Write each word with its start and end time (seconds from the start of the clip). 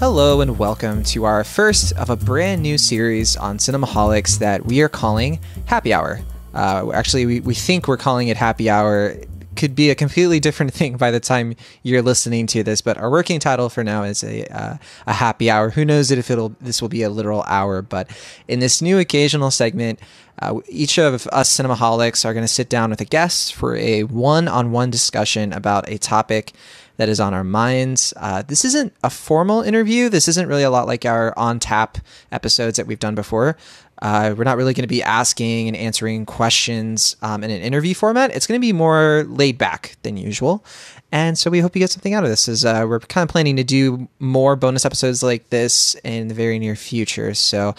Hello 0.00 0.40
and 0.40 0.58
welcome 0.58 1.02
to 1.02 1.24
our 1.24 1.44
first 1.44 1.92
of 1.98 2.08
a 2.08 2.16
brand 2.16 2.62
new 2.62 2.78
series 2.78 3.36
on 3.36 3.58
Cinemaholics 3.58 4.38
that 4.38 4.64
we 4.64 4.80
are 4.80 4.88
calling 4.88 5.38
Happy 5.66 5.92
Hour. 5.92 6.20
Uh, 6.54 6.90
actually, 6.94 7.26
we, 7.26 7.40
we 7.40 7.52
think 7.52 7.86
we're 7.86 7.98
calling 7.98 8.28
it 8.28 8.38
Happy 8.38 8.70
Hour. 8.70 9.16
Could 9.56 9.74
be 9.74 9.90
a 9.90 9.94
completely 9.94 10.40
different 10.40 10.72
thing 10.74 10.96
by 10.96 11.10
the 11.10 11.20
time 11.20 11.54
you're 11.82 12.00
listening 12.00 12.46
to 12.46 12.62
this, 12.62 12.80
but 12.80 12.96
our 12.96 13.10
working 13.10 13.40
title 13.40 13.68
for 13.68 13.84
now 13.84 14.04
is 14.04 14.24
a 14.24 14.46
uh, 14.46 14.78
a 15.06 15.12
happy 15.12 15.50
hour. 15.50 15.68
Who 15.68 15.84
knows 15.84 16.10
if 16.10 16.30
it'll 16.30 16.56
this 16.62 16.80
will 16.80 16.88
be 16.88 17.02
a 17.02 17.10
literal 17.10 17.42
hour? 17.42 17.82
But 17.82 18.08
in 18.48 18.60
this 18.60 18.80
new 18.80 18.98
occasional 18.98 19.50
segment, 19.50 20.00
uh, 20.40 20.60
each 20.66 20.98
of 20.98 21.26
us 21.26 21.54
cinemaholics 21.54 22.24
are 22.24 22.32
going 22.32 22.44
to 22.44 22.48
sit 22.48 22.70
down 22.70 22.88
with 22.88 23.02
a 23.02 23.04
guest 23.04 23.54
for 23.54 23.76
a 23.76 24.04
one-on-one 24.04 24.90
discussion 24.90 25.52
about 25.52 25.90
a 25.90 25.98
topic 25.98 26.54
that 27.00 27.08
is 27.08 27.18
on 27.18 27.32
our 27.32 27.42
minds. 27.42 28.12
Uh, 28.18 28.42
this 28.42 28.62
isn't 28.62 28.92
a 29.02 29.08
formal 29.08 29.62
interview. 29.62 30.10
This 30.10 30.28
isn't 30.28 30.46
really 30.46 30.64
a 30.64 30.70
lot 30.70 30.86
like 30.86 31.06
our 31.06 31.32
on 31.38 31.58
tap 31.58 31.96
episodes 32.30 32.76
that 32.76 32.86
we've 32.86 32.98
done 32.98 33.14
before. 33.14 33.56
Uh, 34.02 34.34
we're 34.36 34.44
not 34.44 34.58
really 34.58 34.74
going 34.74 34.82
to 34.82 34.86
be 34.86 35.02
asking 35.02 35.68
and 35.68 35.76
answering 35.78 36.26
questions 36.26 37.16
um, 37.22 37.42
in 37.42 37.50
an 37.50 37.62
interview 37.62 37.94
format. 37.94 38.36
It's 38.36 38.46
going 38.46 38.60
to 38.60 38.66
be 38.66 38.74
more 38.74 39.24
laid 39.26 39.56
back 39.56 39.96
than 40.02 40.18
usual. 40.18 40.62
And 41.10 41.38
so 41.38 41.50
we 41.50 41.60
hope 41.60 41.74
you 41.74 41.80
get 41.80 41.88
something 41.88 42.12
out 42.12 42.22
of 42.22 42.28
this. 42.28 42.46
As 42.50 42.66
uh, 42.66 42.84
we're 42.86 43.00
kind 43.00 43.26
of 43.26 43.32
planning 43.32 43.56
to 43.56 43.64
do 43.64 44.06
more 44.18 44.54
bonus 44.54 44.84
episodes 44.84 45.22
like 45.22 45.48
this 45.48 45.94
in 46.04 46.28
the 46.28 46.34
very 46.34 46.58
near 46.58 46.76
future. 46.76 47.32
So 47.32 47.74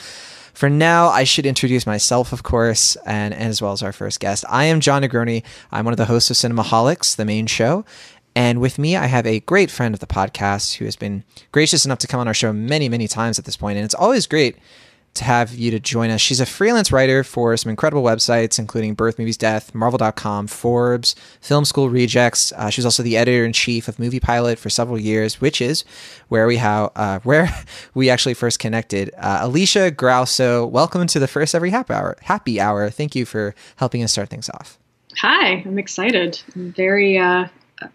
for 0.56 0.68
now, 0.68 1.10
I 1.10 1.26
should 1.26 1.46
introduce 1.46 1.86
myself, 1.86 2.34
of 2.34 2.42
course, 2.42 2.96
and, 3.06 3.36
and 3.36 3.44
as 3.44 3.62
well 3.62 3.72
as 3.72 3.84
our 3.84 3.94
first 3.94 4.20
guest. 4.20 4.46
I 4.50 4.66
am 4.66 4.80
Jon 4.80 5.04
Negroni. 5.04 5.44
I'm 5.72 5.86
one 5.86 5.94
of 5.94 5.98
the 5.98 6.06
hosts 6.06 6.32
of 6.32 6.38
Cinemaholics, 6.38 7.16
the 7.16 7.26
main 7.26 7.46
show. 7.46 7.86
And 8.36 8.62
with 8.62 8.80
me, 8.80 8.96
I 8.96 9.08
have 9.08 9.26
a 9.26 9.42
great 9.42 9.70
friend 9.70 9.94
of 9.94 10.00
the 10.00 10.08
podcast 10.08 10.76
who 10.76 10.86
has 10.86 10.96
been 10.96 11.24
gracious 11.52 11.86
enough 11.86 12.00
to 12.00 12.08
come 12.08 12.20
on 12.20 12.28
our 12.28 12.34
show 12.34 12.54
many, 12.54 12.88
many 12.88 13.08
times 13.08 13.38
at 13.38 13.46
this 13.46 13.58
point. 13.58 13.78
And 13.78 13.86
it's 13.86 13.96
always 13.96 14.26
great 14.26 14.58
to 15.14 15.24
have 15.26 15.54
you 15.54 15.72
to 15.72 15.80
join 15.80 16.10
us. 16.10 16.22
She's 16.22 16.40
a 16.40 16.46
freelance 16.46 16.92
writer 16.92 17.24
for 17.24 17.56
some 17.58 17.70
incredible 17.70 18.02
websites, 18.02 18.58
including 18.58 18.94
Birth 18.94 19.20
Movies 19.20 19.36
Death, 19.36 19.76
Marvel.com, 19.76 20.48
Forbes, 20.48 21.16
Film 21.42 21.66
School 21.66 21.90
Rejects. 21.90 22.54
Uh, 22.54 22.70
she's 22.70 22.86
also 22.86 23.04
the 23.04 23.18
editor 23.18 23.44
in 23.44 23.52
chief 23.52 23.88
of 23.88 24.00
Movie 24.00 24.22
Pilot 24.22 24.58
for 24.58 24.70
several 24.70 24.98
years, 24.98 25.42
which 25.42 25.60
is 25.60 25.84
where 26.30 26.48
we 26.48 26.58
how 26.58 26.92
uh, 26.96 27.20
where 27.24 27.54
we 27.94 28.10
actually 28.10 28.34
first 28.34 28.60
connected. 28.60 29.12
Uh, 29.18 29.46
Alisha 29.48 29.92
Grauso, 29.92 30.70
welcome 30.70 31.06
to 31.08 31.20
the 31.20 31.28
first 31.28 31.54
every 31.54 31.72
happy 31.72 31.94
hour. 31.94 32.16
Happy 32.22 32.62
hour. 32.62 32.90
Thank 32.90 33.16
you 33.16 33.26
for 33.26 33.54
helping 33.76 34.04
us 34.04 34.14
start 34.14 34.30
things 34.30 34.50
off. 34.50 34.78
Hi, 35.18 35.62
I'm 35.66 35.78
excited. 35.78 36.42
I'm 36.56 36.72
very 36.72 37.18
uh, 37.18 37.48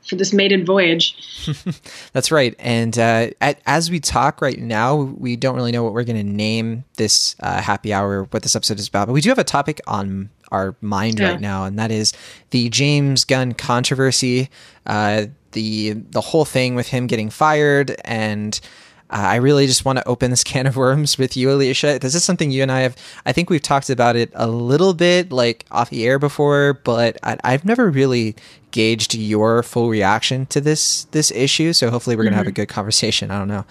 for 0.07 0.17
this 0.17 0.33
maiden 0.33 0.65
voyage. 0.65 1.17
That's 2.13 2.31
right. 2.31 2.55
And 2.59 2.99
uh, 2.99 3.31
at, 3.41 3.61
as 3.67 3.91
we 3.91 4.01
talk 4.01 4.41
right 4.41 4.59
now, 4.59 4.97
we 4.97 5.37
don't 5.37 5.57
really 5.57 5.73
know 5.73 5.85
what 5.85 5.93
we're 5.93 6.05
going 6.05 6.17
to 6.17 6.33
name 6.33 6.85
this 6.97 7.37
uh, 7.41 7.61
happy 7.61 7.93
hour, 7.93 8.25
what 8.25 8.43
this 8.43 8.57
episode 8.57 8.79
is 8.79 8.89
about, 8.89 9.07
but 9.07 9.13
we 9.13 9.21
do 9.21 9.29
have 9.29 9.39
a 9.39 9.45
topic 9.45 9.81
on 9.87 10.31
our 10.53 10.77
mind 10.81 11.19
yeah. 11.19 11.31
right 11.31 11.41
now, 11.41 11.65
and 11.65 11.79
that 11.79 11.91
is 11.91 12.13
the 12.51 12.69
James 12.69 13.25
Gunn 13.25 13.53
controversy. 13.53 14.49
Uh, 14.87 15.27
the 15.53 15.93
the 15.93 16.21
whole 16.21 16.45
thing 16.45 16.75
with 16.75 16.89
him 16.89 17.07
getting 17.07 17.31
fired 17.31 17.97
and 18.05 18.61
uh, 19.11 19.17
I 19.17 19.37
really 19.37 19.67
just 19.67 19.85
want 19.85 19.99
to 19.99 20.09
open 20.09 20.31
this 20.31 20.45
can 20.45 20.67
of 20.67 20.77
worms 20.77 21.19
with 21.19 21.37
you, 21.37 21.49
Alisha. 21.49 22.01
This 22.01 22.15
is 22.15 22.25
something 22.25 22.51
you 22.51 22.63
and 22.63 22.73
I 22.73 22.81
have, 22.81 22.97
I 23.25 23.33
think 23.33 23.51
we've 23.51 23.63
talked 23.63 23.91
about 23.91 24.17
it 24.17 24.31
a 24.35 24.49
little 24.49 24.95
bit 24.95 25.33
like 25.33 25.65
off 25.71 25.91
the 25.91 26.05
air 26.07 26.19
before, 26.19 26.81
but 26.85 27.17
I, 27.23 27.53
have 27.53 27.65
never 27.65 27.91
really 27.91 28.37
gauged 28.71 29.15
your 29.15 29.63
full 29.63 29.89
reaction 29.89 30.47
to 30.47 30.61
this, 30.61 31.05
this 31.13 31.31
issue. 31.31 31.73
So 31.73 31.91
hopefully 31.91 32.17
we're 32.17 32.25
going 32.25 32.33
to 32.33 32.39
have 32.39 32.47
a 32.47 32.51
mm-hmm. 32.51 32.63
good 32.63 32.69
conversation. 32.69 33.31
I 33.31 33.39
don't 33.39 33.49
know. 33.49 33.65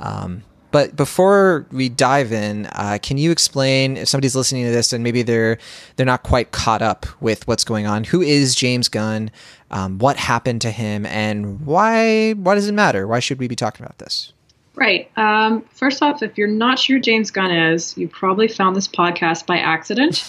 Um, 0.00 0.44
but 0.70 0.96
before 0.96 1.66
we 1.72 1.88
dive 1.88 2.30
in, 2.30 2.66
uh, 2.66 2.98
can 3.02 3.16
you 3.16 3.30
explain 3.30 3.96
if 3.96 4.08
somebody's 4.08 4.36
listening 4.36 4.64
to 4.66 4.70
this 4.70 4.92
and 4.92 5.02
maybe 5.02 5.22
they're 5.22 5.58
they're 5.96 6.04
not 6.04 6.22
quite 6.22 6.52
caught 6.52 6.82
up 6.82 7.06
with 7.22 7.48
what's 7.48 7.64
going 7.64 7.86
on? 7.86 8.04
Who 8.04 8.20
is 8.20 8.54
James 8.54 8.88
Gunn? 8.88 9.30
Um, 9.70 9.98
what 9.98 10.18
happened 10.18 10.60
to 10.62 10.70
him, 10.70 11.06
and 11.06 11.64
why? 11.64 12.32
Why 12.32 12.54
does 12.54 12.68
it 12.68 12.72
matter? 12.72 13.06
Why 13.06 13.18
should 13.18 13.38
we 13.38 13.48
be 13.48 13.56
talking 13.56 13.84
about 13.84 13.98
this? 13.98 14.34
Right. 14.78 15.10
Um, 15.16 15.62
first 15.72 16.02
off, 16.04 16.22
if 16.22 16.38
you're 16.38 16.46
not 16.46 16.78
sure 16.78 17.00
James 17.00 17.32
Gunn 17.32 17.50
is, 17.50 17.98
you 17.98 18.06
probably 18.06 18.46
found 18.46 18.76
this 18.76 18.86
podcast 18.86 19.44
by 19.44 19.58
accident. 19.58 20.24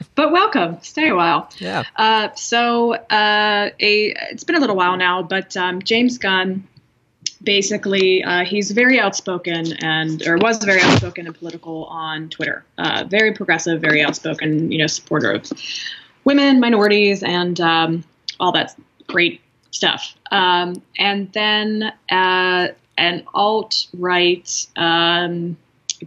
but 0.16 0.32
welcome. 0.32 0.78
Stay 0.82 1.10
a 1.10 1.14
while. 1.14 1.48
Yeah. 1.58 1.84
Uh, 1.94 2.30
so 2.34 2.94
uh, 2.94 3.70
a 3.78 4.14
it's 4.32 4.42
been 4.42 4.56
a 4.56 4.60
little 4.60 4.74
while 4.74 4.96
now, 4.96 5.22
but 5.22 5.56
um, 5.56 5.80
James 5.80 6.18
Gunn 6.18 6.66
basically 7.44 8.24
uh, 8.24 8.44
he's 8.44 8.72
very 8.72 8.98
outspoken 8.98 9.74
and 9.84 10.26
or 10.26 10.38
was 10.38 10.58
very 10.64 10.80
outspoken 10.80 11.26
and 11.26 11.38
political 11.38 11.84
on 11.84 12.28
Twitter. 12.30 12.64
Uh, 12.78 13.04
very 13.08 13.32
progressive, 13.32 13.80
very 13.80 14.02
outspoken. 14.02 14.72
You 14.72 14.78
know, 14.78 14.88
supporter 14.88 15.30
of 15.30 15.52
women, 16.24 16.58
minorities, 16.58 17.22
and 17.22 17.60
um, 17.60 18.02
all 18.40 18.50
that 18.52 18.74
great 19.06 19.40
stuff. 19.70 20.16
Um, 20.32 20.82
and 20.98 21.32
then 21.32 21.92
uh, 22.10 22.68
an 22.96 23.24
alt 23.34 23.86
right 23.96 24.66
um, 24.76 25.56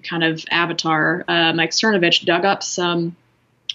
kind 0.04 0.24
of 0.24 0.44
avatar, 0.50 1.24
uh, 1.28 1.54
Mike 1.54 1.72
Cernovich, 1.72 2.26
dug 2.26 2.46
up 2.46 2.64
some 2.64 3.16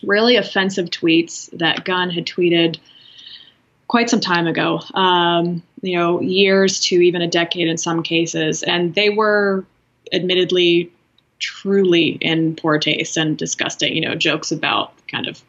really 0.03 0.37
offensive 0.37 0.91
tweets 0.91 1.51
that 1.59 1.85
Gunn 1.85 2.11
had 2.11 2.27
tweeted 2.27 2.79
quite 3.87 4.11
some 4.11 4.21
time 4.21 4.47
ago, 4.47 4.81
um, 4.95 5.63
you 5.83 5.99
know, 5.99 6.21
years 6.21 6.81
to 6.81 6.97
even 6.97 7.23
a 7.23 7.29
decade 7.29 7.69
in 7.69 7.77
some 7.77 8.03
cases. 8.03 8.63
And 8.63 8.95
they 8.95 9.11
were 9.11 9.65
admittedly 10.13 10.91
truly 11.39 12.11
in 12.21 12.57
poor 12.57 12.79
taste 12.79 13.17
and 13.17 13.37
disgusting, 13.37 13.95
you 13.95 14.01
know, 14.01 14.15
jokes 14.15 14.53
about 14.53 14.95
kind 15.09 15.27
of 15.27 15.43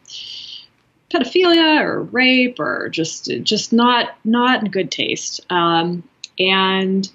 pedophilia 1.09 1.81
or 1.81 2.01
rape 2.01 2.59
or 2.59 2.89
just 2.89 3.29
just 3.43 3.71
not 3.71 4.15
not 4.25 4.63
in 4.63 4.71
good 4.71 4.91
taste. 4.91 5.41
Um, 5.49 6.03
and 6.39 7.09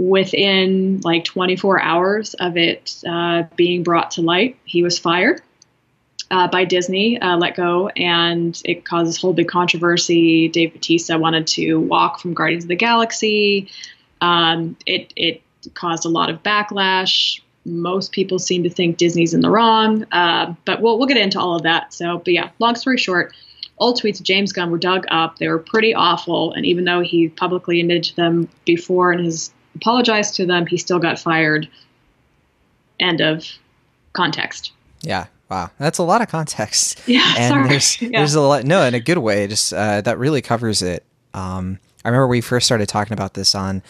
within 0.00 0.98
like 1.02 1.24
24 1.24 1.82
hours 1.82 2.32
of 2.34 2.56
it 2.56 3.02
uh, 3.06 3.42
being 3.54 3.82
brought 3.82 4.12
to 4.12 4.22
light, 4.22 4.56
he 4.64 4.82
was 4.82 4.98
fired 4.98 5.42
uh, 6.30 6.48
by 6.48 6.64
Disney, 6.64 7.20
uh, 7.20 7.36
let 7.36 7.54
go, 7.54 7.88
and 7.88 8.60
it 8.64 8.86
caused 8.86 9.10
this 9.10 9.20
whole 9.20 9.34
big 9.34 9.48
controversy. 9.48 10.48
Dave 10.48 10.72
Bautista 10.72 11.18
wanted 11.18 11.46
to 11.48 11.78
walk 11.78 12.18
from 12.18 12.32
Guardians 12.32 12.64
of 12.64 12.68
the 12.68 12.76
Galaxy. 12.76 13.70
Um, 14.22 14.76
it 14.86 15.12
it 15.16 15.42
caused 15.74 16.06
a 16.06 16.08
lot 16.08 16.30
of 16.30 16.42
backlash. 16.42 17.42
Most 17.66 18.12
people 18.12 18.38
seem 18.38 18.62
to 18.62 18.70
think 18.70 18.96
Disney's 18.96 19.34
in 19.34 19.42
the 19.42 19.50
wrong, 19.50 20.06
uh, 20.12 20.54
but 20.64 20.80
we'll 20.80 20.98
we'll 20.98 21.08
get 21.08 21.18
into 21.18 21.38
all 21.38 21.56
of 21.56 21.64
that. 21.64 21.92
So, 21.92 22.18
but 22.18 22.32
yeah, 22.32 22.50
long 22.58 22.74
story 22.74 22.96
short, 22.96 23.34
old 23.76 24.00
tweets 24.00 24.18
of 24.18 24.24
James 24.24 24.54
Gunn 24.54 24.70
were 24.70 24.78
dug 24.78 25.04
up. 25.10 25.36
They 25.36 25.48
were 25.48 25.58
pretty 25.58 25.94
awful, 25.94 26.52
and 26.54 26.64
even 26.64 26.84
though 26.84 27.00
he 27.00 27.28
publicly 27.28 27.80
admitted 27.80 28.04
to 28.04 28.16
them 28.16 28.48
before 28.64 29.12
in 29.12 29.22
his 29.22 29.52
apologized 29.74 30.34
to 30.36 30.46
them. 30.46 30.66
He 30.66 30.76
still 30.76 30.98
got 30.98 31.18
fired. 31.18 31.68
End 32.98 33.20
of 33.20 33.46
context. 34.12 34.72
Yeah. 35.02 35.26
Wow, 35.50 35.70
that's 35.78 35.98
a 35.98 36.04
lot 36.04 36.22
of 36.22 36.28
context. 36.28 37.02
Yeah, 37.06 37.34
and 37.36 37.54
sorry. 37.54 37.68
there's 37.68 38.00
yeah. 38.00 38.20
there's 38.20 38.34
a 38.34 38.40
lot. 38.40 38.64
No, 38.64 38.82
in 38.84 38.94
a 38.94 39.00
good 39.00 39.18
way. 39.18 39.48
Just 39.48 39.72
uh, 39.72 40.00
that 40.02 40.16
really 40.16 40.40
covers 40.40 40.80
it. 40.80 41.04
Um, 41.34 41.80
I 42.04 42.08
remember 42.08 42.28
we 42.28 42.40
first 42.40 42.66
started 42.66 42.88
talking 42.88 43.14
about 43.14 43.34
this 43.34 43.54
on 43.54 43.82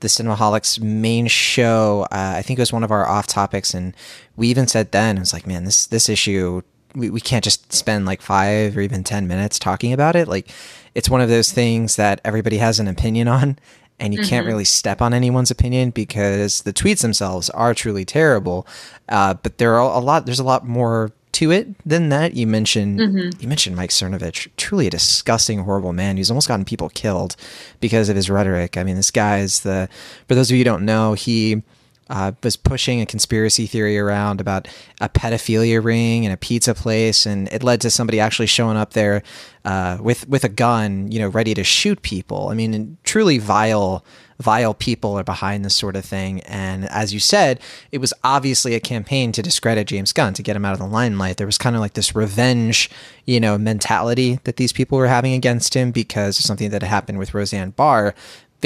the 0.00 0.08
Cinemaholics 0.08 0.78
main 0.78 1.26
show. 1.26 2.06
Uh, 2.12 2.34
I 2.36 2.42
think 2.42 2.58
it 2.58 2.62
was 2.62 2.72
one 2.72 2.84
of 2.84 2.90
our 2.90 3.08
off 3.08 3.26
topics, 3.26 3.72
and 3.72 3.94
we 4.36 4.48
even 4.48 4.66
said 4.66 4.92
then 4.92 5.16
it 5.16 5.20
was 5.20 5.32
like, 5.32 5.46
man, 5.46 5.64
this 5.64 5.86
this 5.86 6.10
issue 6.10 6.60
we, 6.94 7.10
we 7.10 7.20
can't 7.20 7.44
just 7.44 7.72
spend 7.72 8.04
like 8.06 8.20
five 8.20 8.76
or 8.76 8.80
even 8.80 9.02
ten 9.02 9.26
minutes 9.26 9.58
talking 9.58 9.92
about 9.92 10.16
it. 10.16 10.28
Like 10.28 10.50
it's 10.94 11.08
one 11.08 11.20
of 11.22 11.28
those 11.28 11.50
things 11.50 11.96
that 11.96 12.20
everybody 12.24 12.58
has 12.58 12.78
an 12.78 12.88
opinion 12.88 13.26
on, 13.28 13.58
and 13.98 14.12
you 14.12 14.20
mm-hmm. 14.20 14.28
can't 14.28 14.46
really 14.46 14.64
step 14.64 15.00
on 15.00 15.14
anyone's 15.14 15.50
opinion 15.50 15.90
because 15.90 16.62
the 16.62 16.72
tweets 16.72 17.02
themselves 17.02 17.48
are 17.50 17.74
truly 17.74 18.04
terrible. 18.04 18.66
Uh, 19.08 19.34
but 19.34 19.58
there 19.58 19.74
are 19.74 19.80
a 19.80 19.98
lot. 19.98 20.26
There's 20.26 20.40
a 20.40 20.44
lot 20.44 20.66
more 20.66 21.12
to 21.32 21.50
it 21.50 21.68
than 21.86 22.08
that. 22.08 22.34
You 22.34 22.46
mentioned 22.46 22.98
mm-hmm. 22.98 23.40
you 23.40 23.48
mentioned 23.48 23.76
Mike 23.76 23.90
Cernovich, 23.90 24.48
truly 24.56 24.86
a 24.86 24.90
disgusting, 24.90 25.60
horrible 25.60 25.92
man 25.92 26.16
who's 26.16 26.30
almost 26.30 26.48
gotten 26.48 26.64
people 26.64 26.88
killed 26.90 27.36
because 27.80 28.08
of 28.08 28.16
his 28.16 28.30
rhetoric. 28.30 28.76
I 28.76 28.84
mean, 28.84 28.96
this 28.96 29.10
guy's 29.10 29.60
the. 29.60 29.88
For 30.28 30.34
those 30.34 30.50
of 30.50 30.56
you 30.56 30.60
who 30.60 30.64
don't 30.64 30.84
know, 30.84 31.12
he 31.12 31.62
uh, 32.08 32.32
was 32.42 32.56
pushing 32.56 33.00
a 33.00 33.06
conspiracy 33.06 33.66
theory 33.66 33.98
around 33.98 34.40
about 34.40 34.68
a 35.00 35.08
pedophilia 35.08 35.82
ring 35.82 36.24
and 36.24 36.32
a 36.32 36.36
pizza 36.36 36.74
place, 36.74 37.26
and 37.26 37.48
it 37.48 37.62
led 37.62 37.80
to 37.80 37.90
somebody 37.90 38.20
actually 38.20 38.46
showing 38.46 38.76
up 38.76 38.92
there 38.92 39.22
uh, 39.64 39.98
with 40.00 40.28
with 40.28 40.44
a 40.44 40.48
gun, 40.48 41.10
you 41.10 41.18
know, 41.18 41.28
ready 41.28 41.52
to 41.54 41.64
shoot 41.64 42.02
people. 42.02 42.48
I 42.48 42.54
mean, 42.54 42.96
truly 43.02 43.38
vile, 43.38 44.04
vile 44.38 44.74
people 44.74 45.18
are 45.18 45.24
behind 45.24 45.64
this 45.64 45.74
sort 45.74 45.96
of 45.96 46.04
thing. 46.04 46.40
And 46.42 46.88
as 46.90 47.12
you 47.12 47.18
said, 47.18 47.58
it 47.90 47.98
was 47.98 48.14
obviously 48.22 48.74
a 48.74 48.80
campaign 48.80 49.32
to 49.32 49.42
discredit 49.42 49.88
James 49.88 50.12
Gunn 50.12 50.34
to 50.34 50.42
get 50.42 50.54
him 50.54 50.64
out 50.64 50.74
of 50.74 50.78
the 50.78 50.86
limelight. 50.86 51.38
There 51.38 51.46
was 51.46 51.58
kind 51.58 51.74
of 51.74 51.80
like 51.80 51.94
this 51.94 52.14
revenge, 52.14 52.88
you 53.24 53.40
know, 53.40 53.58
mentality 53.58 54.38
that 54.44 54.56
these 54.56 54.72
people 54.72 54.98
were 54.98 55.08
having 55.08 55.32
against 55.32 55.74
him 55.74 55.90
because 55.90 56.38
of 56.38 56.44
something 56.44 56.70
that 56.70 56.82
had 56.82 56.88
happened 56.88 57.18
with 57.18 57.34
Roseanne 57.34 57.70
Barr 57.70 58.14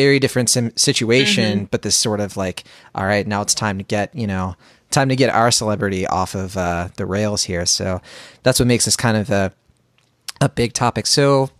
very 0.04 0.18
different 0.18 0.48
sim- 0.48 0.76
situation, 0.76 1.58
mm-hmm. 1.58 1.64
but 1.70 1.82
this 1.82 1.96
sort 1.96 2.20
of 2.20 2.36
like, 2.36 2.64
all 2.94 3.04
right, 3.04 3.26
now 3.26 3.42
it's 3.42 3.54
time 3.54 3.78
to 3.78 3.84
get 3.84 4.14
you 4.14 4.26
know 4.26 4.56
time 4.90 5.08
to 5.08 5.16
get 5.16 5.30
our 5.30 5.50
celebrity 5.50 6.06
off 6.06 6.34
of 6.34 6.56
uh, 6.56 6.88
the 6.96 7.06
rails 7.06 7.44
here. 7.44 7.64
So 7.66 8.00
that's 8.42 8.58
what 8.58 8.66
makes 8.66 8.84
this 8.84 8.96
kind 8.96 9.16
of 9.16 9.30
a 9.30 9.52
a 10.40 10.48
big 10.48 10.72
topic. 10.72 11.06
So, 11.06 11.50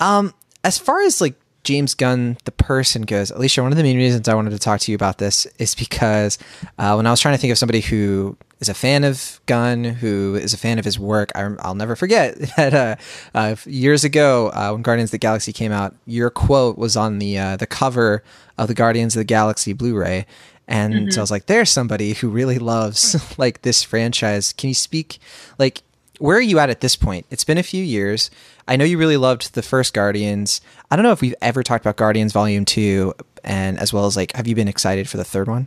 um, 0.00 0.34
as 0.64 0.78
far 0.78 1.02
as 1.02 1.20
like 1.20 1.34
James 1.64 1.94
Gunn, 1.94 2.36
the 2.44 2.52
person 2.52 3.02
goes, 3.02 3.30
Alisha, 3.30 3.62
one 3.62 3.72
of 3.72 3.78
the 3.78 3.84
main 3.84 3.96
reasons 3.96 4.28
I 4.28 4.34
wanted 4.34 4.50
to 4.50 4.58
talk 4.58 4.80
to 4.80 4.92
you 4.92 4.96
about 4.96 5.18
this 5.18 5.46
is 5.58 5.74
because 5.74 6.38
uh, 6.78 6.94
when 6.94 7.06
I 7.06 7.10
was 7.10 7.20
trying 7.20 7.34
to 7.34 7.38
think 7.38 7.52
of 7.52 7.58
somebody 7.58 7.80
who 7.80 8.36
is 8.62 8.68
a 8.68 8.74
fan 8.74 9.04
of 9.04 9.40
Gunn, 9.46 9.84
who 9.84 10.36
is 10.36 10.54
a 10.54 10.56
fan 10.56 10.78
of 10.78 10.84
his 10.84 10.98
work, 10.98 11.30
I, 11.34 11.48
will 11.48 11.74
never 11.74 11.96
forget 11.96 12.38
that 12.56 12.72
uh, 12.72 12.96
uh, 13.34 13.56
years 13.66 14.04
ago 14.04 14.50
uh, 14.54 14.70
when 14.70 14.82
Guardians 14.82 15.08
of 15.08 15.12
the 15.12 15.18
Galaxy 15.18 15.52
came 15.52 15.72
out, 15.72 15.94
your 16.06 16.30
quote 16.30 16.78
was 16.78 16.96
on 16.96 17.18
the 17.18 17.36
uh, 17.38 17.56
the 17.56 17.66
cover 17.66 18.22
of 18.56 18.68
the 18.68 18.74
Guardians 18.74 19.14
of 19.16 19.20
the 19.20 19.24
Galaxy 19.24 19.72
Blu-ray. 19.72 20.26
And 20.68 20.94
mm-hmm. 20.94 21.10
so 21.10 21.20
I 21.20 21.22
was 21.22 21.30
like, 21.30 21.46
there's 21.46 21.70
somebody 21.70 22.14
who 22.14 22.28
really 22.28 22.58
loves 22.58 23.16
like 23.38 23.62
this 23.62 23.82
franchise. 23.82 24.52
Can 24.52 24.68
you 24.68 24.74
speak 24.74 25.18
like 25.58 25.82
where 26.18 26.38
are 26.38 26.40
you 26.40 26.60
at 26.60 26.70
at 26.70 26.80
this 26.80 26.94
point? 26.94 27.26
It's 27.30 27.42
been 27.42 27.58
a 27.58 27.64
few 27.64 27.82
years. 27.82 28.30
I 28.68 28.76
know 28.76 28.84
you 28.84 28.96
really 28.96 29.16
loved 29.16 29.54
the 29.54 29.62
first 29.62 29.92
Guardians. 29.92 30.60
I 30.88 30.94
don't 30.94 31.02
know 31.02 31.10
if 31.10 31.20
we've 31.20 31.34
ever 31.42 31.64
talked 31.64 31.84
about 31.84 31.96
Guardians 31.96 32.32
Volume 32.32 32.64
2 32.64 33.12
and 33.42 33.76
as 33.80 33.92
well 33.92 34.06
as 34.06 34.16
like 34.16 34.32
have 34.36 34.46
you 34.46 34.54
been 34.54 34.68
excited 34.68 35.08
for 35.08 35.16
the 35.16 35.24
third 35.24 35.48
one? 35.48 35.66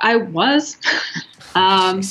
I 0.00 0.16
was. 0.16 0.76
um, 1.54 2.02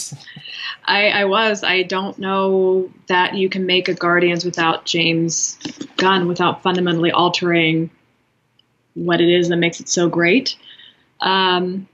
I, 0.86 1.10
I 1.10 1.26
was. 1.26 1.64
I 1.64 1.84
don't 1.84 2.18
know 2.20 2.92
that 3.08 3.36
you 3.36 3.50
can 3.50 3.66
make 3.66 3.88
a 3.88 3.94
Guardians 3.94 4.46
without 4.46 4.86
James 4.86 5.58
Gunn, 5.98 6.28
without 6.28 6.64
fundamentally 6.64 7.12
altering 7.12 7.90
what 8.94 9.22
it 9.22 9.30
is 9.30 9.50
that 9.50 9.58
makes 9.58 9.80
it 9.80 9.90
so 9.90 10.10
great. 10.10 10.58
Um, 11.20 11.88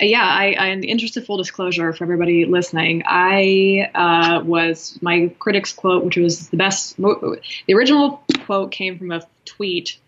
yeah, 0.00 0.24
I, 0.24 0.54
I, 0.58 0.66
in 0.68 0.80
the 0.80 0.88
interest 0.88 1.16
of 1.16 1.24
full 1.24 1.38
disclosure 1.38 1.92
for 1.92 2.04
everybody 2.04 2.44
listening, 2.44 3.02
I 3.06 3.90
uh, 3.94 4.42
was 4.44 4.98
my 5.00 5.32
critics 5.38 5.72
quote, 5.72 6.04
which 6.04 6.16
was 6.16 6.48
the 6.50 6.56
best. 6.56 6.96
The 6.96 7.74
original 7.74 8.22
quote 8.44 8.70
came 8.70 8.98
from 8.98 9.12
a 9.12 9.22
tweet 9.44 9.98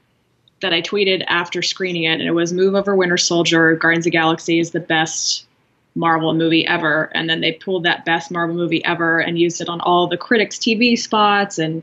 that 0.61 0.73
I 0.75 0.83
tweeted 0.83 1.25
after 1.27 1.62
screening 1.62 2.05
it, 2.05 2.21
and 2.21 2.23
it 2.23 2.33
was 2.33 2.53
"Move 2.53 2.75
over 2.75 2.95
Winter 2.95 3.17
Soldier, 3.17 3.75
Guardians 3.77 4.07
of 4.07 4.12
Galaxy 4.12 4.61
is 4.61 4.71
the 4.71 4.81
best 4.81 5.47
Marvel 5.95 6.35
movie 6.35 6.67
ever." 6.67 7.11
And 7.15 7.29
then 7.29 7.41
they 7.41 7.53
pulled 7.53 7.85
that 7.85 8.05
best 8.05 8.31
Marvel 8.31 8.57
movie 8.57 8.85
ever 8.85 9.21
and 9.21 9.39
used 9.39 9.61
it 9.61 9.69
on 9.69 9.81
all 9.81 10.07
the 10.07 10.17
critics' 10.17 10.59
TV 10.59 10.99
spots 10.99 11.59
and 11.59 11.83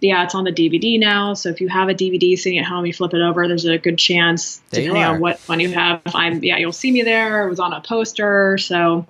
yeah, 0.00 0.24
it's 0.24 0.34
on 0.34 0.44
the 0.44 0.52
DVD 0.52 0.98
now. 0.98 1.34
So 1.34 1.50
if 1.50 1.60
you 1.60 1.68
have 1.68 1.88
a 1.88 1.94
DVD 1.94 2.38
sitting 2.38 2.58
at 2.58 2.64
home, 2.64 2.86
you 2.86 2.92
flip 2.92 3.12
it 3.12 3.20
over. 3.20 3.46
There's 3.46 3.66
a 3.66 3.78
good 3.78 3.98
chance, 3.98 4.56
there 4.70 4.82
depending 4.82 5.04
on 5.04 5.20
what 5.20 5.40
one 5.40 5.60
you 5.60 5.70
have, 5.72 6.00
I'm 6.06 6.42
yeah, 6.42 6.56
you'll 6.56 6.72
see 6.72 6.90
me 6.90 7.02
there. 7.02 7.46
It 7.46 7.50
was 7.50 7.60
on 7.60 7.72
a 7.72 7.80
poster, 7.80 8.56
so 8.58 9.06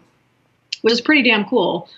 which 0.82 0.92
is 0.92 1.00
pretty 1.00 1.22
damn 1.22 1.44
cool. 1.44 1.88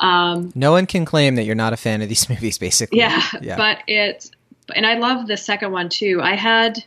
Um, 0.00 0.52
no 0.54 0.70
one 0.70 0.86
can 0.86 1.04
claim 1.04 1.34
that 1.34 1.44
you're 1.44 1.54
not 1.54 1.72
a 1.72 1.76
fan 1.76 2.02
of 2.02 2.08
these 2.08 2.28
movies, 2.30 2.58
basically. 2.58 2.98
Yeah, 2.98 3.22
yeah. 3.42 3.56
but 3.56 3.78
it's 3.86 4.30
and 4.74 4.86
I 4.86 4.94
love 4.94 5.26
the 5.26 5.36
second 5.36 5.72
one 5.72 5.88
too. 5.88 6.20
I 6.22 6.34
had 6.34 6.82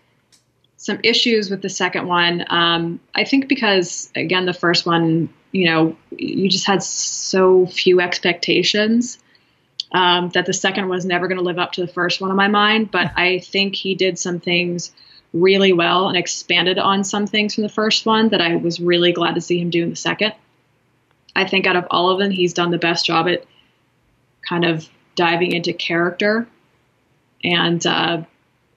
some 0.81 0.99
issues 1.03 1.51
with 1.51 1.61
the 1.61 1.69
second 1.69 2.07
one. 2.07 2.43
Um, 2.49 2.99
I 3.13 3.23
think 3.23 3.47
because 3.47 4.11
again, 4.15 4.47
the 4.47 4.53
first 4.53 4.83
one, 4.83 5.31
you 5.51 5.65
know, 5.65 5.95
you 6.09 6.49
just 6.49 6.65
had 6.65 6.81
so 6.81 7.67
few 7.67 8.01
expectations 8.01 9.19
um, 9.91 10.29
that 10.29 10.47
the 10.47 10.53
second 10.53 10.89
was 10.89 11.05
never 11.05 11.27
going 11.27 11.37
to 11.37 11.43
live 11.43 11.59
up 11.59 11.73
to 11.73 11.81
the 11.81 11.93
first 11.93 12.19
one 12.19 12.31
in 12.31 12.35
my 12.35 12.47
mind, 12.47 12.89
but 12.89 13.11
I 13.15 13.37
think 13.37 13.75
he 13.75 13.93
did 13.93 14.17
some 14.17 14.39
things 14.39 14.91
really 15.33 15.71
well 15.71 16.07
and 16.07 16.17
expanded 16.17 16.79
on 16.79 17.03
some 17.03 17.27
things 17.27 17.53
from 17.53 17.61
the 17.61 17.69
first 17.69 18.07
one 18.07 18.29
that 18.29 18.41
I 18.41 18.55
was 18.55 18.79
really 18.79 19.11
glad 19.11 19.35
to 19.35 19.41
see 19.41 19.61
him 19.61 19.69
do 19.69 19.83
in 19.83 19.91
the 19.91 19.95
second. 19.95 20.33
I 21.35 21.47
think 21.47 21.67
out 21.67 21.75
of 21.75 21.85
all 21.91 22.09
of 22.09 22.17
them, 22.17 22.31
he's 22.31 22.53
done 22.53 22.71
the 22.71 22.79
best 22.79 23.05
job 23.05 23.27
at 23.27 23.45
kind 24.49 24.65
of 24.65 24.89
diving 25.15 25.51
into 25.51 25.73
character 25.73 26.47
and 27.43 27.85
uh, 27.85 28.23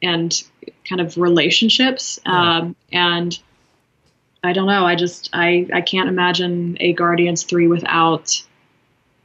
and 0.03 0.45
kind 0.89 1.01
of 1.01 1.17
relationships. 1.17 2.19
Um, 2.27 2.77
and 2.93 3.39
I 4.43 4.53
don't 4.53 4.67
know. 4.67 4.85
I 4.85 4.95
just 4.95 5.31
I 5.33 5.67
I 5.73 5.81
can't 5.81 6.09
imagine 6.09 6.77
a 6.81 6.93
Guardians 6.93 7.43
three 7.45 7.67
without 7.67 8.43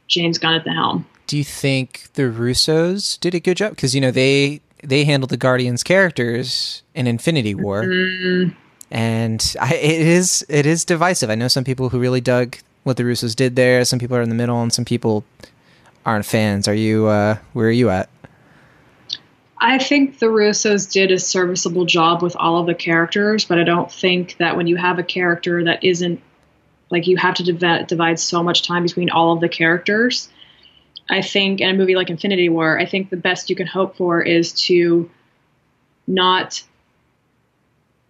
James 0.08 0.38
Gunn 0.38 0.54
at 0.54 0.64
the 0.64 0.72
helm 0.72 1.06
do 1.30 1.38
you 1.38 1.44
think 1.44 2.08
the 2.14 2.22
Russos 2.22 3.16
did 3.20 3.36
a 3.36 3.40
good 3.40 3.56
job? 3.56 3.70
Because 3.70 3.94
you 3.94 4.00
know 4.00 4.10
they 4.10 4.60
they 4.82 5.04
handled 5.04 5.30
the 5.30 5.36
Guardians 5.36 5.84
characters 5.84 6.82
in 6.92 7.06
Infinity 7.06 7.54
War, 7.54 7.84
mm-hmm. 7.84 8.52
and 8.90 9.54
I, 9.60 9.76
it 9.76 10.00
is 10.00 10.44
it 10.48 10.66
is 10.66 10.84
divisive. 10.84 11.30
I 11.30 11.36
know 11.36 11.46
some 11.46 11.62
people 11.62 11.90
who 11.90 12.00
really 12.00 12.20
dug 12.20 12.56
what 12.82 12.96
the 12.96 13.04
Russos 13.04 13.36
did 13.36 13.54
there. 13.54 13.84
Some 13.84 14.00
people 14.00 14.16
are 14.16 14.22
in 14.22 14.28
the 14.28 14.34
middle, 14.34 14.60
and 14.60 14.72
some 14.72 14.84
people 14.84 15.22
aren't 16.04 16.26
fans. 16.26 16.66
Are 16.66 16.74
you? 16.74 17.06
Uh, 17.06 17.36
where 17.52 17.68
are 17.68 17.70
you 17.70 17.90
at? 17.90 18.08
I 19.60 19.78
think 19.78 20.18
the 20.18 20.26
Russos 20.26 20.90
did 20.90 21.12
a 21.12 21.18
serviceable 21.18 21.84
job 21.84 22.22
with 22.22 22.34
all 22.36 22.58
of 22.58 22.66
the 22.66 22.74
characters, 22.74 23.44
but 23.44 23.58
I 23.58 23.64
don't 23.64 23.92
think 23.92 24.36
that 24.38 24.56
when 24.56 24.66
you 24.66 24.76
have 24.76 24.98
a 24.98 25.02
character 25.02 25.64
that 25.64 25.84
isn't 25.84 26.20
like 26.90 27.06
you 27.06 27.18
have 27.18 27.34
to 27.34 27.52
div- 27.52 27.86
divide 27.86 28.18
so 28.18 28.42
much 28.42 28.66
time 28.66 28.82
between 28.82 29.10
all 29.10 29.32
of 29.32 29.40
the 29.40 29.48
characters 29.48 30.28
I 31.10 31.22
think 31.22 31.60
in 31.60 31.68
a 31.68 31.74
movie 31.74 31.96
like 31.96 32.08
Infinity 32.08 32.48
War, 32.48 32.78
I 32.78 32.86
think 32.86 33.10
the 33.10 33.16
best 33.16 33.50
you 33.50 33.56
can 33.56 33.66
hope 33.66 33.96
for 33.96 34.22
is 34.22 34.52
to 34.62 35.10
not 36.06 36.62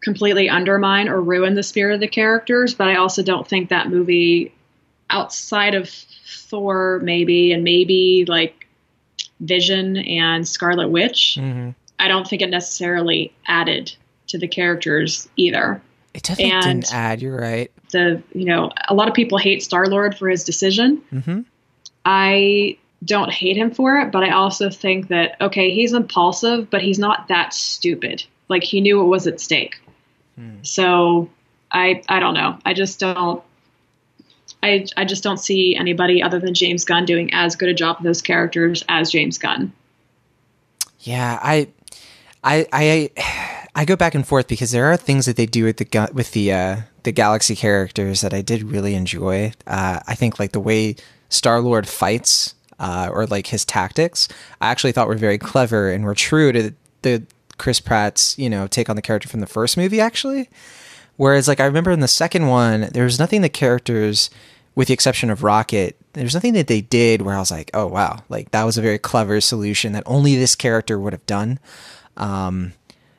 completely 0.03 0.51
undermine 0.51 1.09
or 1.09 1.21
ruin 1.21 1.55
the 1.55 1.63
spirit 1.63 1.95
of 1.95 2.01
the 2.01 2.09
characters. 2.09 2.75
But 2.75 2.89
I 2.89 2.97
also 2.97 3.23
don't 3.23 3.49
think 3.49 3.71
that 3.71 3.89
movie, 3.89 4.55
outside 5.09 5.75
of 5.75 5.89
Thor, 5.89 7.01
maybe, 7.03 7.53
and 7.53 7.65
maybe 7.65 8.27
like 8.29 8.60
Vision 9.41 9.97
and 9.97 10.47
Scarlet 10.47 10.89
Witch, 10.89 11.37
mm-hmm. 11.39 11.71
I 11.99 12.09
don't 12.09 12.27
think 12.27 12.43
it 12.43 12.51
necessarily 12.51 13.33
added 13.47 13.95
to 14.29 14.39
the 14.39 14.49
characters 14.49 15.29
either. 15.37 15.81
It 16.15 16.25
definitely 16.25 16.53
and 16.53 16.83
didn't 16.83 16.95
add. 16.95 17.23
You're 17.23 17.37
right. 17.37 17.71
The 17.91 18.23
you 18.33 18.45
know 18.45 18.71
a 18.89 18.95
lot 18.95 19.09
of 19.09 19.15
people 19.15 19.39
hate 19.39 19.63
Star 19.63 19.87
Lord 19.87 20.17
for 20.17 20.29
his 20.29 20.45
decision. 20.45 21.03
Mm-hmm. 21.13 21.41
I 22.05 22.79
don't 23.05 23.31
hate 23.31 23.57
him 23.57 23.71
for 23.71 23.99
it, 23.99 24.13
but 24.13 24.23
I 24.23 24.31
also 24.31 24.71
think 24.71 25.09
that 25.09 25.37
okay, 25.41 25.71
he's 25.71 25.93
impulsive, 25.93 26.71
but 26.71 26.83
he's 26.83 26.99
not 26.99 27.29
that 27.29 27.55
stupid. 27.55 28.25
Like 28.49 28.65
he 28.65 28.81
knew 28.81 28.99
what 28.99 29.07
was 29.07 29.27
at 29.27 29.41
stake. 29.41 29.81
Hmm. 30.37 30.57
So 30.63 31.31
I 31.71 32.03
I 32.09 32.21
don't 32.21 32.35
know. 32.35 32.59
I 32.65 32.75
just 32.75 32.99
don't 32.99 33.43
I 34.63 34.87
I 34.97 35.05
just 35.05 35.23
don't 35.23 35.39
see 35.39 35.77
anybody 35.77 36.23
other 36.23 36.39
than 36.39 36.55
James 36.55 36.85
Gunn 36.85 37.05
doing 37.05 37.33
as 37.33 37.57
good 37.57 37.69
a 37.69 37.75
job 37.75 37.99
of 37.99 38.05
those 38.05 38.23
characters 38.23 38.85
as 38.89 39.11
James 39.11 39.39
Gunn. 39.39 39.73
Yeah, 41.01 41.39
I 41.43 41.69
I 42.45 42.67
I 42.73 43.11
I 43.75 43.85
go 43.85 43.97
back 43.97 44.15
and 44.15 44.27
forth 44.27 44.49
because 44.49 44.73
there 44.73 44.87
are 44.87 44.97
things 44.97 45.27
that 45.27 45.37
they 45.37 45.47
do 45.47 45.65
with 45.65 45.79
the 45.79 46.11
with 46.13 46.33
the 46.33 46.53
uh, 46.53 46.77
the 47.05 47.13
Galaxy 47.13 47.57
characters 47.57 48.21
that 48.21 48.35
I 48.35 48.43
did 48.43 48.63
really 48.65 48.95
enjoy. 48.95 49.53
Uh, 49.67 50.01
I 50.07 50.15
think 50.15 50.39
like 50.39 50.53
the 50.53 50.61
way 50.61 50.97
Star 51.29 51.61
Lord 51.61 51.89
fights 51.89 52.55
uh, 52.79 53.09
or 53.13 53.27
like 53.27 53.47
his 53.49 53.65
tactics, 53.65 54.29
I 54.61 54.69
actually 54.69 54.93
thought 54.93 55.09
were 55.09 55.15
very 55.15 55.39
clever 55.39 55.91
and 55.91 56.05
were 56.05 56.15
true 56.15 56.53
to 56.53 56.75
the 57.03 57.23
Chris 57.59 57.81
Pratt's 57.81 58.39
you 58.39 58.51
know 58.51 58.67
take 58.67 58.91
on 58.91 58.97
the 58.97 59.03
character 59.03 59.29
from 59.29 59.41
the 59.41 59.47
first 59.47 59.77
movie 59.77 60.01
actually. 60.01 60.49
Whereas 61.21 61.47
like 61.47 61.61
I 61.61 61.67
remember 61.67 61.91
in 61.91 62.01
the 62.01 62.09
second 62.09 62.47
one, 62.47 62.89
there 62.95 63.05
was 63.05 63.19
nothing 63.19 63.43
the 63.43 63.51
characters, 63.51 64.31
with 64.75 64.89
the 64.89 64.95
exception 64.95 65.29
of 65.29 65.43
Rocket, 65.43 65.95
there's 66.15 66.33
nothing 66.33 66.55
that 66.55 66.67
they 66.67 66.81
did 66.81 67.21
where 67.21 67.35
I 67.35 67.39
was 67.39 67.51
like, 67.51 67.71
oh 67.75 67.89
wow, 67.89 68.25
like 68.31 68.53
that 68.53 68.65
was 68.65 68.79
a 68.79 68.81
very 68.81 68.99
clever 68.99 69.39
solution 69.43 69.93
that 69.93 70.03
only 70.07 70.35
this 70.35 70.55
character 70.55 70.99
would 70.99 71.13
have 71.13 71.27
done. 71.27 71.59
Um, 72.17 72.73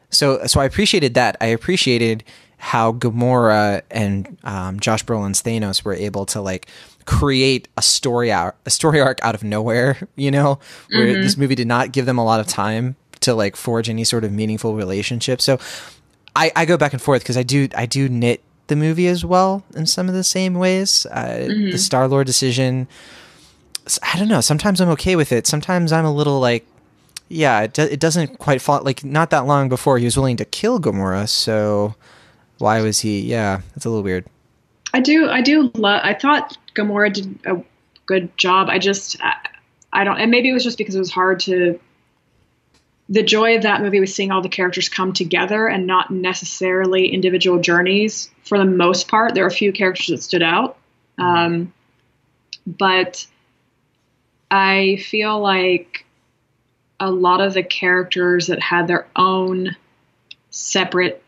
so 0.10 0.48
so 0.48 0.60
I 0.60 0.66
appreciated 0.66 1.14
that. 1.14 1.38
I 1.42 1.46
appreciated 1.46 2.24
how 2.58 2.92
Gamora 2.92 3.84
and 3.92 4.36
um, 4.44 4.80
Josh 4.80 5.06
Brolin's 5.06 5.44
Thanos 5.44 5.86
were 5.86 5.94
able 5.94 6.26
to 6.26 6.42
like 6.42 6.66
create 7.06 7.68
a 7.78 7.84
story 7.84 8.32
out 8.32 8.56
a 8.66 8.72
story 8.72 9.00
arc 9.00 9.24
out 9.24 9.36
of 9.36 9.44
nowhere 9.44 10.08
you 10.16 10.32
know 10.32 10.58
where 10.90 11.06
mm-hmm. 11.06 11.22
this 11.22 11.38
movie 11.38 11.54
did 11.54 11.68
not 11.68 11.92
give 11.92 12.08
them 12.08 12.18
a 12.18 12.26
lot 12.26 12.40
of 12.40 12.48
time 12.48 12.96
to 13.20 13.36
like 13.36 13.56
forge 13.56 13.90
any 13.90 14.04
sort 14.04 14.24
of 14.24 14.32
meaningful 14.32 14.76
relationship 14.76 15.40
so 15.40 15.60
i 16.36 16.52
i 16.56 16.66
go 16.66 16.78
back 16.78 16.94
and 16.94 17.02
forth 17.02 17.22
because 17.22 17.38
i 17.38 17.44
do 17.44 17.68
i 17.76 17.86
do 17.86 18.10
knit 18.10 18.42
the 18.68 18.76
movie 18.76 19.08
as 19.08 19.26
well 19.26 19.64
in 19.76 19.86
some 19.86 20.08
of 20.08 20.16
the 20.16 20.24
same 20.24 20.54
ways 20.54 21.06
uh, 21.12 21.26
mm-hmm. 21.26 21.72
the 21.72 21.78
star 21.78 22.08
lord 22.08 22.26
decision 22.26 22.88
i 24.14 24.18
don't 24.18 24.28
know 24.28 24.42
sometimes 24.42 24.80
i'm 24.80 24.90
okay 24.90 25.16
with 25.16 25.32
it 25.32 25.46
sometimes 25.46 25.92
i'm 25.92 26.06
a 26.06 26.14
little 26.14 26.40
like 26.40 26.66
yeah 27.28 27.62
it, 27.62 27.74
do, 27.74 27.82
it 27.84 28.00
doesn't 28.00 28.38
quite 28.40 28.62
fall 28.62 28.82
like 28.84 29.04
not 29.04 29.30
that 29.30 29.46
long 29.46 29.68
before 29.68 29.98
he 29.98 30.06
was 30.06 30.16
willing 30.16 30.38
to 30.38 30.46
kill 30.46 30.80
gamora 30.80 31.28
so 31.28 31.96
why 32.60 32.82
was 32.82 33.00
he 33.00 33.22
yeah 33.22 33.62
it's 33.76 33.86
a 33.86 33.90
little 33.90 34.04
weird 34.04 34.26
I 34.94 35.00
do. 35.00 35.30
I 35.30 35.42
do 35.42 35.72
love. 35.76 36.02
I 36.04 36.14
thought 36.14 36.58
Gamora 36.76 37.14
did 37.14 37.40
a 37.46 37.62
good 38.06 38.36
job. 38.38 38.70
I 38.70 38.80
just, 38.80 39.22
I, 39.22 39.36
I, 39.94 40.04
don't, 40.04 40.20
and 40.20 40.32
maybe 40.32 40.50
it 40.50 40.54
was 40.54 40.64
just 40.64 40.78
because 40.78 40.96
it 40.96 41.00
was 41.00 41.12
hard 41.12 41.40
to 41.42 41.80
the 43.12 43.22
joy 43.22 43.58
of 43.58 43.64
that 43.64 43.82
movie 43.82 44.00
was 44.00 44.16
seeing 44.16 44.32
all 44.32 44.42
the 44.42 44.48
characters 44.48 44.88
come 44.88 45.12
together 45.12 45.68
and 45.68 45.86
not 45.86 46.12
necessarily 46.12 47.10
individual 47.10 47.60
journeys 47.60 48.32
for 48.46 48.58
the 48.58 48.64
most 48.64 49.10
part. 49.10 49.36
There 49.36 49.44
are 49.44 49.50
a 49.50 49.52
few 49.52 49.74
characters 49.74 50.08
that 50.08 50.24
stood 50.24 50.42
out. 50.42 50.78
Um, 51.18 51.74
but 52.66 53.28
I 54.50 54.96
feel 54.96 55.42
like 55.42 56.06
a 57.02 57.12
lot 57.12 57.42
of 57.42 57.54
the 57.54 57.64
characters 57.64 58.48
that 58.48 58.62
had 58.62 58.88
their 58.88 59.08
own 59.18 59.76
separate 60.50 61.22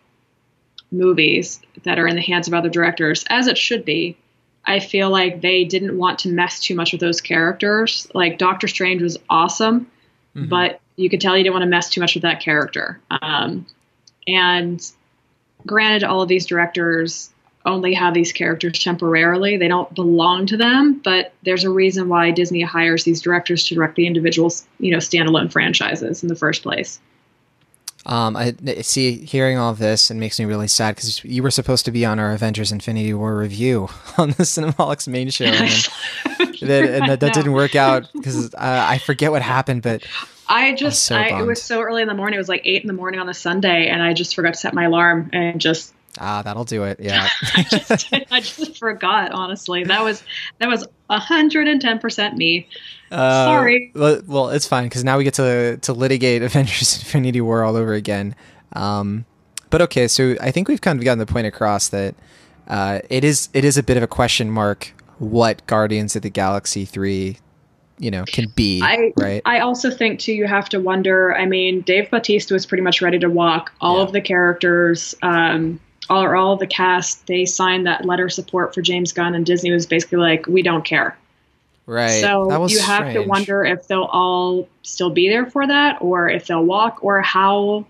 movies 0.89 1.59
that 1.83 1.99
are 1.99 2.07
in 2.07 2.15
the 2.15 2.21
hands 2.21 2.47
of 2.47 2.53
other 2.53 2.69
directors, 2.69 3.25
as 3.29 3.47
it 3.47 3.57
should 3.57 3.83
be, 3.83 4.15
I 4.63 4.79
feel 4.79 5.09
like 5.09 5.41
they 5.41 5.65
didn't 5.65 5.97
want 5.97 6.19
to 6.19 6.29
mess 6.29 6.61
too 6.61 6.75
much 6.75 6.93
with 6.93 7.01
those 7.01 7.19
characters. 7.19 8.07
Like 8.13 8.37
Doctor 8.37 8.69
Strange 8.69 9.01
was 9.01 9.17
awesome, 9.29 9.91
mm-hmm. 10.33 10.47
but 10.47 10.79
you 10.95 11.09
could 11.09 11.21
tell 11.21 11.37
you 11.37 11.43
didn't 11.43 11.53
want 11.53 11.63
to 11.63 11.69
mess 11.69 11.89
too 11.89 12.01
much 12.01 12.13
with 12.15 12.23
that 12.23 12.39
character. 12.39 12.99
Um, 13.09 13.65
and 14.27 14.91
granted, 15.65 16.03
all 16.03 16.21
of 16.21 16.29
these 16.29 16.45
directors 16.45 17.29
only 17.65 17.93
have 17.93 18.13
these 18.13 18.31
characters 18.31 18.79
temporarily. 18.79 19.57
They 19.57 19.67
don't 19.67 19.93
belong 19.93 20.45
to 20.47 20.57
them, 20.57 20.99
but 21.03 21.33
there's 21.43 21.63
a 21.63 21.69
reason 21.69 22.09
why 22.09 22.31
Disney 22.31 22.61
hires 22.61 23.03
these 23.03 23.21
directors 23.21 23.65
to 23.65 23.75
direct 23.75 23.95
the 23.95 24.05
individual, 24.05 24.51
you 24.79 24.91
know, 24.91 24.97
standalone 24.97 25.51
franchises 25.51 26.23
in 26.23 26.29
the 26.29 26.35
first 26.35 26.61
place. 26.63 26.99
Um, 28.05 28.35
I 28.35 28.53
see 28.81 29.23
hearing 29.23 29.57
all 29.57 29.71
of 29.71 29.77
this 29.77 30.09
and 30.09 30.19
makes 30.19 30.37
me 30.37 30.43
really 30.43 30.67
sad 30.67 30.95
because 30.95 31.23
you 31.23 31.41
were 31.41 31.51
supposed 31.51 31.85
to 31.85 31.91
be 31.91 32.05
on 32.05 32.19
our 32.19 32.33
Avengers 32.33 32.69
Infinity 32.73 33.13
War 33.13 33.37
review 33.37 33.87
on 34.17 34.29
the 34.29 34.43
Cinemaholics 34.43 35.07
main 35.07 35.29
show, 35.29 35.45
and, 35.45 35.69
that, 36.61 36.83
and 36.83 37.09
that, 37.09 37.21
that, 37.21 37.33
didn't 37.33 37.53
work 37.53 37.75
out 37.75 38.09
because 38.11 38.53
uh, 38.55 38.57
I 38.89 38.97
forget 38.97 39.31
what 39.31 39.41
happened, 39.41 39.83
but 39.83 40.05
I 40.47 40.73
just, 40.73 41.05
so 41.05 41.15
I, 41.15 41.39
it 41.39 41.45
was 41.45 41.61
so 41.61 41.81
early 41.81 42.01
in 42.01 42.07
the 42.07 42.13
morning. 42.13 42.35
It 42.35 42.39
was 42.39 42.49
like 42.49 42.61
eight 42.65 42.81
in 42.81 42.87
the 42.87 42.93
morning 42.93 43.19
on 43.19 43.29
a 43.29 43.33
Sunday, 43.33 43.87
and 43.87 44.01
I 44.03 44.13
just 44.13 44.35
forgot 44.35 44.53
to 44.53 44.59
set 44.59 44.73
my 44.73 44.85
alarm 44.85 45.29
and 45.33 45.59
just 45.59 45.93
Ah, 46.19 46.41
that'll 46.43 46.63
do 46.63 46.83
it. 46.83 46.99
Yeah. 47.03 47.27
I, 47.55 47.63
just, 47.63 48.13
I 48.31 48.39
just 48.39 48.77
forgot, 48.77 49.31
honestly. 49.31 49.83
That 49.83 50.03
was 50.03 50.23
that 50.59 50.69
was 50.69 50.87
110% 51.09 52.35
me. 52.35 52.67
Uh, 53.11 53.45
Sorry. 53.45 53.91
Well, 53.93 54.49
it's 54.49 54.67
fine 54.67 54.85
because 54.85 55.03
now 55.03 55.17
we 55.17 55.23
get 55.23 55.33
to 55.35 55.77
to 55.77 55.93
litigate 55.93 56.41
Avengers 56.43 56.97
Infinity 56.97 57.41
War 57.41 57.63
all 57.63 57.75
over 57.75 57.93
again. 57.93 58.35
Um, 58.73 59.25
but 59.69 59.81
okay, 59.81 60.07
so 60.07 60.35
I 60.39 60.51
think 60.51 60.67
we've 60.67 60.81
kind 60.81 60.99
of 60.99 61.05
gotten 61.05 61.19
the 61.19 61.25
point 61.25 61.47
across 61.47 61.89
that 61.89 62.15
uh, 62.67 62.99
it 63.09 63.23
is 63.23 63.49
it 63.53 63.65
is 63.65 63.77
a 63.77 63.83
bit 63.83 63.97
of 63.97 64.03
a 64.03 64.07
question 64.07 64.49
mark 64.49 64.93
what 65.19 65.65
Guardians 65.67 66.15
of 66.15 66.21
the 66.21 66.29
Galaxy 66.29 66.85
3 66.85 67.37
you 67.99 68.09
know 68.09 68.23
can 68.25 68.49
be 68.55 68.81
I, 68.81 69.13
right 69.15 69.41
i 69.45 69.59
also 69.59 69.91
think 69.91 70.19
too 70.19 70.33
you 70.33 70.47
have 70.47 70.67
to 70.69 70.79
wonder 70.79 71.35
i 71.35 71.45
mean 71.45 71.81
dave 71.81 72.09
bautista 72.09 72.53
was 72.53 72.65
pretty 72.65 72.81
much 72.81 73.01
ready 73.01 73.19
to 73.19 73.29
walk 73.29 73.71
all 73.79 73.97
yeah. 73.97 74.03
of 74.03 74.11
the 74.11 74.21
characters 74.21 75.13
um, 75.21 75.79
all, 76.09 76.35
all 76.35 76.53
of 76.53 76.59
the 76.59 76.67
cast 76.67 77.25
they 77.27 77.45
signed 77.45 77.85
that 77.87 78.05
letter 78.05 78.29
support 78.29 78.73
for 78.73 78.81
James 78.81 79.13
Gunn, 79.13 79.35
and 79.35 79.45
Disney 79.45 79.71
was 79.71 79.85
basically 79.85 80.19
like, 80.19 80.47
"We 80.47 80.61
don't 80.61 80.83
care." 80.83 81.17
Right. 81.85 82.21
So 82.21 82.65
you 82.67 82.79
have 82.79 83.09
strange. 83.09 83.13
to 83.13 83.21
wonder 83.23 83.65
if 83.65 83.87
they'll 83.87 84.03
all 84.03 84.69
still 84.83 85.09
be 85.09 85.29
there 85.29 85.45
for 85.45 85.65
that, 85.67 86.01
or 86.01 86.29
if 86.29 86.47
they'll 86.47 86.63
walk, 86.63 87.03
or 87.03 87.21
how 87.21 87.85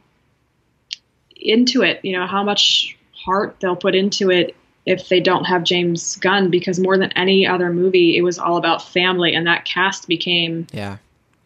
into 1.36 1.84
it. 1.84 2.00
You 2.04 2.18
know, 2.18 2.28
how 2.28 2.44
much 2.44 2.98
heart 3.14 3.58
they'll 3.60 3.76
put 3.76 3.96
into 3.96 4.32
it 4.32 4.56
if 4.86 5.10
they 5.10 5.20
don't 5.20 5.46
have 5.46 5.64
James 5.64 6.18
Gunn, 6.18 6.50
because 6.50 6.80
more 6.80 6.98
than 6.98 7.12
any 7.14 7.48
other 7.48 7.72
movie, 7.72 8.18
it 8.18 8.22
was 8.22 8.38
all 8.38 8.58
about 8.58 8.82
family, 8.82 9.34
and 9.34 9.48
that 9.48 9.66
cast 9.66 10.08
became 10.08 10.68
yeah 10.74 10.98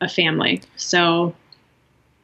a 0.01 0.09
family. 0.09 0.61
So 0.75 1.35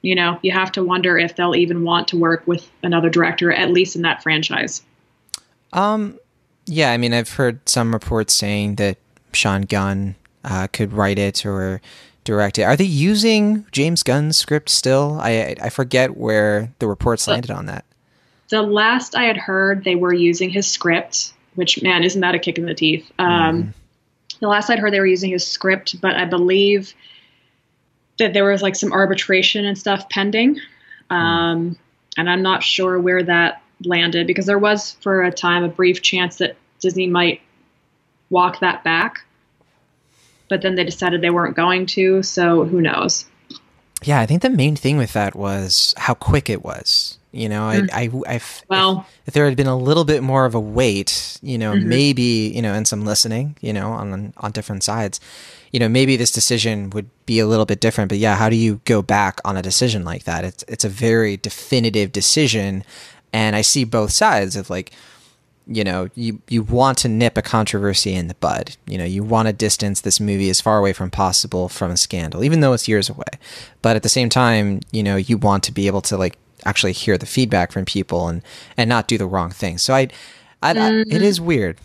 you 0.03 0.15
know, 0.15 0.37
you 0.41 0.51
have 0.51 0.71
to 0.73 0.83
wonder 0.83 1.17
if 1.17 1.35
they'll 1.35 1.55
even 1.55 1.83
want 1.83 2.09
to 2.09 2.17
work 2.17 2.45
with 2.45 2.69
another 2.83 3.09
director, 3.09 3.51
at 3.51 3.71
least 3.71 3.95
in 3.95 4.01
that 4.01 4.21
franchise. 4.21 4.83
Um, 5.71 6.19
yeah, 6.65 6.91
I 6.91 6.97
mean, 6.97 7.13
I've 7.13 7.31
heard 7.31 7.67
some 7.67 7.93
reports 7.93 8.33
saying 8.33 8.75
that 8.75 8.97
Sean 9.31 9.61
Gunn 9.61 10.15
uh, 10.43 10.67
could 10.67 10.91
write 10.91 11.17
it 11.17 11.45
or 11.45 11.81
direct 12.25 12.59
it. 12.59 12.63
Are 12.63 12.75
they 12.75 12.83
using 12.83 13.65
James 13.71 14.03
Gunn's 14.03 14.37
script 14.37 14.69
still? 14.69 15.19
I 15.21 15.55
I 15.61 15.69
forget 15.69 16.17
where 16.17 16.73
the 16.79 16.87
reports 16.87 17.27
landed 17.27 17.51
on 17.51 17.65
that. 17.67 17.85
The 18.53 18.61
last 18.61 19.15
I 19.15 19.23
had 19.23 19.35
heard, 19.35 19.83
they 19.83 19.95
were 19.95 20.13
using 20.13 20.51
his 20.51 20.67
script, 20.69 21.33
which 21.55 21.81
man, 21.81 22.03
isn't 22.03 22.21
that 22.21 22.35
a 22.35 22.39
kick 22.39 22.59
in 22.59 22.67
the 22.67 22.75
teeth? 22.75 23.11
Um, 23.17 23.63
mm. 23.63 23.73
The 24.41 24.47
last 24.47 24.69
I'd 24.69 24.77
heard, 24.77 24.93
they 24.93 24.99
were 24.99 25.07
using 25.07 25.31
his 25.31 25.47
script, 25.47 25.99
but 25.99 26.15
I 26.15 26.25
believe 26.25 26.93
that 28.19 28.33
there 28.33 28.43
was 28.43 28.61
like 28.61 28.75
some 28.75 28.93
arbitration 28.93 29.65
and 29.65 29.75
stuff 29.75 30.07
pending. 30.07 30.59
Um, 31.09 31.79
and 32.15 32.29
I'm 32.29 32.43
not 32.43 32.61
sure 32.61 32.99
where 32.99 33.23
that 33.23 33.63
landed 33.85 34.27
because 34.27 34.45
there 34.45 34.59
was 34.59 34.97
for 35.01 35.23
a 35.23 35.31
time 35.31 35.63
a 35.63 35.67
brief 35.67 36.03
chance 36.03 36.35
that 36.35 36.55
Disney 36.79 37.07
might 37.07 37.41
walk 38.29 38.59
that 38.59 38.83
back. 38.83 39.25
But 40.47 40.61
then 40.61 40.75
they 40.75 40.83
decided 40.83 41.21
they 41.21 41.31
weren't 41.31 41.55
going 41.55 41.87
to, 41.87 42.21
so 42.21 42.65
who 42.65 42.81
knows? 42.81 43.25
Yeah, 44.03 44.19
I 44.19 44.27
think 44.27 44.43
the 44.43 44.51
main 44.51 44.75
thing 44.75 44.97
with 44.97 45.13
that 45.13 45.35
was 45.35 45.95
how 45.97 46.13
quick 46.13 46.51
it 46.51 46.63
was. 46.63 47.17
You 47.33 47.49
know, 47.49 47.61
mm. 47.61 47.89
I, 47.91 48.03
I, 48.03 48.35
I, 48.35 48.41
well, 48.69 49.07
if, 49.09 49.29
if, 49.29 49.33
there 49.33 49.45
had 49.45 49.57
been 49.57 49.65
a 49.65 49.75
little 49.75 50.05
bit 50.05 50.21
more 50.21 50.45
of 50.45 50.53
a 50.53 50.59
wait, 50.59 51.39
you 51.41 51.57
know, 51.57 51.73
mm-hmm. 51.73 51.89
maybe, 51.89 52.53
you 52.53 52.61
know, 52.61 52.75
and 52.75 52.87
some 52.87 53.05
listening, 53.05 53.57
you 53.59 53.73
know, 53.73 53.91
on 53.91 54.33
on 54.37 54.51
different 54.51 54.83
sides, 54.83 55.19
you 55.71 55.79
know, 55.79 55.89
maybe 55.89 56.15
this 56.15 56.31
decision 56.31 56.91
would 56.91 57.09
be 57.25 57.39
a 57.39 57.47
little 57.47 57.65
bit 57.65 57.79
different. 57.79 58.09
But 58.09 58.19
yeah, 58.19 58.35
how 58.35 58.49
do 58.49 58.55
you 58.55 58.81
go 58.85 59.01
back 59.01 59.39
on 59.43 59.57
a 59.57 59.63
decision 59.63 60.05
like 60.05 60.25
that? 60.25 60.45
It's 60.45 60.63
it's 60.67 60.85
a 60.85 60.89
very 60.89 61.35
definitive 61.35 62.11
decision, 62.11 62.83
and 63.33 63.55
I 63.55 63.61
see 63.61 63.83
both 63.83 64.11
sides 64.11 64.55
of 64.55 64.69
like, 64.69 64.91
you 65.65 65.83
know, 65.83 66.09
you 66.13 66.39
you 66.49 66.61
want 66.61 66.99
to 66.99 67.07
nip 67.07 67.35
a 67.35 67.41
controversy 67.41 68.13
in 68.13 68.27
the 68.27 68.35
bud. 68.35 68.77
You 68.85 68.99
know, 68.99 69.05
you 69.05 69.23
want 69.23 69.47
to 69.47 69.53
distance 69.53 70.01
this 70.01 70.19
movie 70.19 70.51
as 70.51 70.61
far 70.61 70.77
away 70.77 70.93
from 70.93 71.09
possible 71.09 71.67
from 71.67 71.89
a 71.89 71.97
scandal, 71.97 72.43
even 72.43 72.59
though 72.59 72.73
it's 72.73 72.87
years 72.87 73.09
away. 73.09 73.39
But 73.81 73.95
at 73.95 74.03
the 74.03 74.09
same 74.09 74.29
time, 74.29 74.81
you 74.91 75.01
know, 75.01 75.15
you 75.15 75.39
want 75.39 75.63
to 75.63 75.71
be 75.71 75.87
able 75.87 76.01
to 76.01 76.15
like 76.15 76.37
actually 76.65 76.93
hear 76.93 77.17
the 77.17 77.25
feedback 77.25 77.71
from 77.71 77.85
people 77.85 78.27
and 78.27 78.41
and 78.77 78.89
not 78.89 79.07
do 79.07 79.17
the 79.17 79.27
wrong 79.27 79.49
thing. 79.49 79.77
So 79.77 79.93
I, 79.93 80.09
I, 80.61 80.73
mm-hmm. 80.73 81.11
I 81.11 81.15
it 81.15 81.21
is 81.21 81.39
weird. 81.39 81.77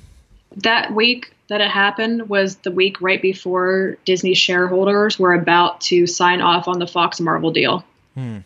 That 0.57 0.95
week 0.95 1.33
that 1.49 1.61
it 1.61 1.71
happened 1.71 2.29
was 2.29 2.57
the 2.57 2.71
week 2.71 3.01
right 3.01 3.21
before 3.21 3.97
Disney 4.05 4.35
shareholders 4.35 5.19
were 5.19 5.35
about 5.35 5.81
to 5.83 6.07
sign 6.07 6.41
off 6.41 6.69
on 6.69 6.79
the 6.79 6.87
Fox 6.87 7.21
Marvel 7.21 7.51
deal. 7.51 7.85
Hmm. 8.15 8.39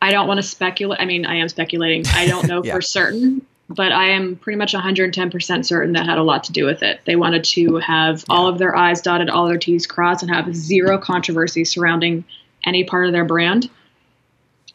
I 0.00 0.10
don't 0.10 0.26
want 0.26 0.38
to 0.38 0.42
speculate. 0.42 1.00
I 1.00 1.04
mean, 1.04 1.26
I 1.26 1.36
am 1.36 1.48
speculating. 1.48 2.04
I 2.08 2.26
don't 2.26 2.48
know 2.48 2.62
yeah. 2.64 2.74
for 2.74 2.82
certain, 2.82 3.44
but 3.68 3.92
I 3.92 4.10
am 4.10 4.36
pretty 4.36 4.56
much 4.56 4.72
110% 4.72 5.64
certain 5.64 5.92
that 5.92 6.06
had 6.06 6.18
a 6.18 6.22
lot 6.22 6.44
to 6.44 6.52
do 6.52 6.64
with 6.64 6.82
it. 6.82 7.00
They 7.06 7.16
wanted 7.16 7.44
to 7.44 7.76
have 7.76 8.24
yeah. 8.28 8.34
all 8.34 8.48
of 8.48 8.58
their 8.58 8.76
I's 8.76 9.00
dotted, 9.00 9.30
all 9.30 9.46
their 9.46 9.58
T's 9.58 9.86
crossed, 9.86 10.22
and 10.22 10.32
have 10.32 10.54
zero 10.54 10.98
controversy 10.98 11.64
surrounding 11.64 12.24
any 12.64 12.84
part 12.84 13.06
of 13.06 13.12
their 13.12 13.24
brand. 13.24 13.68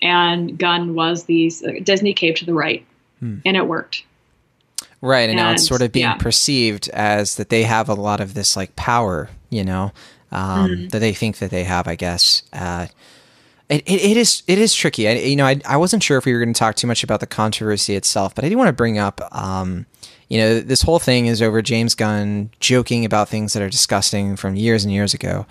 And 0.01 0.58
Gunn 0.58 0.94
was 0.94 1.25
the 1.25 1.50
Disney 1.84 2.13
cave 2.13 2.36
to 2.36 2.46
the 2.46 2.54
right, 2.54 2.86
hmm. 3.20 3.39
and 3.46 3.58
it 3.58 3.68
worked. 3.68 4.04
Right, 5.01 5.30
and, 5.30 5.32
and, 5.32 5.38
now 5.38 5.51
it's 5.51 5.66
sort 5.66 5.82
of 5.82 5.92
being 5.92 6.06
yeah. 6.06 6.16
perceived 6.16 6.89
as 6.89 7.36
that 7.36 7.50
they 7.50 7.63
have 7.63 7.88
a 7.88 7.94
lot 7.94 8.20
of 8.20 8.34
this 8.34 8.56
like 8.56 8.75
power, 8.75 9.30
you 9.50 9.63
know, 9.63 9.92
um, 10.32 10.70
mm-hmm. 10.70 10.88
that 10.89 11.00
they 11.00 11.13
think 11.13 11.38
that 11.38 11.51
they 11.51 11.63
have. 11.63 11.88
I 11.88 11.96
guess 11.96 12.44
uh, 12.51 12.88
it, 13.70 13.84
it, 13.86 14.01
it 14.01 14.18
is 14.18 14.44
it 14.48 14.58
is 14.58 14.74
tricky. 14.74 15.08
I, 15.08 15.13
you 15.13 15.36
know, 15.36 15.46
I, 15.46 15.60
I 15.66 15.77
wasn't 15.77 16.01
sure 16.01 16.18
if 16.18 16.25
we 16.25 16.34
were 16.34 16.39
going 16.39 16.54
to 16.54 16.58
talk 16.58 16.75
too 16.75 16.88
much 16.88 17.04
about 17.04 17.20
the 17.20 17.27
controversy 17.27 17.96
itself, 17.96 18.34
but 18.34 18.44
I 18.44 18.50
do 18.50 18.58
want 18.58 18.70
to 18.70 18.74
bring 18.74 18.98
up, 18.98 19.22
um, 19.32 19.86
you 20.30 20.39
know, 20.39 20.60
this 20.60 20.82
whole 20.82 21.00
thing 21.00 21.27
is 21.27 21.42
over 21.42 21.62
James 21.62 21.94
Gunn 21.94 22.50
joking 22.60 23.06
about 23.06 23.30
things 23.30 23.54
that 23.54 23.62
are 23.62 23.70
disgusting 23.70 24.36
from 24.36 24.56
years 24.56 24.84
and 24.84 24.92
years 24.92 25.13
ago, 25.13 25.46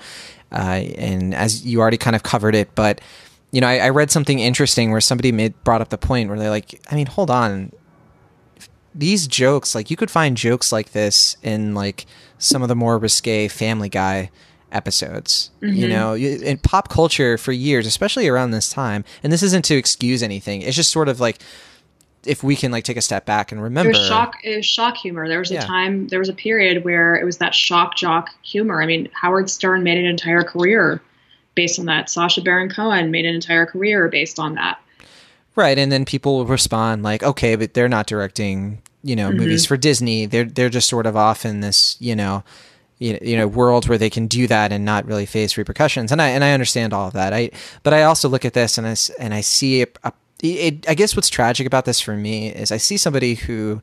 uh, 0.50 0.82
and 0.98 1.34
as 1.34 1.64
you 1.64 1.80
already 1.80 1.98
kind 1.98 2.16
of 2.16 2.22
covered 2.22 2.54
it, 2.54 2.74
but 2.74 3.00
you 3.52 3.60
know, 3.60 3.68
I, 3.68 3.78
I 3.78 3.88
read 3.90 4.10
something 4.10 4.38
interesting 4.38 4.90
where 4.90 5.00
somebody 5.00 5.32
made 5.32 5.54
brought 5.64 5.80
up 5.80 5.88
the 5.88 5.98
point 5.98 6.28
where 6.28 6.38
they're 6.38 6.50
like, 6.50 6.80
I 6.90 6.94
mean, 6.94 7.06
hold 7.06 7.30
on 7.30 7.72
these 8.96 9.26
jokes, 9.26 9.74
like 9.74 9.90
you 9.90 9.96
could 9.96 10.10
find 10.10 10.36
jokes 10.36 10.72
like 10.72 10.92
this 10.92 11.36
in 11.42 11.74
like 11.74 12.06
some 12.38 12.62
of 12.62 12.68
the 12.68 12.74
more 12.74 12.98
risque 12.98 13.46
Family 13.48 13.88
Guy 13.88 14.30
episodes. 14.72 15.50
Mm-hmm. 15.60 15.76
You 15.76 15.88
know, 15.88 16.14
in 16.16 16.58
pop 16.58 16.88
culture 16.88 17.36
for 17.36 17.52
years, 17.52 17.86
especially 17.86 18.26
around 18.26 18.50
this 18.50 18.70
time, 18.70 19.04
and 19.22 19.32
this 19.32 19.42
isn't 19.42 19.64
to 19.66 19.76
excuse 19.76 20.22
anything. 20.22 20.62
It's 20.62 20.76
just 20.76 20.90
sort 20.90 21.08
of 21.08 21.20
like 21.20 21.38
if 22.24 22.42
we 22.42 22.56
can 22.56 22.72
like 22.72 22.84
take 22.84 22.96
a 22.96 23.02
step 23.02 23.24
back 23.24 23.52
and 23.52 23.62
remember 23.62 23.92
There's 23.92 24.08
shock 24.08 24.34
is 24.42 24.64
shock 24.64 24.96
humor. 24.96 25.28
There 25.28 25.38
was 25.38 25.50
a 25.50 25.54
yeah. 25.54 25.66
time 25.66 26.08
there 26.08 26.18
was 26.18 26.28
a 26.28 26.34
period 26.34 26.82
where 26.82 27.14
it 27.14 27.24
was 27.24 27.38
that 27.38 27.54
shock 27.54 27.96
jock 27.96 28.30
humor. 28.42 28.82
I 28.82 28.86
mean, 28.86 29.08
Howard 29.12 29.50
Stern 29.50 29.82
made 29.82 29.98
an 29.98 30.06
entire 30.06 30.42
career 30.42 31.02
based 31.56 31.80
on 31.80 31.86
that. 31.86 32.08
Sacha 32.08 32.40
Baron 32.40 32.70
Cohen 32.70 33.10
made 33.10 33.24
an 33.24 33.34
entire 33.34 33.66
career 33.66 34.08
based 34.08 34.38
on 34.38 34.54
that. 34.54 34.80
Right, 35.56 35.78
and 35.78 35.90
then 35.90 36.04
people 36.04 36.36
will 36.36 36.46
respond 36.46 37.02
like, 37.02 37.22
"Okay, 37.22 37.56
but 37.56 37.74
they're 37.74 37.88
not 37.88 38.06
directing, 38.06 38.82
you 39.02 39.16
know, 39.16 39.30
mm-hmm. 39.30 39.38
movies 39.38 39.66
for 39.66 39.76
Disney. 39.76 40.26
They're 40.26 40.44
they're 40.44 40.68
just 40.68 40.88
sort 40.88 41.06
of 41.06 41.16
off 41.16 41.44
in 41.44 41.60
this, 41.60 41.96
you 41.98 42.14
know, 42.14 42.44
you 42.98 43.18
you 43.20 43.36
know 43.36 43.46
world 43.46 43.88
where 43.88 43.98
they 43.98 44.10
can 44.10 44.26
do 44.26 44.46
that 44.46 44.72
and 44.72 44.84
not 44.84 45.06
really 45.06 45.26
face 45.26 45.56
repercussions. 45.56 46.12
And 46.12 46.20
I 46.22 46.28
and 46.28 46.44
I 46.44 46.52
understand 46.52 46.92
all 46.92 47.08
of 47.08 47.14
that. 47.14 47.32
I 47.32 47.50
but 47.82 47.94
I 47.94 48.02
also 48.02 48.28
look 48.28 48.44
at 48.44 48.52
this 48.52 48.78
and 48.78 48.86
I 48.86 48.96
and 49.18 49.34
I 49.34 49.40
see 49.40 49.82
a, 49.82 49.86
a 50.04 50.12
it, 50.42 50.88
I 50.88 50.94
guess 50.94 51.16
what's 51.16 51.30
tragic 51.30 51.66
about 51.66 51.86
this 51.86 52.00
for 52.00 52.14
me 52.14 52.48
is 52.48 52.70
I 52.70 52.76
see 52.76 52.96
somebody 52.96 53.34
who 53.34 53.80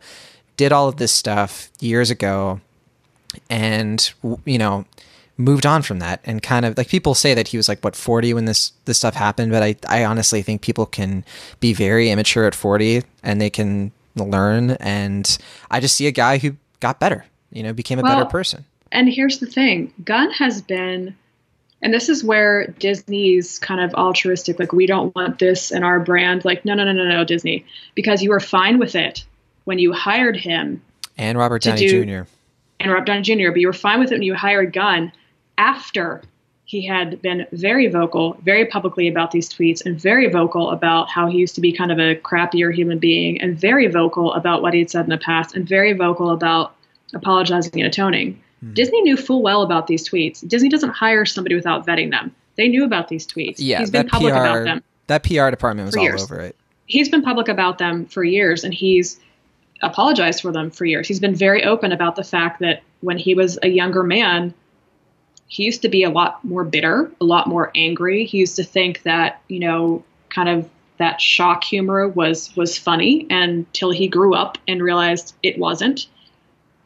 did 0.58 0.72
all 0.72 0.88
of 0.88 0.98
this 0.98 1.12
stuff 1.12 1.70
years 1.80 2.12
ago 2.12 2.62
and 3.50 4.14
you 4.46 4.58
know 4.58 4.86
moved 5.38 5.66
on 5.66 5.82
from 5.82 6.00
that 6.00 6.20
and 6.26 6.44
kind 6.44 6.66
of 6.66 6.78
like 6.78 6.88
people 6.88 7.16
say 7.16 7.34
that 7.34 7.48
he 7.48 7.58
was 7.58 7.68
like 7.68 7.84
what 7.84 7.96
40 7.96 8.34
when 8.34 8.46
this 8.46 8.72
this 8.86 9.00
stuff 9.00 9.16
happened 9.16 9.52
but 9.52 9.64
I 9.64 9.76
I 9.90 10.06
honestly 10.06 10.42
think 10.42 10.62
people 10.62 10.86
can 10.86 11.26
be 11.60 11.74
very 11.74 12.12
immature 12.12 12.46
at 12.46 12.54
40 12.54 13.04
and 13.24 13.42
they 13.42 13.50
can 13.50 13.92
learn 14.16 14.72
and 14.72 15.38
I 15.72 15.80
just 15.80 15.96
see 15.96 16.06
a 16.06 16.12
guy 16.12 16.38
who 16.38 16.56
got 16.80 17.00
better 17.00 17.26
you 17.52 17.64
know 17.64 17.74
became 17.74 18.00
a 18.00 18.04
well, 18.04 18.16
better 18.16 18.30
person 18.30 18.66
and 18.92 19.10
here's 19.10 19.40
the 19.40 19.48
thing 19.48 19.92
Gunn 20.04 20.30
has 20.32 20.62
been 20.62 21.16
and 21.82 21.94
this 21.94 22.10
is 22.10 22.24
where 22.24 22.68
Disney's 22.68 23.58
kind 23.58 23.82
of 23.82 23.92
altruistic 23.96 24.60
like 24.60 24.72
we 24.72 24.86
don't 24.86 25.16
want 25.16 25.40
this 25.40 25.72
in 25.72 25.84
our 25.84 26.00
brand 26.00 26.46
like 26.46 26.64
no 26.64 26.76
no 26.76 26.84
no 26.84 26.92
no 26.92 27.06
no 27.06 27.24
Disney 27.24 27.66
because 27.96 28.22
you 28.22 28.30
were 28.30 28.40
fine 28.40 28.78
with 28.78 28.94
it 28.94 29.26
when 29.64 29.80
you 29.80 29.94
hired 29.94 30.38
him 30.38 30.80
and 31.18 31.40
Robert 31.40 31.64
Downey 31.64 31.88
do, 31.88 32.06
Jr. 32.06 32.30
and 32.80 32.92
Robert 32.92 33.08
Downey 33.08 33.24
Jr. 33.24 33.50
but 33.50 33.62
you 33.62 33.68
were 33.68 33.74
fine 33.74 34.00
with 34.00 34.12
it 34.12 34.16
when 34.16 34.24
you 34.24 34.36
hired 34.36 34.74
Gunn 34.74 35.12
after 35.58 36.22
he 36.66 36.86
had 36.86 37.22
been 37.22 37.46
very 37.52 37.88
vocal, 37.88 38.38
very 38.44 38.66
publicly 38.66 39.08
about 39.08 39.32
these 39.32 39.50
tweets, 39.50 39.86
and 39.86 40.00
very 40.00 40.30
vocal 40.30 40.72
about 40.72 41.10
how 41.10 41.28
he 41.28 41.38
used 41.38 41.56
to 41.56 41.62
be 41.62 41.72
kind 41.72 41.92
of 41.92 42.00
a 42.00 42.16
crappier 42.16 42.74
human 42.74 43.00
being, 43.00 43.40
and 43.42 43.60
very 43.60 43.88
vocal 43.88 44.34
about 44.34 44.62
what 44.62 44.74
he 44.74 44.80
had 44.80 44.90
said 44.90 45.04
in 45.04 45.10
the 45.10 45.18
past, 45.18 45.56
and 45.56 45.68
very 45.68 45.94
vocal 45.94 46.32
about 46.32 46.76
apologizing 47.14 47.82
and 47.82 47.88
atoning. 47.88 48.42
Hmm. 48.62 48.74
Disney 48.74 49.02
knew 49.02 49.18
full 49.18 49.42
well 49.42 49.62
about 49.62 49.88
these 49.88 50.08
tweets. 50.08 50.48
Disney 50.48 50.70
doesn't 50.70 50.92
hire 50.92 51.26
somebody 51.26 51.56
without 51.56 51.86
vetting 51.86 52.12
them. 52.12 52.34
They 52.56 52.68
knew 52.68 52.86
about 52.86 53.08
these 53.08 53.28
tweets. 53.28 53.56
Yeah, 53.58 53.80
he's 53.80 53.92
been 53.92 54.08
public 54.08 54.34
PR, 54.34 54.40
about 54.40 54.64
them. 54.64 54.84
That 55.08 55.24
PR 55.24 55.50
department 55.50 55.88
was 55.88 55.96
all 55.96 56.04
years. 56.04 56.24
over 56.24 56.40
it. 56.40 56.56
He's 56.86 57.10
been 57.10 57.22
public 57.22 57.48
about 57.48 57.78
them 57.78 58.06
for 58.06 58.24
years, 58.24 58.64
and 58.64 58.74
he's 58.74 59.20
apologized 59.82 60.42
for 60.42 60.52
them 60.52 60.72
for 60.72 60.86
years. 60.86 61.08
He's 61.08 61.20
been 61.20 61.36
very 61.36 61.64
open 61.64 61.92
about 61.92 62.16
the 62.16 62.24
fact 62.24 62.60
that 62.62 62.84
when 63.02 63.18
he 63.18 63.36
was 63.36 63.60
a 63.64 63.68
younger 63.68 64.04
man, 64.04 64.54
he 65.48 65.64
used 65.64 65.82
to 65.84 65.90
be 65.90 66.04
a 66.04 66.10
lot 66.10 66.44
more 66.44 66.64
bitter, 66.64 67.12
a 67.22 67.26
lot 67.26 67.48
more 67.48 67.72
angry. 67.76 68.26
He 68.26 68.40
used 68.40 68.56
to 68.56 68.64
think 68.64 69.04
that, 69.04 69.42
you 69.48 69.60
know, 69.60 70.04
kind 70.30 70.50
of 70.50 70.70
that 70.98 71.22
shock 71.22 71.64
humor 71.64 72.08
was 72.08 72.56
was 72.56 72.78
funny 72.78 73.28
until 73.30 73.92
he 73.92 74.08
grew 74.08 74.34
up 74.34 74.58
and 74.68 74.82
realized 74.82 75.36
it 75.44 75.58
wasn't. 75.58 76.08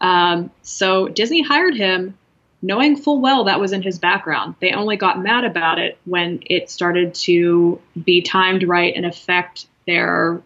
Um, 0.01 0.51
so 0.61 1.07
Disney 1.07 1.41
hired 1.41 1.75
him 1.75 2.17
knowing 2.61 2.97
full 2.97 3.21
well 3.21 3.43
that 3.45 3.59
was 3.59 3.71
in 3.71 3.81
his 3.81 3.99
background. 3.99 4.55
They 4.59 4.71
only 4.71 4.97
got 4.97 5.21
mad 5.21 5.43
about 5.43 5.79
it 5.79 5.97
when 6.05 6.41
it 6.45 6.69
started 6.69 7.13
to 7.15 7.79
be 8.03 8.21
timed 8.21 8.63
right 8.63 8.95
and 8.95 9.05
affect 9.05 9.67
their 9.85 10.41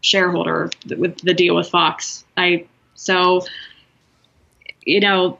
shareholder 0.00 0.70
with 0.96 1.18
the 1.18 1.34
deal 1.34 1.56
with 1.56 1.68
Fox. 1.68 2.24
I 2.36 2.66
so 2.94 3.44
you 4.84 5.00
know 5.00 5.38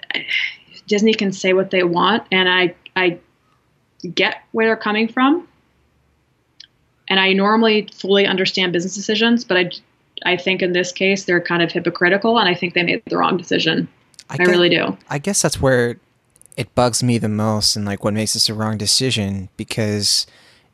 Disney 0.86 1.14
can 1.14 1.32
say 1.32 1.52
what 1.52 1.70
they 1.70 1.82
want, 1.82 2.24
and 2.30 2.48
I 2.48 2.74
I 2.96 3.18
get 4.14 4.42
where 4.52 4.66
they're 4.66 4.76
coming 4.76 5.08
from, 5.08 5.48
and 7.08 7.18
I 7.20 7.32
normally 7.32 7.88
fully 7.94 8.26
understand 8.26 8.72
business 8.72 8.94
decisions, 8.94 9.44
but 9.44 9.56
I 9.56 9.70
I 10.24 10.36
think 10.36 10.62
in 10.62 10.72
this 10.72 10.92
case 10.92 11.24
they're 11.24 11.40
kind 11.40 11.62
of 11.62 11.72
hypocritical, 11.72 12.38
and 12.38 12.48
I 12.48 12.54
think 12.54 12.74
they 12.74 12.82
made 12.82 13.02
the 13.06 13.16
wrong 13.16 13.36
decision. 13.36 13.88
I, 14.30 14.34
I 14.34 14.36
guess, 14.38 14.48
really 14.48 14.68
do. 14.68 14.96
I 15.10 15.18
guess 15.18 15.42
that's 15.42 15.60
where 15.60 15.96
it 16.56 16.74
bugs 16.74 17.02
me 17.02 17.18
the 17.18 17.28
most, 17.28 17.76
and 17.76 17.84
like 17.84 18.04
what 18.04 18.14
makes 18.14 18.34
this 18.34 18.48
a 18.48 18.54
wrong 18.54 18.78
decision 18.78 19.48
because 19.56 20.26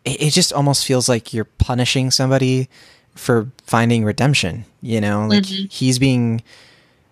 it, 0.04 0.22
it 0.22 0.30
just 0.30 0.52
almost 0.52 0.86
feels 0.86 1.08
like 1.08 1.32
you're 1.32 1.44
punishing 1.44 2.10
somebody 2.10 2.68
for 3.14 3.50
finding 3.64 4.04
redemption. 4.04 4.64
You 4.82 5.00
know, 5.00 5.26
like 5.26 5.44
mm-hmm. 5.44 5.66
he's 5.70 5.98
being 5.98 6.42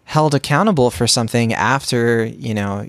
held 0.09 0.35
accountable 0.35 0.90
for 0.90 1.07
something 1.07 1.53
after 1.53 2.25
you 2.25 2.55
know 2.55 2.88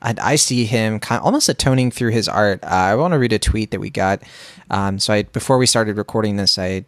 I, 0.00 0.14
I 0.18 0.36
see 0.36 0.64
him 0.64 0.98
kind 0.98 1.20
of 1.20 1.26
almost 1.26 1.48
atoning 1.48 1.90
through 1.90 2.10
his 2.10 2.26
art. 2.26 2.64
Uh, 2.64 2.68
I 2.68 2.94
want 2.94 3.12
to 3.12 3.18
read 3.18 3.34
a 3.34 3.38
tweet 3.38 3.70
that 3.70 3.80
we 3.80 3.90
got. 3.90 4.22
Um, 4.70 4.98
so 4.98 5.12
I 5.12 5.24
before 5.24 5.58
we 5.58 5.66
started 5.66 5.98
recording 5.98 6.36
this, 6.36 6.58
I 6.58 6.86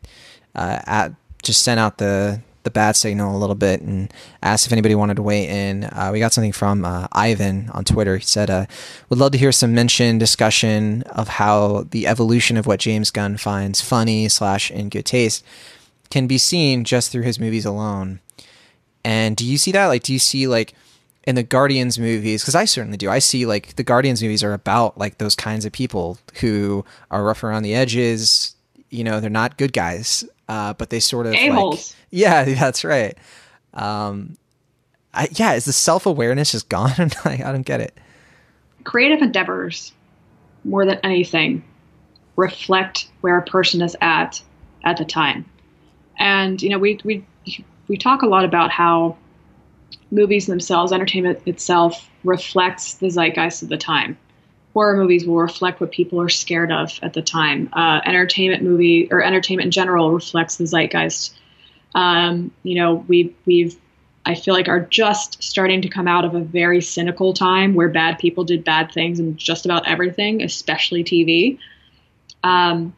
uh, 0.54 0.80
at, 0.86 1.12
just 1.42 1.62
sent 1.62 1.78
out 1.78 1.98
the 1.98 2.40
the 2.62 2.70
bat 2.70 2.96
signal 2.96 3.36
a 3.36 3.38
little 3.38 3.54
bit 3.54 3.82
and 3.82 4.12
asked 4.42 4.66
if 4.66 4.72
anybody 4.72 4.94
wanted 4.94 5.16
to 5.16 5.22
weigh 5.22 5.46
in. 5.46 5.84
Uh, 5.84 6.08
we 6.10 6.20
got 6.20 6.32
something 6.32 6.52
from 6.52 6.84
uh, 6.84 7.06
Ivan 7.12 7.70
on 7.74 7.84
Twitter. 7.84 8.16
He 8.16 8.24
said, 8.24 8.48
uh, 8.48 8.64
"Would 9.10 9.18
love 9.18 9.32
to 9.32 9.38
hear 9.38 9.52
some 9.52 9.74
mention 9.74 10.16
discussion 10.16 11.02
of 11.02 11.28
how 11.28 11.86
the 11.90 12.06
evolution 12.06 12.56
of 12.56 12.66
what 12.66 12.80
James 12.80 13.10
Gunn 13.10 13.36
finds 13.36 13.82
funny 13.82 14.28
slash 14.30 14.70
in 14.70 14.88
good 14.88 15.04
taste 15.04 15.44
can 16.08 16.26
be 16.26 16.38
seen 16.38 16.82
just 16.82 17.12
through 17.12 17.24
his 17.24 17.38
movies 17.38 17.66
alone." 17.66 18.20
And 19.06 19.36
do 19.36 19.46
you 19.46 19.56
see 19.56 19.70
that? 19.70 19.86
Like, 19.86 20.02
do 20.02 20.12
you 20.12 20.18
see 20.18 20.48
like 20.48 20.74
in 21.22 21.36
the 21.36 21.44
Guardians 21.44 21.96
movies? 21.96 22.42
Because 22.42 22.56
I 22.56 22.64
certainly 22.64 22.96
do. 22.96 23.08
I 23.08 23.20
see 23.20 23.46
like 23.46 23.76
the 23.76 23.84
Guardians 23.84 24.20
movies 24.20 24.42
are 24.42 24.52
about 24.52 24.98
like 24.98 25.18
those 25.18 25.36
kinds 25.36 25.64
of 25.64 25.70
people 25.70 26.18
who 26.40 26.84
are 27.12 27.22
rough 27.22 27.44
around 27.44 27.62
the 27.62 27.72
edges. 27.72 28.56
You 28.90 29.04
know, 29.04 29.20
they're 29.20 29.30
not 29.30 29.58
good 29.58 29.72
guys, 29.72 30.24
uh, 30.48 30.72
but 30.72 30.90
they 30.90 30.98
sort 30.98 31.26
of 31.26 31.34
like, 31.34 31.78
yeah, 32.10 32.42
that's 32.54 32.82
right. 32.82 33.16
Um, 33.74 34.36
I, 35.14 35.28
yeah, 35.30 35.52
is 35.52 35.66
the 35.66 35.72
self 35.72 36.04
awareness 36.04 36.50
just 36.50 36.68
gone? 36.68 37.12
I, 37.24 37.34
I 37.44 37.52
don't 37.52 37.62
get 37.62 37.80
it. 37.80 37.96
Creative 38.82 39.22
endeavors, 39.22 39.92
more 40.64 40.84
than 40.84 40.98
anything, 41.04 41.62
reflect 42.34 43.08
where 43.20 43.38
a 43.38 43.44
person 43.44 43.82
is 43.82 43.94
at 44.00 44.42
at 44.82 44.96
the 44.96 45.04
time. 45.04 45.44
And 46.18 46.60
you 46.60 46.70
know, 46.70 46.78
we 46.80 46.98
we 47.04 47.24
we 47.88 47.96
talk 47.96 48.22
a 48.22 48.26
lot 48.26 48.44
about 48.44 48.70
how 48.70 49.16
movies 50.10 50.46
themselves, 50.46 50.92
entertainment 50.92 51.40
itself, 51.46 52.08
reflects 52.24 52.94
the 52.94 53.08
zeitgeist 53.08 53.62
of 53.62 53.68
the 53.68 53.76
time. 53.76 54.16
Horror 54.74 54.96
movies 54.96 55.26
will 55.26 55.38
reflect 55.38 55.80
what 55.80 55.90
people 55.90 56.20
are 56.20 56.28
scared 56.28 56.70
of 56.70 56.98
at 57.02 57.14
the 57.14 57.22
time. 57.22 57.68
Uh, 57.72 58.00
entertainment 58.04 58.62
movie 58.62 59.08
or 59.10 59.22
entertainment 59.22 59.66
in 59.66 59.70
general 59.70 60.12
reflects 60.12 60.56
the 60.56 60.64
zeitgeist. 60.64 61.34
Um, 61.94 62.50
you 62.62 62.74
know, 62.74 63.04
we 63.08 63.34
we've 63.46 63.76
I 64.26 64.34
feel 64.34 64.54
like 64.54 64.68
are 64.68 64.80
just 64.80 65.42
starting 65.42 65.80
to 65.82 65.88
come 65.88 66.08
out 66.08 66.24
of 66.24 66.34
a 66.34 66.40
very 66.40 66.82
cynical 66.82 67.32
time 67.32 67.74
where 67.74 67.88
bad 67.88 68.18
people 68.18 68.42
did 68.42 68.64
bad 68.64 68.90
things 68.90 69.20
in 69.20 69.36
just 69.36 69.64
about 69.64 69.86
everything, 69.86 70.42
especially 70.42 71.04
TV. 71.04 71.58
Um, 72.42 72.94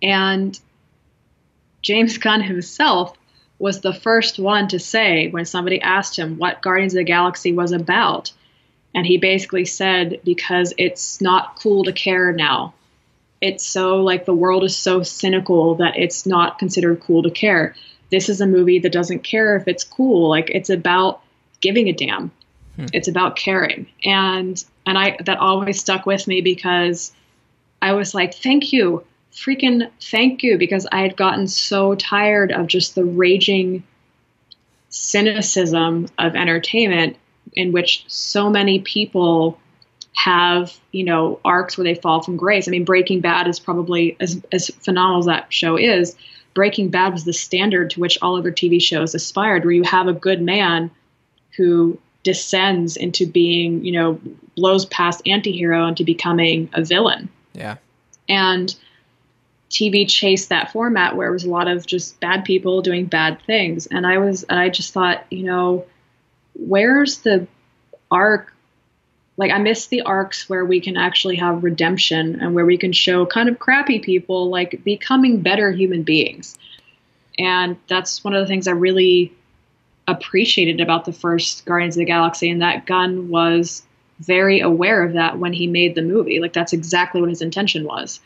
and 0.00 0.58
James 1.82 2.16
Gunn 2.18 2.40
himself 2.40 3.17
was 3.58 3.80
the 3.80 3.92
first 3.92 4.38
one 4.38 4.68
to 4.68 4.78
say 4.78 5.28
when 5.28 5.44
somebody 5.44 5.80
asked 5.80 6.18
him 6.18 6.38
what 6.38 6.62
Guardians 6.62 6.94
of 6.94 6.98
the 6.98 7.04
Galaxy 7.04 7.52
was 7.52 7.72
about. 7.72 8.32
And 8.94 9.06
he 9.06 9.18
basically 9.18 9.64
said, 9.64 10.20
because 10.24 10.72
it's 10.78 11.20
not 11.20 11.56
cool 11.56 11.84
to 11.84 11.92
care 11.92 12.32
now. 12.32 12.74
It's 13.40 13.64
so 13.64 13.98
like 14.02 14.24
the 14.24 14.34
world 14.34 14.64
is 14.64 14.76
so 14.76 15.02
cynical 15.02 15.76
that 15.76 15.96
it's 15.96 16.26
not 16.26 16.58
considered 16.58 17.00
cool 17.00 17.22
to 17.22 17.30
care. 17.30 17.74
This 18.10 18.28
is 18.28 18.40
a 18.40 18.46
movie 18.46 18.80
that 18.80 18.92
doesn't 18.92 19.20
care 19.20 19.56
if 19.56 19.68
it's 19.68 19.84
cool. 19.84 20.28
Like 20.28 20.50
it's 20.50 20.70
about 20.70 21.20
giving 21.60 21.88
a 21.88 21.92
damn. 21.92 22.30
Hmm. 22.76 22.86
It's 22.92 23.08
about 23.08 23.36
caring. 23.36 23.86
And 24.04 24.62
and 24.86 24.98
I 24.98 25.18
that 25.24 25.38
always 25.38 25.78
stuck 25.78 26.06
with 26.06 26.26
me 26.26 26.40
because 26.40 27.12
I 27.80 27.92
was 27.92 28.14
like, 28.14 28.34
thank 28.34 28.72
you 28.72 29.04
freaking 29.44 29.90
thank 30.00 30.42
you 30.42 30.58
because 30.58 30.86
I 30.90 31.00
had 31.00 31.16
gotten 31.16 31.46
so 31.46 31.94
tired 31.94 32.52
of 32.52 32.66
just 32.66 32.94
the 32.94 33.04
raging 33.04 33.84
cynicism 34.88 36.08
of 36.18 36.34
entertainment 36.34 37.16
in 37.52 37.72
which 37.72 38.04
so 38.08 38.50
many 38.50 38.80
people 38.80 39.58
have, 40.14 40.76
you 40.90 41.04
know, 41.04 41.40
arcs 41.44 41.78
where 41.78 41.84
they 41.84 41.94
fall 41.94 42.22
from 42.22 42.36
grace. 42.36 42.66
I 42.66 42.70
mean, 42.70 42.84
Breaking 42.84 43.20
Bad 43.20 43.46
is 43.46 43.60
probably 43.60 44.16
as 44.18 44.42
as 44.50 44.68
phenomenal 44.68 45.20
as 45.20 45.26
that 45.26 45.52
show 45.52 45.76
is. 45.76 46.16
Breaking 46.54 46.88
Bad 46.88 47.12
was 47.12 47.24
the 47.24 47.32
standard 47.32 47.90
to 47.90 48.00
which 48.00 48.18
all 48.20 48.36
other 48.36 48.50
TV 48.50 48.82
shows 48.82 49.14
aspired, 49.14 49.64
where 49.64 49.72
you 49.72 49.84
have 49.84 50.08
a 50.08 50.12
good 50.12 50.42
man 50.42 50.90
who 51.56 51.98
descends 52.24 52.96
into 52.96 53.26
being, 53.26 53.84
you 53.84 53.92
know, 53.92 54.20
blows 54.56 54.84
past 54.86 55.22
antihero 55.24 55.88
into 55.88 56.04
becoming 56.04 56.68
a 56.72 56.84
villain. 56.84 57.28
Yeah. 57.52 57.76
And 58.28 58.74
TV 59.70 60.08
chased 60.08 60.48
that 60.48 60.72
format 60.72 61.16
where 61.16 61.28
it 61.28 61.32
was 61.32 61.44
a 61.44 61.50
lot 61.50 61.68
of 61.68 61.86
just 61.86 62.18
bad 62.20 62.44
people 62.44 62.80
doing 62.82 63.06
bad 63.06 63.40
things. 63.46 63.86
And 63.86 64.06
I 64.06 64.18
was, 64.18 64.44
and 64.44 64.58
I 64.58 64.68
just 64.70 64.92
thought, 64.92 65.24
you 65.30 65.44
know, 65.44 65.84
where's 66.54 67.18
the 67.18 67.46
arc? 68.10 68.52
Like, 69.36 69.52
I 69.52 69.58
miss 69.58 69.86
the 69.86 70.02
arcs 70.02 70.48
where 70.48 70.64
we 70.64 70.80
can 70.80 70.96
actually 70.96 71.36
have 71.36 71.62
redemption 71.62 72.40
and 72.40 72.54
where 72.54 72.66
we 72.66 72.78
can 72.78 72.92
show 72.92 73.24
kind 73.26 73.48
of 73.48 73.58
crappy 73.58 74.00
people 74.00 74.48
like 74.48 74.82
becoming 74.84 75.42
better 75.42 75.70
human 75.70 76.02
beings. 76.02 76.58
And 77.38 77.76
that's 77.88 78.24
one 78.24 78.34
of 78.34 78.40
the 78.40 78.48
things 78.48 78.66
I 78.66 78.72
really 78.72 79.32
appreciated 80.08 80.80
about 80.80 81.04
the 81.04 81.12
first 81.12 81.66
Guardians 81.66 81.94
of 81.94 82.00
the 82.00 82.06
Galaxy, 82.06 82.50
and 82.50 82.62
that 82.62 82.86
Gunn 82.86 83.28
was 83.28 83.82
very 84.18 84.60
aware 84.60 85.04
of 85.04 85.12
that 85.12 85.38
when 85.38 85.52
he 85.52 85.66
made 85.66 85.94
the 85.94 86.02
movie. 86.02 86.40
Like 86.40 86.52
that's 86.52 86.72
exactly 86.72 87.20
what 87.20 87.30
his 87.30 87.42
intention 87.42 87.84
was. 87.84 88.18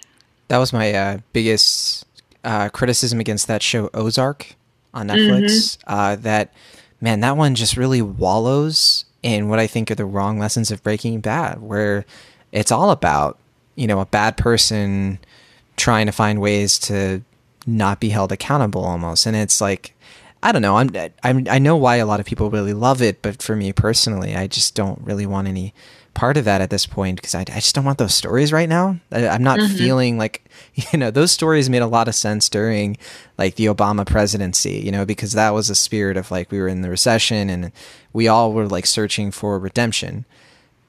That 0.48 0.58
was 0.58 0.72
my 0.72 0.92
uh, 0.92 1.18
biggest 1.32 2.04
uh, 2.44 2.68
criticism 2.68 3.20
against 3.20 3.46
that 3.48 3.62
show 3.62 3.90
Ozark 3.94 4.54
on 4.94 5.08
Netflix. 5.08 5.78
Mm-hmm. 5.78 5.92
Uh, 5.92 6.16
that 6.16 6.52
man, 7.00 7.20
that 7.20 7.36
one 7.36 7.54
just 7.54 7.76
really 7.76 8.02
wallows 8.02 9.04
in 9.22 9.48
what 9.48 9.58
I 9.58 9.66
think 9.66 9.90
are 9.90 9.94
the 9.94 10.04
wrong 10.04 10.38
lessons 10.38 10.70
of 10.70 10.82
Breaking 10.82 11.20
Bad, 11.20 11.60
where 11.62 12.04
it's 12.50 12.72
all 12.72 12.90
about 12.90 13.38
you 13.74 13.86
know 13.86 14.00
a 14.00 14.06
bad 14.06 14.36
person 14.36 15.18
trying 15.76 16.06
to 16.06 16.12
find 16.12 16.40
ways 16.40 16.78
to 16.80 17.22
not 17.66 18.00
be 18.00 18.10
held 18.10 18.32
accountable 18.32 18.84
almost, 18.84 19.26
and 19.26 19.36
it's 19.36 19.60
like. 19.60 19.94
I 20.44 20.50
don't 20.50 20.60
know. 20.60 20.76
I'm, 20.76 20.90
I'm 21.22 21.46
I 21.48 21.60
know 21.60 21.76
why 21.76 21.98
a 21.98 22.04
lot 22.04 22.18
of 22.18 22.26
people 22.26 22.50
really 22.50 22.74
love 22.74 23.00
it, 23.00 23.22
but 23.22 23.40
for 23.40 23.54
me 23.54 23.72
personally, 23.72 24.34
I 24.34 24.48
just 24.48 24.74
don't 24.74 25.00
really 25.02 25.24
want 25.24 25.46
any 25.46 25.72
part 26.14 26.36
of 26.36 26.44
that 26.44 26.60
at 26.60 26.70
this 26.70 26.86
point 26.86 27.16
because 27.16 27.34
I, 27.34 27.40
I 27.40 27.56
just 27.56 27.74
don't 27.74 27.84
want 27.84 27.98
those 27.98 28.14
stories 28.14 28.52
right 28.52 28.68
now. 28.68 28.98
I, 29.10 29.22
am 29.22 29.42
not 29.42 29.58
mm-hmm. 29.58 29.76
feeling 29.76 30.18
like, 30.18 30.44
you 30.92 30.98
know, 30.98 31.10
those 31.10 31.32
stories 31.32 31.70
made 31.70 31.82
a 31.82 31.86
lot 31.86 32.08
of 32.08 32.14
sense 32.14 32.48
during 32.48 32.96
like 33.38 33.56
the 33.56 33.66
Obama 33.66 34.06
presidency, 34.06 34.80
you 34.80 34.92
know, 34.92 35.04
because 35.04 35.32
that 35.32 35.50
was 35.50 35.70
a 35.70 35.74
spirit 35.74 36.16
of 36.16 36.30
like 36.30 36.50
we 36.50 36.60
were 36.60 36.68
in 36.68 36.82
the 36.82 36.90
recession 36.90 37.48
and 37.48 37.72
we 38.12 38.28
all 38.28 38.52
were 38.52 38.66
like 38.66 38.86
searching 38.86 39.30
for 39.30 39.58
redemption. 39.58 40.24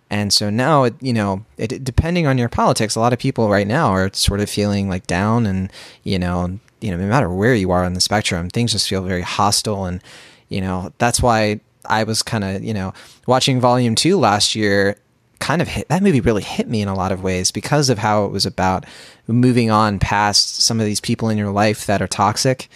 And 0.10 0.32
so 0.32 0.50
now, 0.50 0.84
it, 0.84 0.94
you 1.02 1.14
know, 1.14 1.46
it, 1.58 1.84
depending 1.84 2.28
on 2.28 2.38
your 2.38 2.50
politics, 2.50 2.96
a 2.96 3.00
lot 3.00 3.14
of 3.14 3.20
people 3.20 3.50
right 3.50 3.66
now 3.66 3.88
are 3.88 4.12
sort 4.14 4.42
of 4.42 4.50
feeling 4.50 4.88
like 4.88 5.08
down 5.08 5.46
and, 5.46 5.72
you 6.04 6.20
know, 6.20 6.60
you 6.82 6.92
know, 6.92 6.98
no 6.98 7.08
matter 7.08 7.30
where 7.30 7.56
you 7.56 7.72
are 7.72 7.84
on 7.84 7.94
the 7.94 8.02
spectrum, 8.02 8.50
things 8.50 8.74
just 8.74 8.90
feel 8.90 9.02
very 9.02 9.22
hostile. 9.22 9.86
And, 9.86 10.04
you 10.50 10.62
know, 10.62 10.94
that's 10.98 11.22
why 11.22 11.62
I 11.86 12.04
was 12.04 12.22
kind 12.22 12.44
of, 12.44 12.64
you 12.64 12.74
know, 12.74 12.94
watching 13.26 13.60
volume 13.60 13.96
two 13.96 14.20
last 14.20 14.54
year 14.54 14.98
kind 15.44 15.62
of 15.62 15.68
hit 15.68 15.90
that 15.90 16.02
movie 16.02 16.22
really 16.22 16.42
hit 16.42 16.70
me 16.70 16.82
in 16.82 16.88
a 16.88 16.96
lot 16.96 17.12
of 17.12 17.22
ways 17.22 17.52
because 17.52 17.90
of 17.90 17.98
how 17.98 18.24
it 18.24 18.32
was 18.32 18.46
about 18.46 18.86
moving 19.28 19.70
on 19.70 20.00
past 20.00 20.62
some 20.62 20.80
of 20.80 20.86
these 20.86 21.02
people 21.02 21.28
in 21.28 21.38
your 21.38 21.52
life 21.52 21.86
that 21.86 22.02
are 22.02 22.08
toxic 22.08 22.70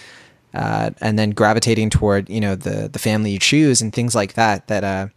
uh, 0.53 0.89
and 0.99 1.17
then 1.17 1.30
gravitating 1.30 1.89
toward 1.89 2.30
you 2.30 2.41
know 2.41 2.56
the 2.56 2.89
the 2.89 2.99
family 2.99 3.32
you 3.32 3.39
choose 3.39 3.82
and 3.82 3.93
things 3.93 4.13
like 4.13 4.34
that 4.34 4.67
that 4.67 4.84
uh 4.84 5.08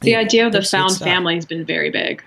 the 0.00 0.16
idea 0.16 0.46
of 0.46 0.52
the 0.52 0.62
found 0.62 0.96
family 0.96 1.34
has 1.34 1.46
been 1.46 1.64
very 1.64 1.90
big. 1.90 2.24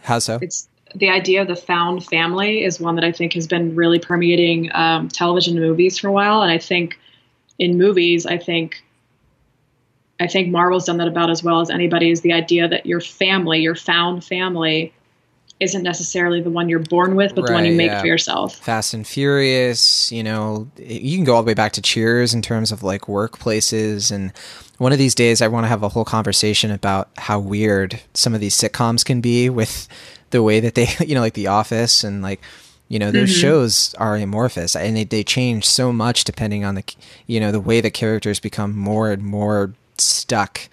How 0.00 0.18
so? 0.18 0.38
It's 0.42 0.68
the 0.94 1.08
idea 1.08 1.42
of 1.42 1.48
the 1.48 1.56
found 1.56 2.04
family 2.04 2.64
is 2.64 2.80
one 2.80 2.94
that 2.94 3.04
i 3.04 3.10
think 3.10 3.32
has 3.32 3.46
been 3.46 3.74
really 3.74 3.98
permeating 3.98 4.70
um, 4.72 5.08
television 5.08 5.56
and 5.56 5.66
movies 5.66 5.98
for 5.98 6.08
a 6.08 6.12
while 6.12 6.42
and 6.42 6.50
i 6.50 6.58
think 6.58 6.96
in 7.58 7.76
movies 7.76 8.24
i 8.24 8.38
think 8.38 8.82
I 10.18 10.26
think 10.26 10.48
Marvel's 10.48 10.86
done 10.86 10.96
that 10.98 11.08
about 11.08 11.30
as 11.30 11.42
well 11.42 11.60
as 11.60 11.70
anybody 11.70 12.10
is 12.10 12.22
the 12.22 12.32
idea 12.32 12.68
that 12.68 12.86
your 12.86 13.00
family, 13.00 13.60
your 13.60 13.74
found 13.74 14.24
family, 14.24 14.92
isn't 15.58 15.82
necessarily 15.82 16.42
the 16.42 16.50
one 16.50 16.68
you're 16.68 16.78
born 16.78 17.16
with, 17.16 17.34
but 17.34 17.42
right, 17.42 17.48
the 17.48 17.54
one 17.54 17.64
you 17.64 17.72
make 17.72 17.90
yeah. 17.90 18.00
for 18.00 18.06
yourself. 18.06 18.56
Fast 18.56 18.92
and 18.92 19.06
Furious, 19.06 20.12
you 20.12 20.22
know, 20.22 20.68
you 20.76 21.16
can 21.16 21.24
go 21.24 21.34
all 21.34 21.42
the 21.42 21.46
way 21.46 21.54
back 21.54 21.72
to 21.72 21.82
Cheers 21.82 22.34
in 22.34 22.42
terms 22.42 22.72
of 22.72 22.82
like 22.82 23.02
workplaces. 23.02 24.12
And 24.12 24.32
one 24.76 24.92
of 24.92 24.98
these 24.98 25.14
days, 25.14 25.40
I 25.40 25.48
want 25.48 25.64
to 25.64 25.68
have 25.68 25.82
a 25.82 25.88
whole 25.88 26.04
conversation 26.04 26.70
about 26.70 27.08
how 27.16 27.38
weird 27.38 28.00
some 28.12 28.34
of 28.34 28.40
these 28.40 28.54
sitcoms 28.54 29.04
can 29.04 29.22
be 29.22 29.48
with 29.48 29.88
the 30.30 30.42
way 30.42 30.60
that 30.60 30.74
they, 30.74 30.88
you 31.06 31.14
know, 31.14 31.22
like 31.22 31.34
The 31.34 31.46
Office 31.46 32.04
and 32.04 32.20
like, 32.22 32.40
you 32.88 32.98
know, 32.98 33.10
those 33.10 33.30
mm-hmm. 33.30 33.40
shows 33.40 33.94
are 33.94 34.14
amorphous 34.16 34.76
and 34.76 34.96
they, 34.96 35.04
they 35.04 35.24
change 35.24 35.64
so 35.64 35.92
much 35.92 36.24
depending 36.24 36.64
on 36.64 36.74
the, 36.74 36.84
you 37.26 37.40
know, 37.40 37.50
the 37.50 37.60
way 37.60 37.80
the 37.80 37.90
characters 37.90 38.38
become 38.38 38.76
more 38.76 39.10
and 39.10 39.24
more 39.24 39.72
stuck 40.00 40.68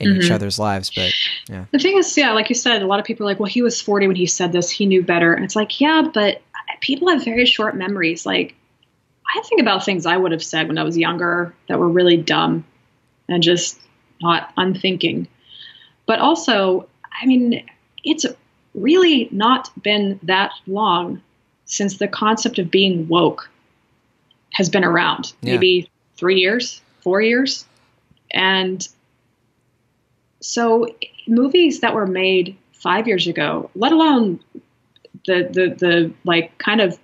in 0.00 0.10
mm-hmm. 0.10 0.22
each 0.22 0.30
other's 0.30 0.58
lives. 0.58 0.90
But 0.94 1.12
yeah. 1.48 1.64
The 1.72 1.78
thing 1.78 1.98
is, 1.98 2.16
yeah, 2.16 2.32
like 2.32 2.48
you 2.48 2.54
said, 2.54 2.82
a 2.82 2.86
lot 2.86 2.98
of 2.98 3.04
people 3.04 3.26
are 3.26 3.30
like, 3.30 3.40
well, 3.40 3.50
he 3.50 3.62
was 3.62 3.80
40 3.80 4.08
when 4.08 4.16
he 4.16 4.26
said 4.26 4.52
this. 4.52 4.70
He 4.70 4.86
knew 4.86 5.02
better. 5.02 5.34
And 5.34 5.44
it's 5.44 5.56
like, 5.56 5.80
yeah, 5.80 6.08
but 6.12 6.42
people 6.80 7.08
have 7.08 7.24
very 7.24 7.46
short 7.46 7.76
memories. 7.76 8.26
Like, 8.26 8.54
I 9.34 9.40
think 9.42 9.60
about 9.60 9.84
things 9.84 10.06
I 10.06 10.16
would 10.16 10.32
have 10.32 10.44
said 10.44 10.68
when 10.68 10.78
I 10.78 10.84
was 10.84 10.96
younger 10.96 11.54
that 11.68 11.78
were 11.78 11.88
really 11.88 12.16
dumb 12.16 12.64
and 13.28 13.42
just 13.42 13.80
not 14.20 14.52
unthinking. 14.56 15.28
But 16.06 16.18
also, 16.18 16.88
I 17.20 17.26
mean, 17.26 17.66
it's 18.02 18.26
really 18.74 19.28
not 19.30 19.70
been 19.82 20.20
that 20.24 20.52
long 20.66 21.22
since 21.64 21.98
the 21.98 22.08
concept 22.08 22.58
of 22.58 22.70
being 22.70 23.08
woke 23.08 23.50
has 24.52 24.68
been 24.68 24.84
around. 24.84 25.32
Yeah. 25.40 25.54
Maybe 25.54 25.90
three 26.16 26.38
years, 26.38 26.82
four 27.02 27.20
years. 27.20 27.64
And 28.34 28.86
so 30.40 30.86
movies 31.26 31.80
that 31.80 31.94
were 31.94 32.06
made 32.06 32.56
five 32.72 33.06
years 33.08 33.26
ago, 33.26 33.70
let 33.74 33.92
alone 33.92 34.40
the 35.26 35.48
the 35.50 35.74
the 35.74 36.12
like 36.24 36.56
kind 36.58 36.80
of 36.80 36.98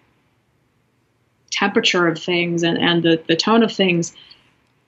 temperature 1.50 2.06
of 2.06 2.18
things 2.18 2.62
and, 2.62 2.78
and 2.78 3.02
the, 3.02 3.22
the 3.28 3.36
tone 3.36 3.62
of 3.62 3.72
things 3.72 4.14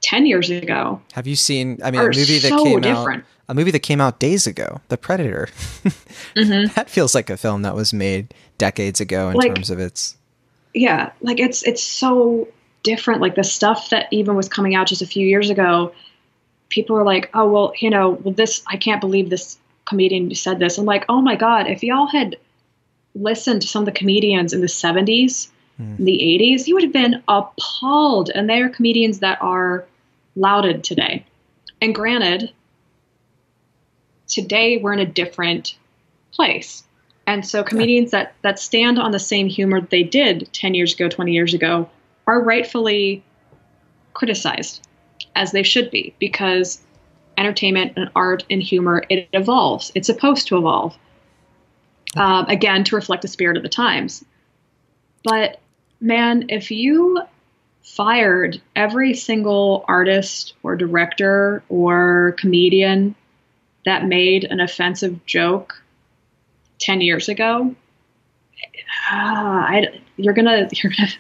10 0.01 0.27
years 0.27 0.49
ago. 0.49 1.01
Have 1.13 1.27
you 1.27 1.37
seen 1.37 1.79
I 1.83 1.91
mean 1.91 2.01
a 2.01 2.05
movie 2.05 2.39
that 2.39 2.49
so 2.49 2.65
came 2.65 2.81
different. 2.81 3.23
out 3.23 3.29
a 3.49 3.55
movie 3.55 3.73
that 3.73 3.81
came 3.81 4.01
out 4.01 4.19
days 4.21 4.47
ago, 4.47 4.81
The 4.89 4.97
Predator. 4.97 5.49
mm-hmm. 5.85 6.73
That 6.75 6.89
feels 6.89 7.15
like 7.15 7.29
a 7.29 7.37
film 7.37 7.63
that 7.63 7.75
was 7.75 7.93
made 7.93 8.33
decades 8.57 9.01
ago 9.01 9.29
in 9.31 9.37
like, 9.37 9.55
terms 9.55 9.69
of 9.69 9.79
its 9.79 10.17
Yeah, 10.75 11.13
like 11.21 11.41
it's 11.41 11.63
it's 11.63 11.83
so 11.83 12.49
different 12.83 13.21
like 13.21 13.35
the 13.35 13.45
stuff 13.45 13.91
that 13.91 14.07
even 14.11 14.35
was 14.35 14.49
coming 14.49 14.75
out 14.75 14.89
just 14.89 15.03
a 15.03 15.07
few 15.07 15.27
years 15.27 15.51
ago 15.51 15.93
people 16.73 16.97
are 16.97 17.05
like, 17.05 17.31
oh, 17.35 17.47
well, 17.49 17.73
you 17.79 17.91
know, 17.91 18.11
well, 18.11 18.35
this, 18.35 18.63
I 18.67 18.79
can't 18.79 19.01
believe 19.01 19.29
this 19.29 19.59
comedian 19.85 20.35
said 20.35 20.59
this. 20.59 20.79
I'm 20.79 20.87
like, 20.87 21.05
oh 21.09 21.21
my 21.21 21.37
God, 21.37 21.69
if 21.69 21.83
y'all 21.83 22.07
had 22.07 22.37
listened 23.15 23.61
to 23.63 23.69
some 23.69 23.83
of 23.83 23.87
the 23.87 23.93
comedians 23.93 24.55
in 24.55 24.63
the 24.63 24.67
70s, 24.67 25.49
mm. 25.79 25.97
the 25.99 26.19
80s, 26.41 26.67
you 26.67 26.75
would 26.75 26.85
have 26.85 26.93
been 26.93 27.23
appalled. 27.29 28.31
And 28.35 28.49
they 28.49 28.63
are 28.63 28.71
comedians 28.71 29.19
that 29.19 29.41
are 29.43 29.85
lauded 30.35 30.83
today. 30.83 31.27
And 31.83 31.95
granted, 31.95 32.51
today 34.27 34.79
we're 34.79 34.95
in 34.95 34.99
a 34.99 35.07
different 35.07 35.77
place. 36.33 36.85
And 37.27 37.47
so 37.47 37.63
comedians 37.63 38.13
that, 38.13 38.35
that 38.41 38.59
stand 38.59 38.99
on 38.99 39.11
the 39.11 39.19
same 39.19 39.47
humor 39.47 39.83
they 39.83 40.05
did 40.05 40.49
10 40.55 40.73
years 40.73 40.95
ago, 40.95 41.11
20 41.11 41.33
years 41.33 41.53
ago, 41.53 41.91
are 42.27 42.43
rightfully 42.43 43.23
criticized 44.15 44.81
as 45.35 45.53
they 45.53 45.63
should 45.63 45.91
be 45.91 46.15
because 46.19 46.83
entertainment 47.37 47.95
and 47.97 48.11
art 48.15 48.45
and 48.51 48.63
humor 48.63 49.05
it 49.09 49.29
evolves. 49.33 49.93
It's 49.95 50.07
supposed 50.07 50.49
to 50.49 50.59
evolve. 50.59 50.97
Um, 52.15 52.47
again 52.47 52.85
to 52.85 52.97
reflect 52.97 53.23
the 53.23 53.29
spirit 53.29 53.57
of 53.57 53.63
the 53.63 53.71
times. 53.71 54.25
But 55.25 55.61
man 56.01 56.47
if 56.51 56.71
you 56.71 57.23
fired 57.83 58.61
every 58.77 59.15
single 59.15 59.85
artist 59.89 60.55
or 60.63 60.77
director 60.77 61.63
or 61.69 62.37
comedian 62.39 63.15
that 63.85 64.07
made 64.07 64.45
an 64.45 64.61
offensive 64.61 65.25
joke 65.27 65.83
10 66.79 67.01
years 67.01 67.29
ago 67.29 67.75
uh, 69.11 69.15
I, 69.15 70.01
you're 70.17 70.35
gonna 70.35 70.69
you're 70.73 70.93
gonna 70.97 71.11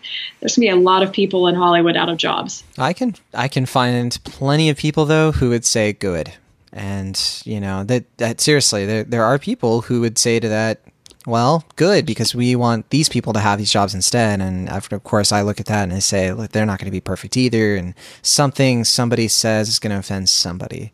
there's 0.40 0.56
gonna 0.56 0.66
be 0.66 0.68
a 0.68 0.76
lot 0.76 1.02
of 1.02 1.12
people 1.12 1.48
in 1.48 1.54
Hollywood 1.54 1.96
out 1.96 2.08
of 2.08 2.16
jobs. 2.16 2.64
I 2.78 2.92
can 2.92 3.14
I 3.34 3.48
can 3.48 3.66
find 3.66 4.16
plenty 4.24 4.68
of 4.68 4.76
people 4.76 5.04
though 5.04 5.32
who 5.32 5.50
would 5.50 5.64
say 5.64 5.92
good, 5.92 6.32
and 6.72 7.20
you 7.44 7.60
know 7.60 7.84
that 7.84 8.04
that 8.18 8.40
seriously 8.40 8.86
there 8.86 9.04
there 9.04 9.24
are 9.24 9.38
people 9.38 9.82
who 9.82 10.00
would 10.00 10.18
say 10.18 10.40
to 10.40 10.48
that. 10.48 10.80
Well, 11.24 11.64
good 11.76 12.04
because 12.04 12.34
we 12.34 12.56
want 12.56 12.90
these 12.90 13.08
people 13.08 13.32
to 13.34 13.38
have 13.38 13.56
these 13.56 13.70
jobs 13.70 13.94
instead. 13.94 14.40
And 14.40 14.68
after, 14.68 14.96
of 14.96 15.04
course, 15.04 15.30
I 15.30 15.42
look 15.42 15.60
at 15.60 15.66
that 15.66 15.84
and 15.84 15.92
I 15.92 16.00
say, 16.00 16.32
look, 16.32 16.50
they're 16.50 16.66
not 16.66 16.80
going 16.80 16.86
to 16.86 16.90
be 16.90 17.00
perfect 17.00 17.36
either. 17.36 17.76
And 17.76 17.94
something 18.22 18.82
somebody 18.82 19.28
says 19.28 19.68
is 19.68 19.78
going 19.78 19.92
to 19.92 19.98
offend 19.98 20.28
somebody. 20.28 20.92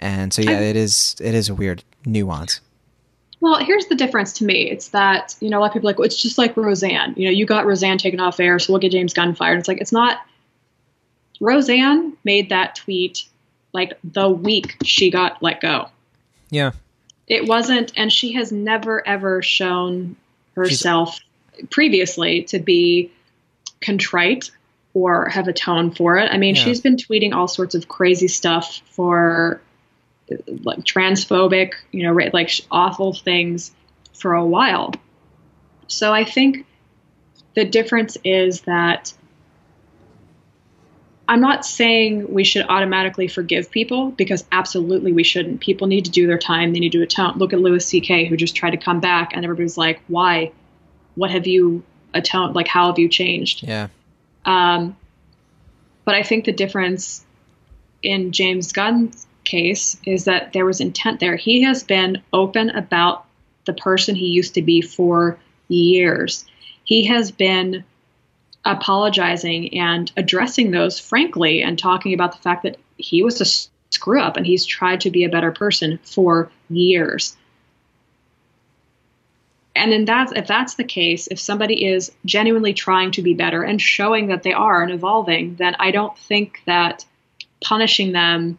And 0.00 0.34
so, 0.34 0.42
yeah, 0.42 0.58
I, 0.58 0.62
it 0.62 0.74
is 0.74 1.14
it 1.20 1.32
is 1.32 1.48
a 1.48 1.54
weird 1.54 1.84
nuance. 2.04 2.60
Well, 3.40 3.62
here's 3.62 3.86
the 3.86 3.94
difference 3.94 4.32
to 4.34 4.44
me. 4.44 4.70
It's 4.70 4.88
that, 4.88 5.36
you 5.40 5.50
know, 5.50 5.58
a 5.58 5.60
lot 5.60 5.66
of 5.66 5.72
people 5.74 5.88
are 5.88 5.90
like, 5.90 5.98
well, 5.98 6.06
it's 6.06 6.20
just 6.20 6.38
like 6.38 6.56
Roseanne. 6.56 7.14
You 7.16 7.26
know, 7.26 7.30
you 7.30 7.44
got 7.44 7.66
Roseanne 7.66 7.98
taken 7.98 8.18
off 8.18 8.40
air, 8.40 8.58
so 8.58 8.72
we'll 8.72 8.80
get 8.80 8.92
James 8.92 9.12
Gunn 9.12 9.34
fired. 9.34 9.58
It's 9.58 9.68
like, 9.68 9.80
it's 9.80 9.92
not. 9.92 10.18
Roseanne 11.40 12.16
made 12.24 12.48
that 12.48 12.76
tweet 12.76 13.24
like 13.72 13.98
the 14.02 14.28
week 14.28 14.76
she 14.82 15.10
got 15.10 15.42
let 15.42 15.60
go. 15.60 15.88
Yeah. 16.50 16.72
It 17.26 17.46
wasn't, 17.46 17.92
and 17.96 18.10
she 18.10 18.32
has 18.32 18.52
never, 18.52 19.06
ever 19.06 19.42
shown 19.42 20.16
herself 20.54 21.20
she's, 21.56 21.66
previously 21.68 22.44
to 22.44 22.58
be 22.58 23.12
contrite 23.82 24.50
or 24.94 25.28
have 25.28 25.46
a 25.46 25.52
tone 25.52 25.90
for 25.90 26.16
it. 26.16 26.30
I 26.32 26.38
mean, 26.38 26.54
yeah. 26.54 26.64
she's 26.64 26.80
been 26.80 26.96
tweeting 26.96 27.34
all 27.34 27.48
sorts 27.48 27.74
of 27.74 27.86
crazy 27.86 28.28
stuff 28.28 28.80
for 28.92 29.60
like 30.62 30.78
transphobic, 30.80 31.74
you 31.92 32.02
know, 32.02 32.12
like 32.32 32.50
awful 32.70 33.12
things 33.12 33.72
for 34.14 34.34
a 34.34 34.44
while. 34.44 34.92
So 35.88 36.12
I 36.12 36.24
think 36.24 36.66
the 37.54 37.64
difference 37.64 38.16
is 38.24 38.62
that 38.62 39.12
I'm 41.28 41.40
not 41.40 41.66
saying 41.66 42.32
we 42.32 42.44
should 42.44 42.66
automatically 42.68 43.26
forgive 43.26 43.70
people 43.70 44.10
because 44.12 44.44
absolutely 44.52 45.12
we 45.12 45.24
shouldn't. 45.24 45.60
People 45.60 45.88
need 45.88 46.04
to 46.04 46.10
do 46.10 46.26
their 46.26 46.38
time. 46.38 46.72
They 46.72 46.78
need 46.78 46.92
to 46.92 47.02
atone. 47.02 47.38
Look 47.38 47.52
at 47.52 47.60
Louis 47.60 47.84
C.K. 47.84 48.26
who 48.26 48.36
just 48.36 48.54
tried 48.54 48.70
to 48.70 48.76
come 48.76 49.00
back, 49.00 49.32
and 49.34 49.44
everybody's 49.44 49.76
like, 49.76 50.00
"Why? 50.06 50.52
What 51.16 51.30
have 51.32 51.46
you 51.46 51.82
atoned? 52.14 52.54
Like, 52.54 52.68
how 52.68 52.86
have 52.86 52.98
you 52.98 53.08
changed?" 53.08 53.64
Yeah. 53.64 53.88
Um, 54.44 54.96
but 56.04 56.14
I 56.14 56.22
think 56.22 56.44
the 56.44 56.52
difference 56.52 57.24
in 58.02 58.30
James 58.30 58.72
Gunn's 58.72 59.26
case 59.46 59.98
is 60.04 60.24
that 60.24 60.52
there 60.52 60.66
was 60.66 60.80
intent 60.80 61.20
there. 61.20 61.36
He 61.36 61.62
has 61.62 61.82
been 61.82 62.22
open 62.32 62.68
about 62.70 63.24
the 63.64 63.72
person 63.72 64.14
he 64.14 64.26
used 64.26 64.54
to 64.54 64.62
be 64.62 64.82
for 64.82 65.38
years. 65.68 66.44
He 66.84 67.06
has 67.06 67.30
been 67.30 67.84
apologizing 68.64 69.78
and 69.78 70.12
addressing 70.16 70.70
those 70.70 70.98
frankly 70.98 71.62
and 71.62 71.78
talking 71.78 72.12
about 72.12 72.32
the 72.32 72.42
fact 72.42 72.64
that 72.64 72.76
he 72.98 73.22
was 73.22 73.40
a 73.40 73.94
screw 73.94 74.20
up 74.20 74.36
and 74.36 74.46
he's 74.46 74.66
tried 74.66 75.00
to 75.00 75.10
be 75.10 75.24
a 75.24 75.30
better 75.30 75.52
person 75.52 75.98
for 76.02 76.50
years. 76.68 77.36
And 79.76 79.92
in 79.92 80.06
that, 80.06 80.36
if 80.36 80.46
that's 80.46 80.74
the 80.74 80.84
case, 80.84 81.28
if 81.28 81.38
somebody 81.38 81.84
is 81.86 82.10
genuinely 82.24 82.72
trying 82.72 83.10
to 83.12 83.22
be 83.22 83.34
better 83.34 83.62
and 83.62 83.80
showing 83.80 84.28
that 84.28 84.42
they 84.42 84.54
are 84.54 84.82
and 84.82 84.90
evolving, 84.90 85.56
then 85.56 85.76
I 85.78 85.90
don't 85.90 86.16
think 86.18 86.62
that 86.64 87.04
punishing 87.62 88.12
them, 88.12 88.58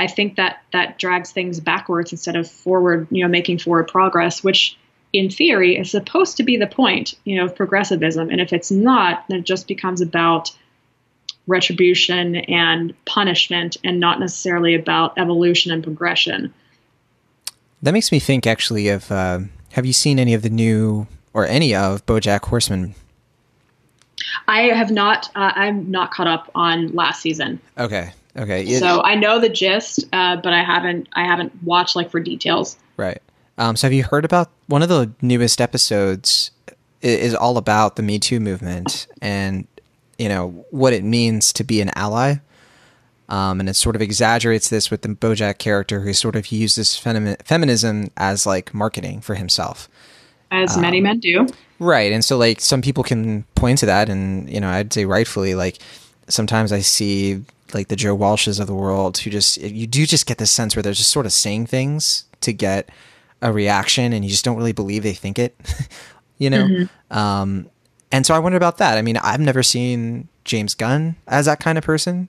I 0.00 0.06
think 0.06 0.36
that 0.36 0.62
that 0.72 0.98
drags 0.98 1.32
things 1.32 1.60
backwards 1.60 2.12
instead 2.12 2.36
of 2.36 2.48
forward, 2.48 3.08
you 3.10 3.22
know, 3.22 3.28
making 3.28 3.58
forward 3.58 3.88
progress, 3.88 4.44
which 4.44 4.76
in 5.12 5.30
theory 5.30 5.76
is 5.76 5.90
supposed 5.90 6.36
to 6.36 6.42
be 6.42 6.56
the 6.56 6.66
point, 6.66 7.14
you 7.24 7.36
know, 7.36 7.46
of 7.46 7.56
progressivism. 7.56 8.30
And 8.30 8.40
if 8.40 8.52
it's 8.52 8.70
not, 8.70 9.24
then 9.28 9.40
it 9.40 9.44
just 9.44 9.66
becomes 9.66 10.00
about 10.00 10.50
retribution 11.46 12.36
and 12.36 12.94
punishment 13.06 13.78
and 13.82 13.98
not 13.98 14.20
necessarily 14.20 14.74
about 14.74 15.16
evolution 15.18 15.72
and 15.72 15.82
progression. 15.82 16.52
That 17.82 17.92
makes 17.92 18.12
me 18.12 18.18
think 18.18 18.46
actually 18.46 18.88
of 18.88 19.10
uh, 19.10 19.40
have 19.72 19.86
you 19.86 19.92
seen 19.92 20.18
any 20.18 20.34
of 20.34 20.42
the 20.42 20.50
new 20.50 21.06
or 21.32 21.46
any 21.46 21.74
of 21.74 22.04
BoJack 22.06 22.44
Horseman? 22.44 22.94
I 24.46 24.62
have 24.62 24.90
not. 24.90 25.30
Uh, 25.34 25.52
I'm 25.54 25.90
not 25.90 26.10
caught 26.10 26.26
up 26.26 26.50
on 26.54 26.92
last 26.94 27.22
season. 27.22 27.60
Okay. 27.78 28.12
Okay. 28.36 28.78
so 28.78 29.02
I 29.02 29.14
know 29.14 29.40
the 29.40 29.48
gist, 29.48 30.04
uh, 30.12 30.36
but 30.36 30.52
I 30.52 30.62
haven't. 30.62 31.08
I 31.14 31.24
haven't 31.24 31.52
watched 31.62 31.96
like 31.96 32.10
for 32.10 32.20
details. 32.20 32.76
Right. 32.96 33.20
Um, 33.56 33.74
so 33.74 33.86
have 33.86 33.92
you 33.92 34.04
heard 34.04 34.24
about 34.24 34.50
one 34.66 34.82
of 34.82 34.88
the 34.88 35.10
newest 35.20 35.60
episodes? 35.60 36.50
Is 37.00 37.34
all 37.34 37.58
about 37.58 37.94
the 37.94 38.02
Me 38.02 38.18
Too 38.18 38.40
movement 38.40 39.06
and 39.22 39.68
you 40.18 40.28
know 40.28 40.64
what 40.70 40.92
it 40.92 41.04
means 41.04 41.52
to 41.54 41.64
be 41.64 41.80
an 41.80 41.90
ally. 41.94 42.36
Um, 43.28 43.60
and 43.60 43.68
it 43.68 43.76
sort 43.76 43.94
of 43.94 44.00
exaggerates 44.00 44.70
this 44.70 44.90
with 44.90 45.02
the 45.02 45.08
BoJack 45.08 45.58
character 45.58 46.00
who 46.00 46.14
sort 46.14 46.34
of 46.34 46.50
uses 46.50 46.88
femi- 46.88 47.40
feminism 47.44 48.10
as 48.16 48.46
like 48.46 48.72
marketing 48.72 49.20
for 49.20 49.34
himself, 49.34 49.88
as 50.50 50.76
um, 50.76 50.82
many 50.82 51.00
men 51.00 51.20
do. 51.20 51.46
Right, 51.78 52.10
and 52.10 52.24
so 52.24 52.38
like 52.38 52.60
some 52.60 52.80
people 52.80 53.04
can 53.04 53.44
point 53.54 53.78
to 53.78 53.86
that, 53.86 54.08
and 54.08 54.48
you 54.50 54.60
know 54.60 54.68
I'd 54.68 54.92
say 54.92 55.04
rightfully 55.04 55.54
like 55.54 55.78
sometimes 56.28 56.72
I 56.72 56.80
see 56.80 57.44
like 57.74 57.88
the 57.88 57.96
Joe 57.96 58.16
Walshes 58.16 58.60
of 58.60 58.66
the 58.66 58.74
world 58.74 59.18
who 59.18 59.30
just 59.30 59.58
you 59.58 59.86
do 59.86 60.06
just 60.06 60.26
get 60.26 60.38
this 60.38 60.50
sense 60.50 60.74
where 60.74 60.82
they're 60.82 60.92
just 60.92 61.10
sort 61.10 61.26
of 61.26 61.32
saying 61.32 61.66
things 61.66 62.24
to 62.40 62.52
get 62.52 62.88
a 63.42 63.52
reaction 63.52 64.12
and 64.12 64.24
you 64.24 64.30
just 64.30 64.44
don't 64.44 64.56
really 64.56 64.72
believe 64.72 65.02
they 65.02 65.14
think 65.14 65.38
it, 65.38 65.56
you 66.38 66.50
know? 66.50 66.64
Mm-hmm. 66.64 67.16
Um, 67.16 67.70
and 68.10 68.26
so 68.26 68.34
I 68.34 68.38
wonder 68.38 68.56
about 68.56 68.78
that. 68.78 68.98
I 68.98 69.02
mean, 69.02 69.16
I've 69.18 69.40
never 69.40 69.62
seen 69.62 70.28
James 70.44 70.74
Gunn 70.74 71.16
as 71.26 71.46
that 71.46 71.60
kind 71.60 71.78
of 71.78 71.84
person 71.84 72.28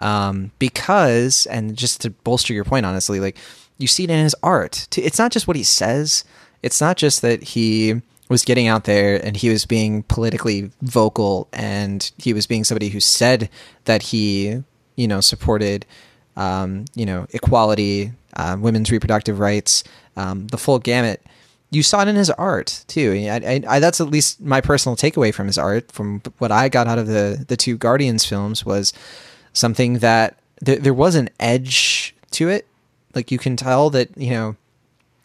um, 0.00 0.50
because, 0.58 1.46
and 1.46 1.76
just 1.76 2.00
to 2.02 2.10
bolster 2.10 2.52
your 2.52 2.64
point, 2.64 2.84
honestly, 2.84 3.20
like 3.20 3.36
you 3.78 3.86
see 3.86 4.04
it 4.04 4.10
in 4.10 4.22
his 4.22 4.34
art. 4.42 4.88
It's 4.98 5.18
not 5.18 5.32
just 5.32 5.46
what 5.46 5.56
he 5.56 5.62
says. 5.62 6.24
It's 6.62 6.80
not 6.80 6.96
just 6.96 7.22
that 7.22 7.42
he 7.42 8.02
was 8.28 8.44
getting 8.44 8.68
out 8.68 8.84
there 8.84 9.24
and 9.24 9.36
he 9.36 9.48
was 9.50 9.66
being 9.66 10.02
politically 10.04 10.70
vocal 10.82 11.48
and 11.52 12.12
he 12.16 12.32
was 12.32 12.46
being 12.46 12.64
somebody 12.64 12.88
who 12.90 13.00
said 13.00 13.48
that 13.84 14.02
he, 14.04 14.62
you 15.00 15.08
know, 15.08 15.22
supported, 15.22 15.86
um, 16.36 16.84
you 16.94 17.06
know, 17.06 17.26
equality, 17.30 18.12
uh, 18.36 18.56
women's 18.60 18.90
reproductive 18.90 19.40
rights, 19.40 19.82
um, 20.16 20.46
the 20.48 20.58
full 20.58 20.78
gamut. 20.78 21.22
You 21.70 21.82
saw 21.82 22.02
it 22.02 22.08
in 22.08 22.16
his 22.16 22.30
art 22.30 22.84
too. 22.86 23.12
I, 23.30 23.62
I, 23.66 23.80
that's 23.80 24.00
at 24.00 24.08
least 24.08 24.40
my 24.40 24.60
personal 24.60 24.96
takeaway 24.96 25.32
from 25.32 25.46
his 25.46 25.56
art. 25.56 25.90
From 25.90 26.20
what 26.38 26.52
I 26.52 26.68
got 26.68 26.86
out 26.86 26.98
of 26.98 27.06
the 27.06 27.44
the 27.48 27.56
two 27.56 27.78
Guardians 27.78 28.26
films 28.26 28.66
was 28.66 28.92
something 29.52 30.00
that 30.00 30.38
th- 30.64 30.80
there 30.80 30.94
was 30.94 31.14
an 31.14 31.30
edge 31.38 32.14
to 32.32 32.48
it. 32.48 32.66
Like 33.14 33.30
you 33.30 33.38
can 33.38 33.56
tell 33.56 33.88
that 33.90 34.10
you 34.18 34.30
know 34.30 34.56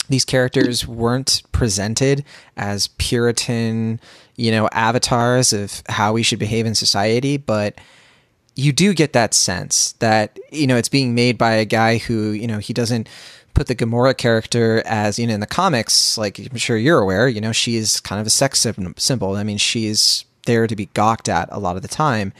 these 0.07 0.23
characters 0.23 0.87
weren't 0.87 1.41
presented 1.51 2.23
as 2.55 2.87
Puritan, 2.99 3.99
you 4.35 4.51
know, 4.51 4.69
avatars 4.71 5.51
of 5.51 5.81
how 5.89 6.13
we 6.13 6.23
should 6.23 6.39
behave 6.39 6.65
in 6.65 6.75
society, 6.75 7.37
but 7.37 7.75
you 8.55 8.71
do 8.71 8.93
get 8.93 9.13
that 9.13 9.33
sense 9.33 9.93
that 9.93 10.39
you 10.51 10.65
know 10.67 10.77
it's 10.77 10.89
being 10.89 11.13
made 11.13 11.37
by 11.37 11.53
a 11.53 11.65
guy 11.65 11.97
who 11.97 12.31
you 12.31 12.47
know 12.47 12.57
he 12.57 12.73
doesn't 12.73 13.07
put 13.53 13.67
the 13.67 13.75
Gamora 13.75 14.15
character 14.15 14.83
as 14.85 15.17
you 15.19 15.27
know 15.27 15.33
in 15.33 15.39
the 15.39 15.47
comics, 15.47 16.17
like 16.17 16.39
I'm 16.39 16.57
sure 16.57 16.77
you're 16.77 16.99
aware, 16.99 17.27
you 17.27 17.41
know 17.41 17.51
she's 17.51 17.99
kind 17.99 18.19
of 18.19 18.27
a 18.27 18.31
sex 18.31 18.65
symbol. 18.97 19.35
I 19.35 19.43
mean, 19.43 19.57
she's 19.57 20.25
there 20.45 20.67
to 20.67 20.75
be 20.75 20.87
gawked 20.87 21.27
at 21.27 21.49
a 21.51 21.59
lot 21.59 21.75
of 21.75 21.81
the 21.81 21.87
time. 21.87 22.33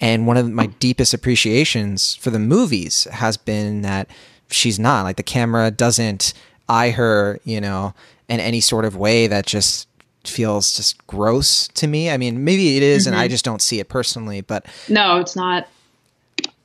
And 0.00 0.26
one 0.26 0.36
of 0.36 0.50
my 0.50 0.66
deepest 0.66 1.14
appreciations 1.14 2.16
for 2.16 2.30
the 2.30 2.38
movies 2.40 3.04
has 3.12 3.36
been 3.36 3.82
that 3.82 4.08
she's 4.50 4.78
not 4.78 5.04
like 5.04 5.16
the 5.16 5.22
camera 5.22 5.70
doesn't 5.70 6.34
eye 6.68 6.90
her, 6.90 7.38
you 7.44 7.60
know, 7.60 7.94
in 8.28 8.40
any 8.40 8.60
sort 8.60 8.84
of 8.84 8.96
way 8.96 9.26
that 9.26 9.46
just 9.46 9.86
feels 10.28 10.76
just 10.76 11.06
gross 11.06 11.68
to 11.68 11.86
me. 11.86 12.10
I 12.10 12.16
mean, 12.16 12.44
maybe 12.44 12.76
it 12.76 12.82
is, 12.82 13.04
mm-hmm. 13.04 13.12
and 13.12 13.20
I 13.20 13.24
mm-hmm. 13.24 13.30
just 13.32 13.44
don't 13.44 13.62
see 13.62 13.80
it 13.80 13.88
personally. 13.88 14.40
But 14.40 14.66
no, 14.88 15.18
it's 15.18 15.36
not 15.36 15.68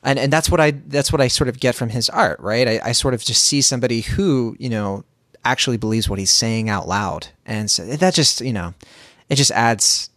and 0.04 0.17
and 0.17 0.32
that's 0.32 0.50
what 0.50 0.60
I 0.60 0.72
that's 0.72 1.12
what 1.12 1.22
I 1.22 1.28
sort 1.28 1.50
of 1.50 1.60
get 1.60 1.76
from 1.76 1.89
his 1.89 2.10
art, 2.10 2.39
right? 2.39 2.67
I, 2.67 2.80
I 2.86 2.91
sort 2.93 3.13
of 3.13 3.24
just 3.24 3.43
see 3.43 3.62
somebody 3.62 4.02
who 4.02 4.56
you 4.60 4.69
know 4.69 5.04
actually 5.43 5.78
believes 5.78 6.10
what 6.10 6.19
he's 6.19 6.32
saying 6.32 6.69
out 6.69 6.88
loud, 6.88 7.28
and 7.45 7.69
so 7.69 7.86
that 7.86 8.13
just 8.13 8.41
you 8.41 8.54
know 8.54 8.74
it 9.30 9.36
just 9.36 9.52
adds 9.52 10.10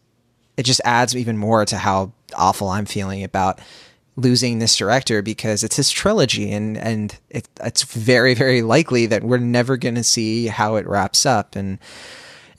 it 0.57 0.65
just 0.65 0.81
adds 0.85 1.17
even 1.17 1.37
more 1.37 1.65
to 1.65 1.77
how 1.77 2.13
awful 2.37 2.69
I'm 2.69 2.87
feeling 2.87 3.25
about 3.25 3.61
losing 4.17 4.59
this 4.59 4.77
director 4.77 5.23
because 5.23 5.65
it's 5.65 5.77
his 5.77 5.91
trilogy 5.91 6.53
and 6.53 6.77
and 6.77 7.19
it, 7.31 7.49
it's 7.63 7.83
very 7.83 8.35
very 8.35 8.63
likely 8.63 9.07
that 9.07 9.25
we're 9.25 9.39
never 9.39 9.77
going 9.77 9.95
to 9.95 10.05
see 10.05 10.47
how 10.47 10.77
it 10.77 10.87
wraps 10.87 11.27
up 11.27 11.57
and 11.57 11.79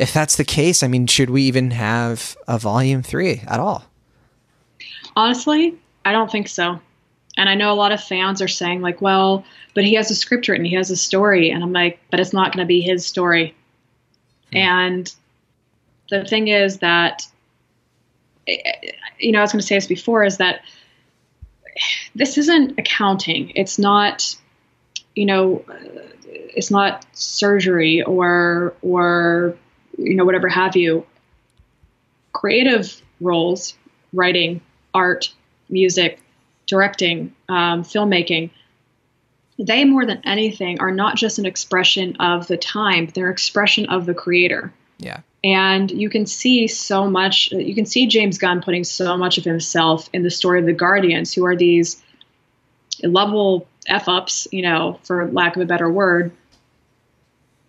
if 0.04 0.14
that's 0.14 0.36
the 0.36 0.46
case 0.46 0.84
i 0.84 0.88
mean 0.88 1.08
should 1.08 1.30
we 1.30 1.44
even 1.44 1.72
have 1.72 2.38
a 2.48 2.60
volume 2.60 3.02
3 3.02 3.42
at 3.48 3.60
all 3.60 3.86
honestly 5.16 5.76
i 6.06 6.12
don't 6.12 6.32
think 6.32 6.48
so 6.48 6.80
and 7.38 7.50
I 7.50 7.56
know 7.56 7.72
a 7.72 7.76
lot 7.76 7.92
of 7.92 8.04
fans 8.04 8.42
are 8.42 8.48
saying, 8.48 8.82
like, 8.82 9.02
well, 9.02 9.44
but 9.74 9.84
he 9.84 9.96
has 9.96 10.12
a 10.12 10.16
script 10.16 10.48
written, 10.48 10.66
he 10.66 10.76
has 10.76 10.92
a 10.92 10.96
story. 10.96 11.50
And 11.50 11.64
I'm 11.64 11.74
like, 11.74 12.00
but 12.12 12.20
it's 12.20 12.34
not 12.34 12.54
going 12.54 12.64
to 12.64 12.68
be 12.68 12.82
his 12.82 13.06
story. 13.06 13.56
Hmm. 14.52 14.58
And 14.58 15.16
the 16.10 16.26
thing 16.26 16.48
is 16.48 16.80
that, 16.80 17.26
you 18.46 19.32
know, 19.32 19.40
I 19.40 19.42
was 19.42 19.52
going 19.52 19.62
to 19.62 19.66
say 19.66 19.76
this 19.76 19.88
before 19.88 20.24
is 20.24 20.38
that 20.38 20.62
this 22.14 22.38
isn't 22.38 22.78
accounting. 22.78 23.52
It's 23.56 23.80
not, 23.80 24.36
you 25.16 25.26
know, 25.26 25.66
it's 26.26 26.70
not 26.70 27.04
surgery 27.14 28.04
or, 28.04 28.76
or, 28.84 29.58
you 29.98 30.16
know, 30.16 30.26
whatever 30.26 30.50
have 30.50 30.76
you. 30.76 31.06
Creative 32.32 33.02
roles, 33.22 33.76
writing, 34.12 34.62
art, 34.94 35.34
music, 35.70 36.20
directing, 36.68 37.34
um, 37.50 37.84
filmmaking, 37.84 38.50
they 39.60 39.86
more 39.86 40.06
than 40.06 40.22
anything 40.26 40.80
are 40.80 40.92
not 40.92 41.16
just 41.16 41.40
an 41.40 41.46
expression 41.46 42.16
of 42.18 42.48
the 42.48 42.58
time, 42.58 43.08
they're 43.14 43.30
expression 43.30 43.86
of 43.88 44.06
the 44.06 44.14
creator. 44.14 44.74
Yeah. 44.98 45.20
And 45.44 45.92
you 45.92 46.10
can 46.10 46.26
see 46.26 46.68
so 46.68 47.10
much, 47.10 47.52
you 47.52 47.76
can 47.76 47.86
see 47.86 48.08
James 48.08 48.38
Gunn 48.38 48.62
putting 48.62 48.84
so 48.84 49.18
much 49.18 49.38
of 49.38 49.44
himself 49.44 50.10
in 50.14 50.24
the 50.24 50.32
story 50.32 50.60
of 50.60 50.66
the 50.66 50.74
Guardians, 50.74 51.34
who 51.34 51.46
are 51.46 51.56
these 51.56 52.02
level 53.04 53.68
F 53.88 54.08
ups, 54.08 54.48
you 54.52 54.62
know, 54.62 55.00
for 55.04 55.30
lack 55.30 55.56
of 55.56 55.62
a 55.62 55.66
better 55.66 55.92
word, 55.92 56.32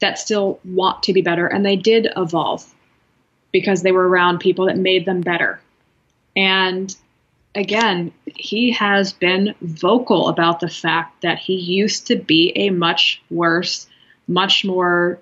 that 0.04 0.18
still 0.18 0.60
want 0.64 1.02
to 1.04 1.14
be 1.14 1.22
better. 1.22 1.46
And 1.46 1.64
they 1.64 1.76
did 1.76 2.08
evolve 2.14 2.72
because 3.52 3.82
they 3.82 3.92
were 3.92 4.06
around 4.06 4.38
people 4.38 4.66
that 4.66 4.76
made 4.76 5.06
them 5.06 5.22
better. 5.22 5.60
And 6.36 6.94
again, 7.54 8.12
he 8.26 8.72
has 8.72 9.14
been 9.14 9.54
vocal 9.62 10.28
about 10.28 10.60
the 10.60 10.68
fact 10.68 11.22
that 11.22 11.38
he 11.38 11.54
used 11.54 12.08
to 12.08 12.16
be 12.16 12.52
a 12.54 12.68
much 12.70 13.22
worse, 13.30 13.86
much 14.28 14.64
more 14.64 15.18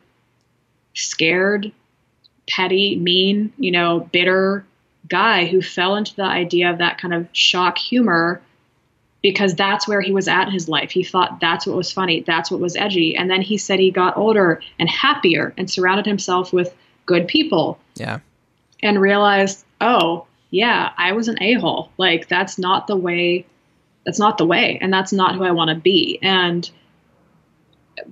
scared, 0.95 1.71
petty, 2.49 2.97
mean, 2.97 3.53
you 3.59 3.71
know, 3.71 4.09
bitter 4.13 4.65
guy 5.09 5.47
who 5.47 5.63
fell 5.63 5.95
into 5.95 6.17
the 6.17 6.25
idea 6.25 6.71
of 6.71 6.79
that 6.79 6.99
kind 6.99 7.15
of 7.15 7.29
shock 7.33 7.79
humor 7.79 8.41
because 9.23 9.55
that's 9.55 9.87
where 9.87 10.01
he 10.01 10.13
was 10.13 10.29
at 10.29 10.49
in 10.49 10.53
his 10.53 10.69
life. 10.69 10.91
He 10.91 11.05
thought 11.05 11.41
that's 11.41 11.67
what 11.67 11.77
was 11.77 11.93
funny, 11.93 12.23
that's 12.27 12.51
what 12.51 12.61
was 12.61 12.77
edgy. 12.77 13.17
And 13.17 13.31
then 13.31 13.41
he 13.41 13.57
said 13.57 13.79
he 13.79 13.91
got 13.91 14.17
older 14.17 14.61
and 14.79 14.91
happier 14.91 15.55
and 15.57 15.71
surrounded 15.71 16.07
himself 16.07 16.53
with 16.53 16.75
good 17.07 17.29
people. 17.29 17.79
Yeah. 17.95 18.19
And 18.83 19.01
realized, 19.01 19.65
oh, 19.81 20.27
yeah, 20.51 20.91
I 20.99 21.13
was 21.13 21.29
an 21.29 21.41
a 21.41 21.55
hole. 21.55 21.93
Like, 21.99 22.29
that's 22.29 22.59
not 22.59 22.89
the 22.89 22.97
way, 22.97 23.47
that's 24.05 24.19
not 24.19 24.39
the 24.39 24.45
way. 24.45 24.79
And 24.81 24.93
that's 24.93 25.13
not 25.13 25.37
who 25.37 25.45
I 25.45 25.53
want 25.53 25.71
to 25.71 25.77
be. 25.77 26.19
And, 26.21 26.69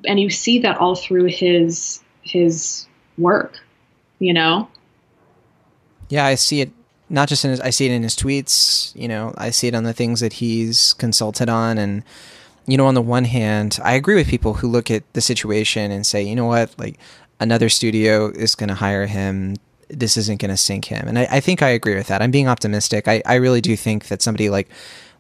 and 0.06 0.20
you 0.20 0.30
see 0.30 0.60
that 0.60 0.78
all 0.78 0.94
through 0.94 1.24
his, 1.24 2.00
his 2.22 2.86
work, 3.18 3.58
you 4.20 4.32
know? 4.32 4.68
Yeah, 6.08 6.24
I 6.24 6.36
see 6.36 6.60
it 6.60 6.70
not 7.10 7.28
just 7.28 7.44
in 7.44 7.50
his, 7.50 7.60
I 7.60 7.70
see 7.70 7.86
it 7.86 7.92
in 7.92 8.04
his 8.04 8.14
tweets, 8.14 8.94
you 8.94 9.08
know, 9.08 9.34
I 9.36 9.50
see 9.50 9.66
it 9.66 9.74
on 9.74 9.82
the 9.82 9.92
things 9.92 10.20
that 10.20 10.34
he's 10.34 10.94
consulted 10.94 11.48
on. 11.48 11.76
And, 11.76 12.04
you 12.66 12.76
know, 12.76 12.86
on 12.86 12.94
the 12.94 13.02
one 13.02 13.24
hand, 13.24 13.78
I 13.82 13.94
agree 13.94 14.14
with 14.14 14.28
people 14.28 14.54
who 14.54 14.68
look 14.68 14.90
at 14.90 15.02
the 15.12 15.20
situation 15.20 15.90
and 15.90 16.06
say, 16.06 16.22
you 16.22 16.36
know 16.36 16.46
what, 16.46 16.72
like 16.78 16.98
another 17.40 17.68
studio 17.68 18.28
is 18.28 18.54
going 18.54 18.68
to 18.68 18.74
hire 18.74 19.06
him. 19.06 19.56
This 19.88 20.16
isn't 20.16 20.40
going 20.40 20.52
to 20.52 20.56
sink 20.56 20.84
him. 20.84 21.08
And 21.08 21.18
I, 21.18 21.26
I, 21.30 21.40
think 21.40 21.62
I 21.62 21.70
agree 21.70 21.96
with 21.96 22.06
that. 22.06 22.22
I'm 22.22 22.30
being 22.30 22.46
optimistic. 22.46 23.08
I, 23.08 23.22
I 23.26 23.34
really 23.34 23.60
do 23.60 23.76
think 23.76 24.06
that 24.06 24.22
somebody 24.22 24.48
like, 24.48 24.68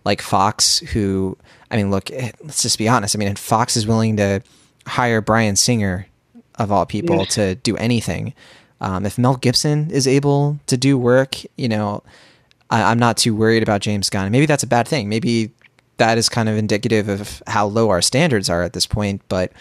like 0.04 0.22
Fox, 0.22 0.78
who, 0.78 1.36
I 1.72 1.76
mean, 1.76 1.90
look, 1.90 2.10
eh, 2.12 2.30
let's 2.44 2.62
just 2.62 2.78
be 2.78 2.88
honest. 2.88 3.16
I 3.16 3.18
mean, 3.18 3.34
Fox 3.34 3.76
is 3.76 3.86
willing 3.86 4.16
to 4.18 4.42
hire 4.86 5.20
Bryan 5.20 5.56
Singer, 5.56 6.06
of 6.54 6.70
all 6.70 6.86
people, 6.86 7.16
yeah. 7.18 7.24
to 7.24 7.54
do 7.56 7.76
anything. 7.78 8.34
Um, 8.80 9.04
if 9.04 9.18
Mel 9.18 9.36
Gibson 9.36 9.90
is 9.90 10.06
able 10.06 10.58
to 10.66 10.76
do 10.76 10.96
work, 10.96 11.36
you 11.56 11.68
know, 11.68 12.02
I, 12.70 12.92
am 12.92 12.98
not 12.98 13.16
too 13.16 13.34
worried 13.34 13.62
about 13.62 13.80
James 13.80 14.08
Gunn. 14.08 14.32
Maybe 14.32 14.46
that's 14.46 14.62
a 14.62 14.68
bad 14.68 14.88
thing. 14.88 15.08
Maybe 15.08 15.50
that 15.98 16.16
is 16.16 16.28
kind 16.28 16.48
of 16.48 16.56
indicative 16.56 17.08
of 17.08 17.42
how 17.46 17.66
low 17.66 17.90
our 17.90 18.00
standards 18.00 18.48
are 18.48 18.62
at 18.62 18.72
this 18.72 18.86
point. 18.86 19.22
But 19.28 19.52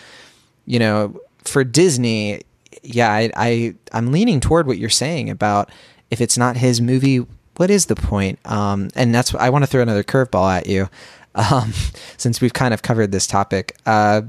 you 0.66 0.80
know, 0.80 1.20
for 1.44 1.64
Disney, 1.64 2.42
yeah, 2.84 3.12
I, 3.12 3.32
I 3.36 3.76
I'm 3.92 4.12
leaning 4.12 4.40
toward 4.40 4.68
what 4.68 4.78
you're 4.78 4.90
saying 4.90 5.30
about 5.30 5.70
if 6.12 6.22
it's 6.22 6.38
not 6.38 6.58
his 6.58 6.80
movie, 6.80 7.26
what 7.58 7.70
is 7.70 7.88
the 7.88 7.96
point? 7.96 8.40
Um, 8.46 8.90
and 8.96 9.14
that's 9.14 9.36
I 9.36 9.50
want 9.50 9.64
to 9.64 9.68
throw 9.68 9.82
another 9.82 10.04
curveball 10.04 10.58
at 10.58 10.68
you, 10.68 10.90
um, 11.36 11.74
since 12.18 12.42
we've 12.42 12.54
kind 12.54 12.74
of 12.74 12.82
covered 12.82 13.12
this 13.12 13.28
topic. 13.28 13.76
Uh, 13.86 14.22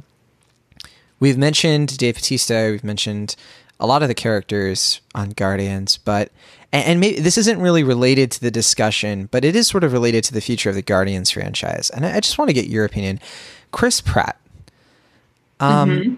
we've 1.21 1.39
mentioned 1.39 1.97
Dave 1.97 2.17
Bautista. 2.17 2.69
We've 2.73 2.85
mentioned 2.85 3.37
a 3.81 3.87
lot 3.87 4.03
of 4.03 4.09
the 4.09 4.15
characters 4.15 5.01
on 5.15 5.31
Guardians, 5.31 5.97
but 5.97 6.31
and, 6.73 6.85
and 6.85 7.01
maybe 7.01 7.21
this 7.21 7.39
isn't 7.39 7.61
really 7.61 7.83
related 7.83 8.31
to 8.33 8.41
the 8.41 8.51
discussion, 8.51 9.29
but 9.31 9.45
it 9.45 9.57
is 9.57 9.67
sort 9.67 9.83
of 9.83 9.93
related 9.93 10.23
to 10.25 10.33
the 10.33 10.41
future 10.41 10.69
of 10.69 10.77
the 10.77 10.83
Guardians 10.83 11.31
franchise. 11.31 11.91
And 11.91 12.07
I, 12.07 12.17
I 12.17 12.21
just 12.21 12.39
want 12.39 12.49
to 12.51 12.55
get 12.55 12.67
your 12.67 12.85
opinion, 12.85 13.19
Chris 13.73 14.01
Pratt. 14.01 14.39
Um, 15.59 15.91
mm-hmm. 15.91 16.15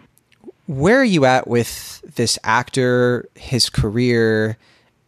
where 0.66 1.00
are 1.00 1.04
you 1.04 1.24
at 1.24 1.48
with 1.48 2.00
this 2.14 2.38
actor, 2.44 3.28
his 3.34 3.70
career? 3.70 4.58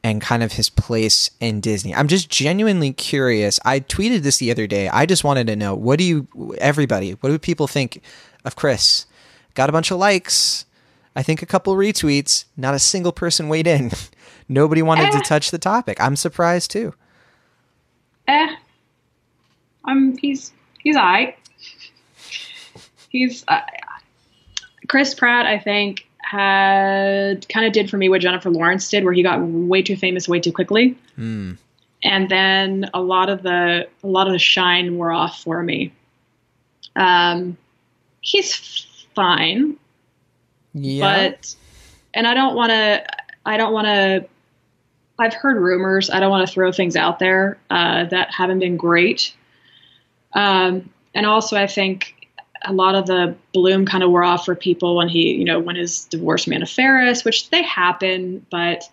and 0.04 0.20
kind 0.20 0.42
of 0.42 0.52
his 0.52 0.68
place 0.68 1.30
in 1.40 1.62
Disney. 1.62 1.94
I'm 1.94 2.08
just 2.08 2.28
genuinely 2.28 2.92
curious. 2.92 3.58
I 3.64 3.80
tweeted 3.80 4.20
this 4.20 4.36
the 4.36 4.50
other 4.50 4.66
day. 4.66 4.86
I 4.90 5.06
just 5.06 5.24
wanted 5.24 5.46
to 5.46 5.56
know 5.56 5.74
what 5.74 5.98
do 5.98 6.04
you, 6.04 6.28
everybody, 6.58 7.12
what 7.12 7.30
do 7.30 7.38
people 7.38 7.66
think 7.66 8.02
of 8.44 8.54
Chris? 8.54 9.06
Got 9.54 9.70
a 9.70 9.72
bunch 9.72 9.90
of 9.90 9.96
likes. 9.96 10.66
I 11.16 11.22
think 11.22 11.42
a 11.42 11.46
couple 11.46 11.74
retweets, 11.76 12.44
not 12.56 12.74
a 12.74 12.78
single 12.78 13.12
person 13.12 13.48
weighed 13.48 13.66
in. 13.66 13.92
Nobody 14.48 14.82
wanted 14.82 15.06
eh. 15.06 15.10
to 15.10 15.20
touch 15.20 15.50
the 15.50 15.58
topic. 15.58 16.00
I'm 16.00 16.16
surprised 16.16 16.70
too. 16.70 16.94
Eh. 18.26 18.54
I'm 19.84 20.16
he's 20.18 20.52
he's 20.78 20.96
alright. 20.96 21.36
He's 23.10 23.44
uh, 23.48 23.60
Chris 24.88 25.14
Pratt, 25.14 25.46
I 25.46 25.58
think, 25.58 26.06
had 26.18 27.48
kind 27.48 27.66
of 27.66 27.72
did 27.72 27.88
for 27.88 27.96
me 27.96 28.08
what 28.08 28.20
Jennifer 28.20 28.50
Lawrence 28.50 28.88
did, 28.88 29.04
where 29.04 29.12
he 29.12 29.22
got 29.22 29.40
way 29.40 29.82
too 29.82 29.96
famous 29.96 30.28
way 30.28 30.40
too 30.40 30.52
quickly, 30.52 30.96
mm. 31.18 31.56
and 32.02 32.28
then 32.28 32.90
a 32.92 33.00
lot 33.00 33.28
of 33.28 33.42
the 33.42 33.86
a 34.02 34.06
lot 34.06 34.26
of 34.26 34.32
the 34.32 34.38
shine 34.38 34.96
wore 34.96 35.12
off 35.12 35.40
for 35.42 35.62
me. 35.62 35.92
Um, 36.96 37.56
he's 38.20 38.86
fine. 39.14 39.76
Yeah. 40.74 41.28
But 41.30 41.54
and 42.12 42.26
I 42.26 42.34
don't 42.34 42.54
want 42.54 42.70
to. 42.70 43.04
I 43.46 43.56
don't 43.56 43.72
want 43.72 43.86
to. 43.86 44.26
I've 45.18 45.34
heard 45.34 45.56
rumors. 45.56 46.10
I 46.10 46.20
don't 46.20 46.30
want 46.30 46.46
to 46.46 46.52
throw 46.52 46.72
things 46.72 46.96
out 46.96 47.18
there 47.18 47.58
uh, 47.70 48.04
that 48.06 48.32
haven't 48.32 48.58
been 48.58 48.76
great. 48.76 49.34
Um, 50.32 50.90
and 51.14 51.24
also, 51.24 51.56
I 51.56 51.68
think 51.68 52.28
a 52.64 52.72
lot 52.72 52.94
of 52.94 53.06
the 53.06 53.36
bloom 53.52 53.86
kind 53.86 54.02
of 54.02 54.10
wore 54.10 54.24
off 54.24 54.44
for 54.44 54.56
people 54.56 54.96
when 54.96 55.08
he, 55.08 55.34
you 55.34 55.44
know, 55.44 55.60
when 55.60 55.76
his 55.76 56.06
divorce 56.06 56.48
Anna 56.48 56.66
Faris, 56.66 57.24
which 57.24 57.50
they 57.50 57.62
happen, 57.62 58.44
but 58.50 58.84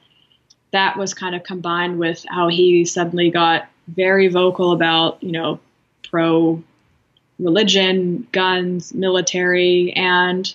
that 0.71 0.97
was 0.97 1.13
kind 1.13 1.35
of 1.35 1.43
combined 1.43 1.97
with 1.97 2.25
how 2.29 2.47
he 2.47 2.85
suddenly 2.85 3.31
got 3.31 3.67
very 3.87 4.27
vocal 4.27 4.71
about, 4.71 5.21
you 5.23 5.31
know, 5.31 5.59
pro 6.09 6.61
religion, 7.39 8.27
guns, 8.31 8.93
military, 8.93 9.91
and 9.93 10.53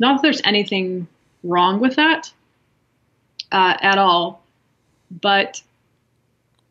not 0.00 0.16
that 0.16 0.22
there's 0.22 0.42
anything 0.44 1.06
wrong 1.44 1.78
with 1.78 1.96
that 1.96 2.32
uh, 3.52 3.76
at 3.80 3.98
all, 3.98 4.42
but 5.10 5.62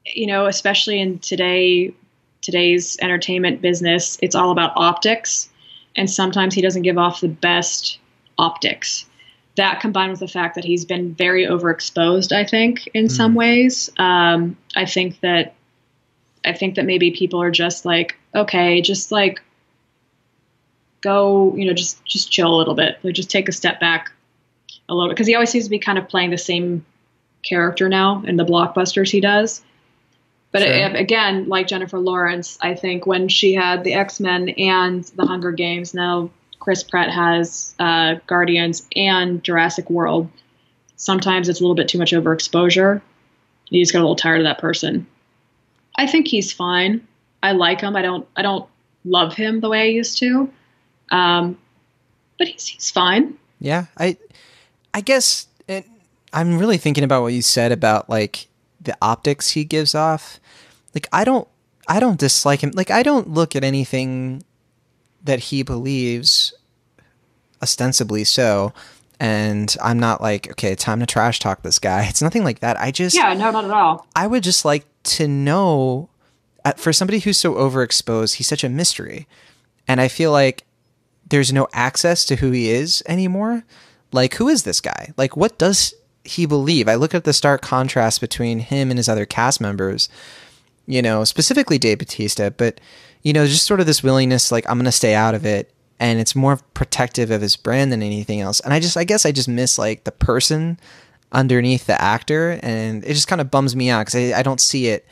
you 0.05 0.27
know, 0.27 0.47
especially 0.47 0.99
in 0.99 1.19
today 1.19 1.93
today's 2.41 2.97
entertainment 3.01 3.61
business, 3.61 4.17
it's 4.21 4.35
all 4.35 4.51
about 4.51 4.71
optics, 4.75 5.49
and 5.95 6.09
sometimes 6.09 6.53
he 6.53 6.61
doesn't 6.61 6.81
give 6.81 6.97
off 6.97 7.21
the 7.21 7.27
best 7.27 7.99
optics. 8.37 9.05
That 9.55 9.81
combined 9.81 10.11
with 10.11 10.21
the 10.21 10.27
fact 10.27 10.55
that 10.55 10.63
he's 10.63 10.85
been 10.85 11.13
very 11.13 11.45
overexposed, 11.45 12.31
I 12.31 12.45
think, 12.45 12.87
in 12.93 13.05
mm. 13.05 13.11
some 13.11 13.35
ways, 13.35 13.89
um, 13.97 14.57
I 14.75 14.85
think 14.85 15.19
that 15.19 15.53
I 16.45 16.53
think 16.53 16.75
that 16.75 16.85
maybe 16.85 17.11
people 17.11 17.41
are 17.41 17.51
just 17.51 17.85
like, 17.85 18.15
okay, 18.33 18.81
just 18.81 19.11
like 19.11 19.41
go, 21.01 21.55
you 21.55 21.65
know, 21.65 21.73
just 21.73 22.03
just 22.05 22.31
chill 22.31 22.53
a 22.53 22.57
little 22.57 22.75
bit. 22.75 22.97
Like 23.03 23.15
just 23.15 23.29
take 23.29 23.49
a 23.49 23.51
step 23.51 23.79
back 23.79 24.11
a 24.87 24.93
little 24.93 25.09
bit 25.09 25.15
because 25.15 25.27
he 25.27 25.35
always 25.35 25.49
seems 25.49 25.65
to 25.65 25.69
be 25.69 25.79
kind 25.79 25.97
of 25.97 26.07
playing 26.07 26.31
the 26.31 26.37
same 26.37 26.85
character 27.43 27.89
now 27.89 28.23
in 28.25 28.35
the 28.35 28.45
blockbusters 28.45 29.09
he 29.09 29.21
does. 29.21 29.63
But 30.51 30.63
sure. 30.63 30.71
it, 30.71 30.95
again, 30.95 31.47
like 31.47 31.67
Jennifer 31.67 31.99
Lawrence, 31.99 32.57
I 32.61 32.73
think 32.73 33.05
when 33.05 33.27
she 33.27 33.53
had 33.53 33.83
the 33.83 33.93
X 33.93 34.19
Men 34.19 34.49
and 34.49 35.03
the 35.15 35.25
Hunger 35.25 35.51
Games, 35.51 35.93
now 35.93 36.31
Chris 36.59 36.83
Pratt 36.83 37.11
has 37.11 37.75
uh, 37.79 38.15
Guardians 38.27 38.87
and 38.95 39.43
Jurassic 39.43 39.89
World. 39.89 40.29
Sometimes 40.95 41.47
it's 41.47 41.59
a 41.59 41.63
little 41.63 41.75
bit 41.75 41.87
too 41.87 41.97
much 41.97 42.11
overexposure. 42.11 43.01
You 43.69 43.81
just 43.81 43.91
get 43.91 43.99
a 43.99 44.01
little 44.01 44.15
tired 44.15 44.41
of 44.41 44.45
that 44.45 44.57
person. 44.57 45.07
I 45.95 46.07
think 46.07 46.27
he's 46.27 46.51
fine. 46.51 47.07
I 47.43 47.53
like 47.53 47.81
him. 47.81 47.95
I 47.95 48.01
don't. 48.01 48.27
I 48.35 48.41
don't 48.41 48.67
love 49.05 49.33
him 49.35 49.59
the 49.59 49.69
way 49.69 49.81
I 49.81 49.85
used 49.85 50.17
to. 50.19 50.51
Um, 51.11 51.57
but 52.37 52.47
he's 52.47 52.67
he's 52.67 52.91
fine. 52.91 53.35
Yeah, 53.59 53.85
I 53.97 54.17
I 54.93 55.01
guess 55.01 55.47
it, 55.67 55.85
I'm 56.33 56.57
really 56.57 56.77
thinking 56.77 57.03
about 57.03 57.21
what 57.21 57.33
you 57.33 57.41
said 57.41 57.71
about 57.71 58.09
like 58.09 58.47
the 58.81 58.97
optics 59.01 59.49
he 59.51 59.63
gives 59.63 59.93
off. 59.95 60.39
Like 60.93 61.07
I 61.11 61.23
don't 61.23 61.47
I 61.87 61.99
don't 61.99 62.19
dislike 62.19 62.61
him. 62.61 62.71
Like 62.73 62.91
I 62.91 63.03
don't 63.03 63.29
look 63.29 63.55
at 63.55 63.63
anything 63.63 64.43
that 65.23 65.39
he 65.39 65.63
believes 65.63 66.53
ostensibly 67.61 68.23
so 68.23 68.73
and 69.19 69.75
I'm 69.83 69.99
not 69.99 70.21
like, 70.21 70.49
okay, 70.51 70.75
time 70.75 71.01
to 71.01 71.05
trash 71.05 71.39
talk 71.39 71.61
this 71.61 71.77
guy. 71.77 72.05
It's 72.09 72.21
nothing 72.21 72.43
like 72.43 72.59
that. 72.59 72.79
I 72.79 72.91
just 72.91 73.15
Yeah, 73.15 73.33
no, 73.33 73.51
not 73.51 73.65
at 73.65 73.71
all. 73.71 74.07
I 74.15 74.27
would 74.27 74.43
just 74.43 74.63
like 74.63 74.85
to 75.03 75.27
know 75.27 76.09
for 76.77 76.93
somebody 76.93 77.19
who's 77.19 77.37
so 77.37 77.53
overexposed, 77.55 78.35
he's 78.35 78.47
such 78.47 78.63
a 78.63 78.69
mystery. 78.69 79.27
And 79.87 79.99
I 79.99 80.07
feel 80.07 80.31
like 80.31 80.65
there's 81.29 81.53
no 81.53 81.67
access 81.73 82.25
to 82.25 82.35
who 82.37 82.51
he 82.51 82.69
is 82.69 83.03
anymore. 83.07 83.63
Like, 84.11 84.35
who 84.35 84.49
is 84.49 84.63
this 84.63 84.81
guy? 84.81 85.13
Like, 85.17 85.37
what 85.37 85.57
does 85.57 85.93
he 86.23 86.45
believe? 86.45 86.87
I 86.87 86.95
look 86.95 87.13
at 87.13 87.23
the 87.23 87.33
stark 87.33 87.61
contrast 87.61 88.21
between 88.21 88.59
him 88.59 88.89
and 88.89 88.97
his 88.97 89.07
other 89.07 89.25
cast 89.25 89.61
members, 89.61 90.09
you 90.87 91.01
know, 91.01 91.23
specifically 91.23 91.77
Dave 91.77 91.99
Bautista, 91.99 92.51
but, 92.55 92.81
you 93.21 93.33
know, 93.33 93.45
just 93.45 93.65
sort 93.65 93.79
of 93.79 93.85
this 93.85 94.03
willingness, 94.03 94.51
like, 94.51 94.67
I'm 94.67 94.77
going 94.77 94.85
to 94.85 94.91
stay 94.91 95.13
out 95.13 95.35
of 95.35 95.45
it. 95.45 95.73
And 96.01 96.19
it's 96.19 96.35
more 96.35 96.57
protective 96.73 97.29
of 97.29 97.41
his 97.41 97.57
brand 97.57 97.91
than 97.91 98.01
anything 98.01 98.39
else. 98.39 98.61
And 98.61 98.73
I 98.73 98.79
just, 98.79 98.95
I 98.95 99.03
guess 99.03 99.25
I 99.25 99.33
just 99.33 99.49
miss, 99.49 99.77
like, 99.77 100.05
the 100.05 100.13
person 100.13 100.79
underneath 101.31 101.85
the 101.87 102.01
actor. 102.01 102.57
And 102.63 103.03
it 103.03 103.13
just 103.13 103.27
kind 103.27 103.41
of 103.41 103.51
bums 103.51 103.75
me 103.75 103.89
out 103.89 104.05
because 104.05 104.15
I, 104.15 104.39
I 104.39 104.41
don't 104.41 104.61
see 104.61 104.87
it 104.87 105.05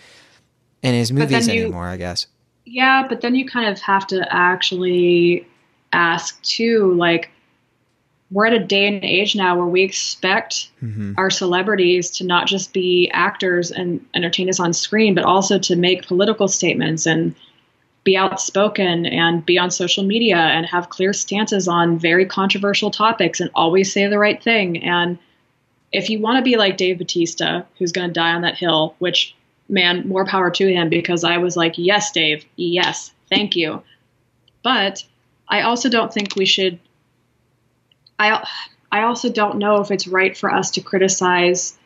in 0.82 0.94
his 0.94 1.12
movies 1.12 1.48
you, 1.48 1.62
anymore, 1.62 1.88
I 1.88 1.98
guess. 1.98 2.28
Yeah, 2.66 3.06
but 3.08 3.22
then 3.22 3.36
you 3.36 3.46
kind 3.46 3.70
of 3.70 3.80
have 3.82 4.08
to 4.08 4.26
actually 4.34 5.46
ask 5.94 6.42
too 6.44 6.94
like 6.94 7.32
we're 8.30 8.46
at 8.46 8.54
a 8.54 8.60
day 8.60 8.88
and 8.88 9.04
age 9.04 9.36
now 9.36 9.56
where 9.56 9.66
we 9.66 9.84
expect 9.84 10.70
mm-hmm. 10.84 11.14
our 11.18 11.30
celebrities 11.30 12.10
to 12.12 12.26
not 12.26 12.48
just 12.48 12.74
be 12.74 13.10
actors 13.14 13.72
and 13.72 14.06
entertain 14.14 14.50
us 14.50 14.60
on 14.60 14.74
screen, 14.74 15.16
but 15.16 15.24
also 15.24 15.58
to 15.58 15.76
make 15.76 16.08
political 16.08 16.48
statements 16.48 17.06
and 17.06 17.34
be 18.04 18.18
outspoken 18.18 19.06
and 19.06 19.46
be 19.46 19.58
on 19.58 19.72
social 19.72 20.04
media 20.04 20.38
and 20.38 20.66
have 20.66 20.90
clear 20.90 21.14
stances 21.14 21.68
on 21.68 22.00
very 22.00 22.26
controversial 22.26 22.92
topics 22.92 23.40
and 23.40 23.50
always 23.54 23.92
say 23.92 24.08
the 24.08 24.20
right 24.20 24.42
thing. 24.44 24.84
And 24.84 25.18
if 25.92 26.10
you 26.10 26.20
want 26.20 26.38
to 26.38 26.50
be 26.50 26.58
like 26.58 26.78
Dave 26.78 27.00
Bautista, 27.00 27.66
who's 27.78 27.92
going 27.92 28.08
to 28.08 28.14
die 28.14 28.34
on 28.34 28.42
that 28.42 28.58
hill, 28.58 28.96
which, 29.00 29.36
man, 29.70 30.08
more 30.08 30.26
power 30.26 30.50
to 30.52 30.68
him 30.68 30.90
because 30.90 31.24
I 31.24 31.38
was 31.38 31.56
like, 31.56 31.78
yes, 31.78 32.12
Dave, 32.12 32.46
yes, 32.58 33.12
thank 33.30 33.56
you. 33.56 33.82
But 34.64 35.04
I 35.50 35.62
also 35.62 35.90
don't 35.90 36.14
think 36.14 36.36
we 36.36 36.46
should 36.46 36.80
I 38.20 38.46
I 38.92 39.04
also 39.04 39.30
don't 39.30 39.58
know 39.58 39.82
if 39.82 39.92
it's 39.92 40.08
right 40.08 40.36
for 40.36 40.52
us 40.52 40.72
to 40.72 40.82
criticize 40.82 41.78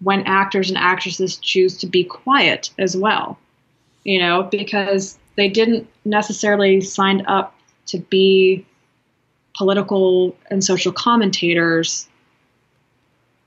when 0.00 0.22
actors 0.26 0.70
and 0.70 0.78
actresses 0.78 1.36
choose 1.36 1.78
to 1.78 1.86
be 1.86 2.04
quiet 2.04 2.70
as 2.78 2.96
well. 2.96 3.38
You 4.02 4.18
know, 4.18 4.42
because 4.42 5.18
they 5.36 5.48
didn't 5.48 5.88
necessarily 6.04 6.80
sign 6.80 7.24
up 7.26 7.54
to 7.86 7.98
be 7.98 8.66
political 9.56 10.36
and 10.50 10.62
social 10.64 10.92
commentators 10.92 12.08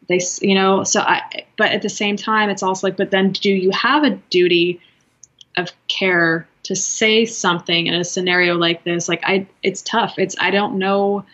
they 0.08 0.20
you 0.42 0.56
know 0.56 0.84
so 0.84 1.02
i 1.02 1.22
but 1.58 1.72
at 1.72 1.82
the 1.82 1.90
same 1.90 2.16
time 2.16 2.50
it's 2.50 2.64
also 2.64 2.88
like 2.88 2.96
but 2.96 3.12
then 3.12 3.32
do 3.32 3.52
you 3.52 3.72
have 3.72 4.04
a 4.04 4.12
duty 4.30 4.80
of 5.58 5.70
care 5.88 6.48
to 6.68 6.76
say 6.76 7.26
something 7.26 7.88
in 7.88 7.94
a 7.94 8.04
scenario 8.04 8.56
like 8.56 8.84
this 8.84 9.08
like 9.10 9.22
i 9.24 9.48
it's 9.64 9.82
tough 9.82 10.16
it's 10.18 10.36
i 10.40 10.52
don't 10.52 10.78
know 10.78 11.26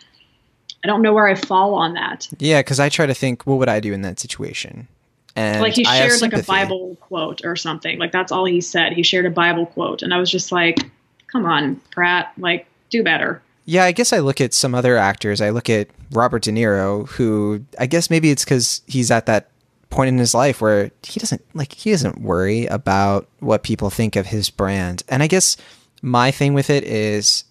I 0.84 0.86
don't 0.86 1.00
know 1.00 1.14
where 1.14 1.26
I 1.26 1.34
fall 1.34 1.74
on 1.74 1.94
that. 1.94 2.28
Yeah, 2.38 2.60
because 2.60 2.78
I 2.78 2.90
try 2.90 3.06
to 3.06 3.14
think, 3.14 3.46
what 3.46 3.58
would 3.58 3.70
I 3.70 3.80
do 3.80 3.94
in 3.94 4.02
that 4.02 4.20
situation? 4.20 4.86
And 5.34 5.62
like 5.62 5.72
he 5.72 5.84
shared 5.84 6.20
like 6.20 6.34
a 6.34 6.42
Bible 6.42 6.96
quote 7.00 7.44
or 7.44 7.56
something. 7.56 7.98
Like 7.98 8.12
that's 8.12 8.30
all 8.30 8.44
he 8.44 8.60
said. 8.60 8.92
He 8.92 9.02
shared 9.02 9.26
a 9.26 9.30
Bible 9.30 9.66
quote, 9.66 10.02
and 10.02 10.14
I 10.14 10.18
was 10.18 10.30
just 10.30 10.52
like, 10.52 10.78
"Come 11.26 11.44
on, 11.44 11.80
Pratt! 11.90 12.32
Like, 12.38 12.66
do 12.90 13.02
better." 13.02 13.42
Yeah, 13.64 13.84
I 13.84 13.92
guess 13.92 14.12
I 14.12 14.18
look 14.20 14.40
at 14.40 14.54
some 14.54 14.74
other 14.74 14.96
actors. 14.96 15.40
I 15.40 15.50
look 15.50 15.68
at 15.68 15.88
Robert 16.12 16.42
De 16.42 16.52
Niro, 16.52 17.08
who 17.08 17.64
I 17.80 17.86
guess 17.86 18.10
maybe 18.10 18.30
it's 18.30 18.44
because 18.44 18.82
he's 18.86 19.10
at 19.10 19.26
that 19.26 19.48
point 19.94 20.08
in 20.08 20.18
his 20.18 20.34
life 20.34 20.60
where 20.60 20.90
he 21.02 21.20
doesn't 21.20 21.42
like 21.54 21.72
he 21.72 21.90
doesn't 21.90 22.20
worry 22.20 22.66
about 22.66 23.28
what 23.38 23.62
people 23.62 23.90
think 23.90 24.16
of 24.16 24.26
his 24.26 24.50
brand. 24.50 25.04
And 25.08 25.22
I 25.22 25.28
guess 25.28 25.56
my 26.02 26.30
thing 26.30 26.52
with 26.52 26.68
it 26.68 26.84
is 26.84 27.44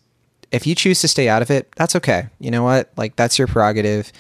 if 0.52 0.68
you 0.68 0.76
choose 0.76 1.02
to 1.02 1.08
stay 1.08 1.30
out 1.30 1.42
of 1.42 1.50
it, 1.50 1.72
that's 1.78 1.96
okay. 1.96 2.28
You 2.40 2.52
know 2.52 2.64
what? 2.64 2.92
Like 2.98 3.16
that's 3.16 3.40
your 3.40 3.48
prerogative. 3.48 4.12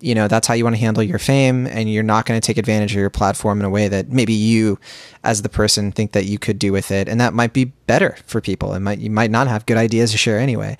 You 0.00 0.14
know, 0.14 0.26
that's 0.26 0.48
how 0.48 0.54
you 0.54 0.64
want 0.64 0.74
to 0.74 0.80
handle 0.80 1.02
your 1.02 1.18
fame 1.18 1.66
and 1.66 1.92
you're 1.92 2.02
not 2.02 2.26
going 2.26 2.40
to 2.40 2.44
take 2.44 2.58
advantage 2.58 2.92
of 2.92 2.98
your 2.98 3.10
platform 3.10 3.60
in 3.60 3.64
a 3.64 3.70
way 3.70 3.86
that 3.86 4.10
maybe 4.10 4.32
you 4.32 4.78
as 5.22 5.42
the 5.42 5.48
person 5.48 5.92
think 5.92 6.10
that 6.12 6.24
you 6.24 6.40
could 6.40 6.58
do 6.58 6.72
with 6.72 6.90
it 6.90 7.08
and 7.08 7.20
that 7.20 7.34
might 7.34 7.52
be 7.52 7.66
better 7.66 8.16
for 8.26 8.40
people. 8.40 8.72
It 8.74 8.80
might 8.80 8.98
you 8.98 9.10
might 9.10 9.30
not 9.30 9.48
have 9.48 9.66
good 9.66 9.76
ideas 9.76 10.12
to 10.12 10.18
share 10.18 10.38
anyway. 10.38 10.78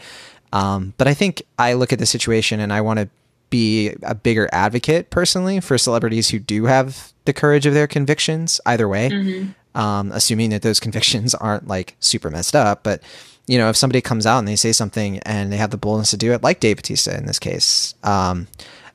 Um, 0.53 0.95
but 0.97 1.09
I 1.09 1.15
think 1.15 1.43
I 1.59 1.75
look 1.75 1.93
at 1.93 1.99
the 1.99 2.07
situation 2.07 2.61
and 2.61 2.73
I 2.73 2.81
want 2.83 2.99
to 3.01 3.09
be 3.53 3.95
a 4.03 4.17
bigger 4.17 4.49
advocate 4.51 5.11
personally 5.11 5.61
for 5.61 5.79
celebrities 5.79 6.31
who 6.31 6.41
do 6.41 6.65
have 6.65 7.13
the 7.27 7.33
courage 7.33 7.67
of 7.67 7.75
their 7.75 7.87
convictions 7.87 8.61
either 8.67 8.89
way. 8.89 9.11
Mm-hmm. 9.11 9.51
Um, 9.75 10.13
assuming 10.13 10.51
that 10.51 10.61
those 10.61 10.81
convictions 10.81 11.35
aren't 11.35 11.67
like 11.67 11.97
super 11.99 12.31
messed 12.31 12.55
up, 12.55 12.83
but 12.83 13.03
you 13.47 13.59
know, 13.59 13.71
if 13.71 13.77
somebody 13.77 14.01
comes 14.01 14.27
out 14.27 14.39
and 14.39 14.47
they 14.47 14.57
say 14.57 14.73
something 14.73 15.19
and 15.21 15.51
they 15.51 15.57
have 15.57 15.71
the 15.71 15.79
boldness 15.79 16.11
to 16.11 16.17
do 16.17 16.33
it, 16.33 16.43
like 16.43 16.61
Dave 16.61 16.77
Bautista 16.77 17.17
in 17.17 17.27
this 17.27 17.39
case, 17.39 17.95
um, 18.03 18.49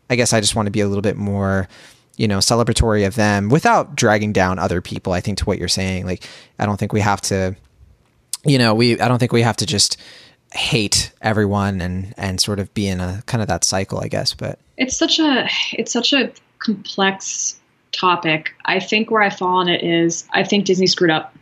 I 0.10 0.16
guess 0.16 0.34
I 0.34 0.39
just 0.39 0.55
want 0.55 0.68
to 0.68 0.72
be 0.72 0.82
a 0.82 0.88
little 0.88 1.01
bit 1.01 1.18
more, 1.18 1.68
you 2.16 2.28
know, 2.28 2.38
celebratory 2.38 3.08
of 3.08 3.16
them 3.16 3.49
without 3.49 3.95
dragging 3.95 4.34
down 4.34 4.60
other 4.60 4.82
people. 4.82 5.14
I 5.14 5.20
think 5.20 5.39
to 5.39 5.45
what 5.45 5.58
you're 5.58 5.68
saying, 5.68 6.05
like, 6.05 6.24
I 6.60 6.66
don't 6.66 6.78
think 6.78 6.93
we 6.93 7.01
have 7.01 7.22
to, 7.22 7.55
you 8.45 8.58
know, 8.58 8.74
we, 8.76 8.99
I 8.99 9.08
don't 9.08 9.20
think 9.20 9.34
we 9.34 9.41
have 9.41 9.58
to 9.58 9.66
just 9.66 9.97
hate 10.53 11.11
everyone 11.21 11.81
and, 11.81 12.13
and 12.17 12.39
sort 12.39 12.59
of 12.59 12.73
be 12.73 12.87
in 12.87 12.99
a 12.99 13.23
kind 13.25 13.41
of 13.41 13.47
that 13.47 13.63
cycle, 13.63 13.99
I 13.99 14.07
guess. 14.07 14.33
But 14.33 14.59
it's 14.77 14.95
such 14.95 15.19
a, 15.19 15.47
it's 15.73 15.91
such 15.91 16.13
a 16.13 16.31
complex 16.59 17.59
topic. 17.91 18.53
I 18.65 18.79
think 18.79 19.11
where 19.11 19.21
I 19.21 19.29
fall 19.29 19.57
on 19.57 19.69
it 19.69 19.83
is 19.83 20.27
I 20.33 20.43
think 20.43 20.65
Disney 20.65 20.87
screwed 20.87 21.11
up. 21.11 21.35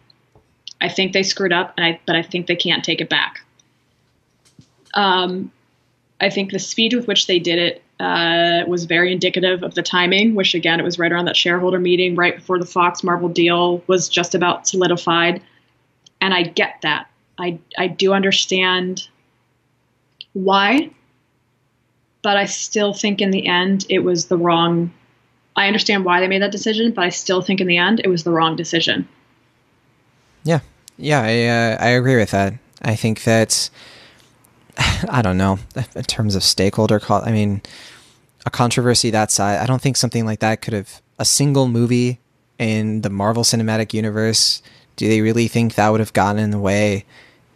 I 0.81 0.89
think 0.89 1.13
they 1.13 1.23
screwed 1.23 1.53
up, 1.53 1.73
and 1.77 1.85
I, 1.85 1.99
but 2.05 2.15
I 2.15 2.21
think 2.21 2.47
they 2.47 2.55
can't 2.55 2.83
take 2.83 3.01
it 3.01 3.09
back. 3.09 3.41
Um, 4.93 5.51
I 6.19 6.29
think 6.29 6.51
the 6.51 6.59
speed 6.59 6.93
with 6.93 7.07
which 7.07 7.27
they 7.27 7.39
did 7.39 7.59
it 7.59 7.83
uh, 7.99 8.63
was 8.67 8.85
very 8.85 9.11
indicative 9.11 9.63
of 9.63 9.73
the 9.75 9.81
timing, 9.81 10.35
which 10.35 10.53
again, 10.53 10.79
it 10.79 10.83
was 10.83 10.99
right 10.99 11.11
around 11.11 11.25
that 11.25 11.37
shareholder 11.37 11.79
meeting 11.79 12.15
right 12.15 12.35
before 12.35 12.59
the 12.59 12.65
Fox 12.65 13.03
Marvel 13.03 13.29
deal 13.29 13.83
was 13.87 14.09
just 14.09 14.35
about 14.35 14.67
solidified. 14.67 15.41
And 16.21 16.33
I 16.33 16.43
get 16.43 16.75
that. 16.81 17.07
I, 17.37 17.59
I 17.77 17.87
do 17.87 18.13
understand 18.13 19.07
why, 20.33 20.91
but 22.21 22.37
I 22.37 22.45
still 22.45 22.93
think 22.93 23.21
in 23.21 23.31
the 23.31 23.47
end 23.47 23.85
it 23.89 23.99
was 23.99 24.25
the 24.25 24.37
wrong. 24.37 24.93
I 25.55 25.67
understand 25.67 26.05
why 26.05 26.19
they 26.19 26.27
made 26.27 26.41
that 26.41 26.51
decision, 26.51 26.91
but 26.91 27.03
I 27.03 27.09
still 27.09 27.41
think 27.41 27.61
in 27.61 27.67
the 27.67 27.77
end 27.77 28.01
it 28.03 28.07
was 28.07 28.23
the 28.23 28.31
wrong 28.31 28.55
decision. 28.55 29.07
Yeah, 30.43 30.59
yeah, 30.97 31.21
I 31.21 31.45
uh, 31.45 31.85
I 31.85 31.89
agree 31.89 32.15
with 32.15 32.31
that. 32.31 32.53
I 32.81 32.95
think 32.95 33.23
that 33.23 33.69
I 35.09 35.21
don't 35.21 35.37
know 35.37 35.59
in 35.95 36.03
terms 36.03 36.35
of 36.35 36.43
stakeholder 36.43 36.99
call. 36.99 37.23
I 37.23 37.31
mean, 37.31 37.61
a 38.45 38.49
controversy 38.49 39.09
that 39.11 39.31
size. 39.31 39.59
I 39.59 39.65
don't 39.65 39.81
think 39.81 39.97
something 39.97 40.25
like 40.25 40.39
that 40.39 40.61
could 40.61 40.73
have 40.73 41.01
a 41.17 41.25
single 41.25 41.67
movie 41.67 42.19
in 42.59 43.01
the 43.01 43.09
Marvel 43.09 43.43
Cinematic 43.43 43.93
Universe. 43.93 44.61
Do 44.95 45.07
they 45.07 45.21
really 45.21 45.47
think 45.47 45.75
that 45.75 45.89
would 45.89 45.99
have 45.99 46.13
gotten 46.13 46.41
in 46.41 46.51
the 46.51 46.59
way 46.59 47.05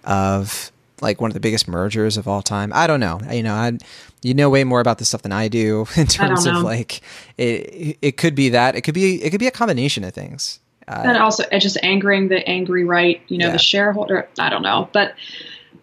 of 0.09 0.71
like 1.01 1.21
one 1.21 1.29
of 1.29 1.33
the 1.33 1.39
biggest 1.39 1.67
mergers 1.67 2.17
of 2.17 2.27
all 2.27 2.41
time? 2.41 2.71
I 2.73 2.87
don't 2.87 2.99
know. 2.99 3.21
You 3.31 3.43
know, 3.43 3.53
I 3.53 3.77
you 4.21 4.33
know 4.33 4.49
way 4.49 4.65
more 4.65 4.81
about 4.81 4.97
this 4.97 5.07
stuff 5.07 5.21
than 5.21 5.31
I 5.31 5.47
do 5.47 5.85
in 5.95 6.07
terms 6.07 6.45
of 6.45 6.57
like 6.63 7.01
it. 7.37 7.97
It 8.01 8.17
could 8.17 8.35
be 8.35 8.49
that. 8.49 8.75
It 8.75 8.81
could 8.81 8.95
be. 8.95 9.23
It 9.23 9.29
could 9.29 9.39
be 9.39 9.47
a 9.47 9.51
combination 9.51 10.03
of 10.03 10.13
things. 10.13 10.59
Uh, 10.87 11.03
and 11.05 11.17
also 11.17 11.43
just 11.59 11.77
angering 11.83 12.29
the 12.29 12.45
angry 12.49 12.83
right, 12.83 13.21
you 13.27 13.37
know, 13.37 13.47
yeah. 13.47 13.51
the 13.51 13.59
shareholder. 13.59 14.27
I 14.39 14.49
don't 14.49 14.63
know, 14.63 14.89
but 14.91 15.13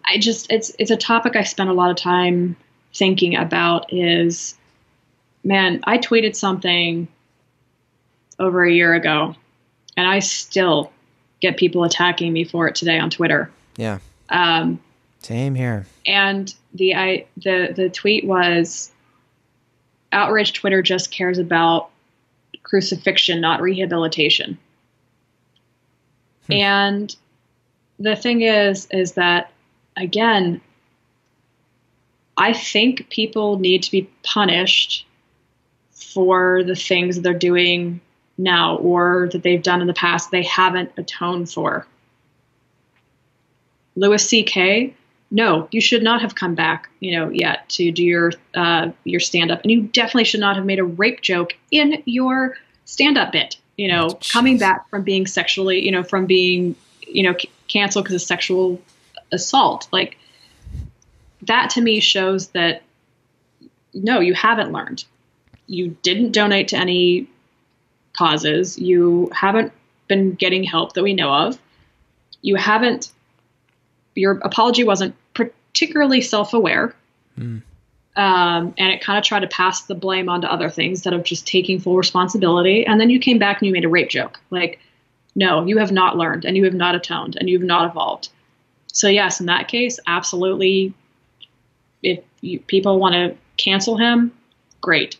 I 0.05 0.17
just 0.17 0.51
it's 0.51 0.71
it's 0.77 0.91
a 0.91 0.97
topic 0.97 1.35
I 1.35 1.43
spend 1.43 1.69
a 1.69 1.73
lot 1.73 1.89
of 1.89 1.95
time 1.95 2.57
thinking 2.93 3.35
about. 3.35 3.91
Is 3.91 4.55
man, 5.43 5.79
I 5.85 5.97
tweeted 5.97 6.35
something 6.35 7.07
over 8.37 8.65
a 8.65 8.71
year 8.71 8.93
ago, 8.93 9.35
and 9.95 10.07
I 10.07 10.19
still 10.19 10.91
get 11.39 11.55
people 11.55 11.83
attacking 11.83 12.33
me 12.33 12.43
for 12.43 12.67
it 12.67 12.75
today 12.75 12.99
on 12.99 13.09
Twitter. 13.09 13.49
Yeah. 13.77 13.99
Um, 14.29 14.79
Same 15.19 15.55
here. 15.55 15.85
And 16.05 16.53
the 16.73 16.95
I 16.95 17.25
the 17.37 17.73
the 17.75 17.89
tweet 17.89 18.25
was 18.25 18.91
outrage 20.11 20.53
Twitter 20.53 20.81
just 20.81 21.11
cares 21.11 21.37
about 21.37 21.89
crucifixion, 22.63 23.41
not 23.41 23.61
rehabilitation. 23.61 24.57
Hmm. 26.47 26.53
And 26.53 27.15
the 27.99 28.15
thing 28.15 28.41
is, 28.41 28.87
is 28.91 29.13
that 29.13 29.51
again, 29.95 30.61
I 32.37 32.53
think 32.53 33.09
people 33.09 33.59
need 33.59 33.83
to 33.83 33.91
be 33.91 34.09
punished 34.23 35.05
for 35.91 36.63
the 36.63 36.75
things 36.75 37.15
that 37.15 37.21
they're 37.21 37.33
doing 37.33 37.99
now 38.37 38.77
or 38.77 39.29
that 39.31 39.41
they've 39.41 39.63
done 39.63 39.81
in 39.81 39.87
the 39.87 39.93
past 39.93 40.29
they 40.29 40.43
haven't 40.43 40.91
atoned 40.97 41.51
for. 41.51 41.87
Louis 43.97 44.25
C.K. 44.25 44.93
No, 45.29 45.67
you 45.71 45.81
should 45.81 46.03
not 46.03 46.21
have 46.21 46.35
come 46.35 46.55
back, 46.55 46.89
you 47.01 47.17
know, 47.17 47.29
yet 47.29 47.67
to 47.69 47.91
do 47.91 48.03
your 48.03 48.31
uh, 48.53 48.91
your 49.03 49.19
stand 49.19 49.51
up, 49.51 49.61
and 49.63 49.71
you 49.71 49.81
definitely 49.81 50.23
should 50.23 50.39
not 50.39 50.55
have 50.55 50.65
made 50.65 50.79
a 50.79 50.85
rape 50.85 51.21
joke 51.21 51.53
in 51.71 52.01
your 52.05 52.55
stand 52.85 53.17
up 53.17 53.33
bit 53.33 53.57
you 53.77 53.87
know, 53.87 54.07
Jeez. 54.07 54.31
coming 54.31 54.57
back 54.57 54.89
from 54.89 55.03
being 55.03 55.27
sexually, 55.27 55.85
you 55.85 55.91
know, 55.91 56.03
from 56.03 56.25
being, 56.25 56.75
you 57.01 57.23
know, 57.23 57.37
c- 57.37 57.49
canceled 57.67 58.05
because 58.05 58.15
of 58.15 58.21
sexual 58.21 58.81
assault. 59.31 59.87
Like 59.91 60.17
that 61.43 61.69
to 61.71 61.81
me 61.81 61.99
shows 61.99 62.49
that 62.49 62.81
no, 63.93 64.19
you 64.19 64.33
haven't 64.33 64.71
learned. 64.71 65.05
You 65.67 65.95
didn't 66.01 66.31
donate 66.31 66.69
to 66.69 66.77
any 66.77 67.29
causes. 68.17 68.77
You 68.77 69.29
haven't 69.33 69.71
been 70.07 70.33
getting 70.33 70.63
help 70.63 70.93
that 70.93 71.03
we 71.03 71.13
know 71.13 71.31
of. 71.31 71.59
You 72.41 72.55
haven't, 72.55 73.11
your 74.17 74.33
apology 74.43 74.83
wasn't 74.83 75.15
particularly 75.33 76.21
self 76.21 76.53
aware. 76.53 76.95
Mm. 77.37 77.61
Um, 78.15 78.73
and 78.79 78.91
it 78.91 79.01
kind 79.01 79.19
of 79.19 79.23
tried 79.23 79.41
to 79.41 79.47
pass 79.47 79.83
the 79.83 79.93
blame 79.93 80.27
onto 80.27 80.47
other 80.47 80.69
things 80.69 80.99
instead 80.99 81.13
of 81.13 81.23
just 81.23 81.45
taking 81.45 81.79
full 81.79 81.95
responsibility. 81.95 82.85
And 82.85 82.99
then 82.99 83.11
you 83.11 83.19
came 83.19 83.37
back 83.37 83.61
and 83.61 83.67
you 83.67 83.73
made 83.73 83.85
a 83.85 83.89
rape 83.89 84.09
joke. 84.09 84.39
Like, 84.49 84.79
no, 85.35 85.63
you 85.65 85.77
have 85.77 85.91
not 85.91 86.17
learned 86.17 86.43
and 86.43 86.57
you 86.57 86.63
have 86.63 86.73
not 86.73 86.95
atoned 86.95 87.35
and 87.39 87.47
you 87.47 87.59
have 87.59 87.67
not 87.67 87.91
evolved. 87.91 88.29
So, 88.91 89.07
yes, 89.07 89.39
in 89.39 89.45
that 89.45 89.67
case, 89.67 89.99
absolutely 90.07 90.95
if 92.01 92.19
you, 92.41 92.59
people 92.59 92.99
want 92.99 93.13
to 93.13 93.35
cancel 93.57 93.97
him, 93.97 94.31
great. 94.81 95.17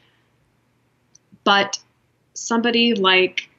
But 1.43 1.77
somebody 2.33 2.93
like 2.95 3.49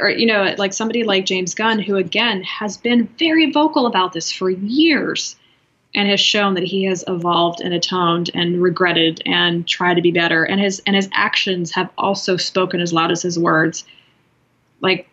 or 0.00 0.10
you 0.10 0.26
know 0.26 0.54
like 0.58 0.72
somebody 0.72 1.04
like 1.04 1.24
James 1.24 1.54
Gunn 1.54 1.78
who 1.78 1.96
again 1.96 2.42
has 2.42 2.76
been 2.76 3.06
very 3.18 3.50
vocal 3.50 3.86
about 3.86 4.12
this 4.12 4.30
for 4.30 4.50
years 4.50 5.36
and 5.94 6.08
has 6.08 6.20
shown 6.20 6.54
that 6.54 6.64
he 6.64 6.84
has 6.84 7.04
evolved 7.08 7.60
and 7.60 7.74
atoned 7.74 8.30
and 8.34 8.62
regretted 8.62 9.22
and 9.26 9.66
tried 9.66 9.94
to 9.94 10.02
be 10.02 10.12
better. 10.12 10.44
And 10.44 10.60
his 10.60 10.80
and 10.86 10.94
his 10.94 11.08
actions 11.12 11.72
have 11.72 11.90
also 11.98 12.36
spoken 12.36 12.80
as 12.80 12.92
loud 12.92 13.10
as 13.10 13.22
his 13.22 13.38
words. 13.38 13.84
Like 14.80 15.08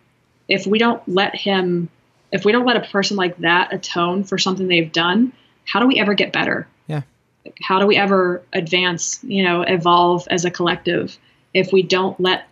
if 0.48 0.68
we 0.68 0.78
don't 0.78 1.02
let 1.08 1.36
him 1.36 1.90
if 2.32 2.46
we 2.46 2.52
don't 2.52 2.66
let 2.66 2.78
a 2.78 2.88
person 2.92 3.18
like 3.18 3.38
that 3.38 3.74
atone 3.74 4.24
for 4.24 4.38
something 4.38 4.68
they've 4.68 4.92
done 4.92 5.34
how 5.66 5.80
do 5.80 5.88
we 5.88 6.00
ever 6.00 6.14
get 6.14 6.32
better? 6.32 6.68
Yeah. 6.88 7.02
How 7.62 7.80
do 7.80 7.88
we 7.88 7.98
ever 7.98 8.44
advance 8.54 9.20
you 9.24 9.44
know 9.44 9.62
evolve 9.62 10.28
as 10.30 10.46
a 10.46 10.52
collective 10.52 11.18
if 11.54 11.74
we 11.74 11.82
don't 11.82 12.20
let 12.20 12.48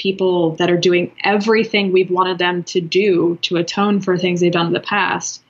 people 0.00 0.56
that 0.56 0.70
are 0.70 0.78
doing 0.78 1.12
everything 1.22 1.92
we've 1.92 2.10
wanted 2.10 2.38
them 2.38 2.64
to 2.64 2.80
do 2.80 3.38
to 3.42 3.56
atone 3.56 4.00
for 4.00 4.16
things 4.16 4.40
they've 4.40 4.50
done 4.50 4.66
in 4.66 4.72
the 4.72 4.80
past 4.80 5.42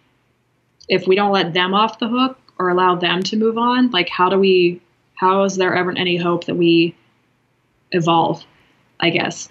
if 0.89 1.07
we 1.07 1.15
don't 1.15 1.31
let 1.31 1.55
them 1.55 1.73
off 1.73 2.01
the 2.01 2.09
hook 2.09 2.37
or 2.59 2.69
allow 2.69 2.97
them 2.97 3.23
to 3.23 3.37
move 3.37 3.57
on 3.57 3.93
like 3.93 4.09
how 4.09 4.29
do 4.29 4.37
we 4.37 4.81
how 5.15 5.45
is 5.45 5.55
there 5.57 5.73
ever 5.73 5.93
any 5.93 6.17
hope 6.17 6.47
that 6.47 6.57
we 6.57 6.97
evolve 7.93 8.45
i 8.99 9.09
guess? 9.09 9.49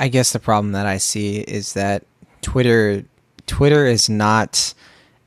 I 0.00 0.08
guess 0.08 0.32
the 0.32 0.40
problem 0.40 0.72
that 0.72 0.86
i 0.86 0.98
see 0.98 1.38
is 1.38 1.74
that 1.74 2.04
twitter 2.40 3.04
twitter 3.46 3.86
is 3.86 4.08
not 4.08 4.74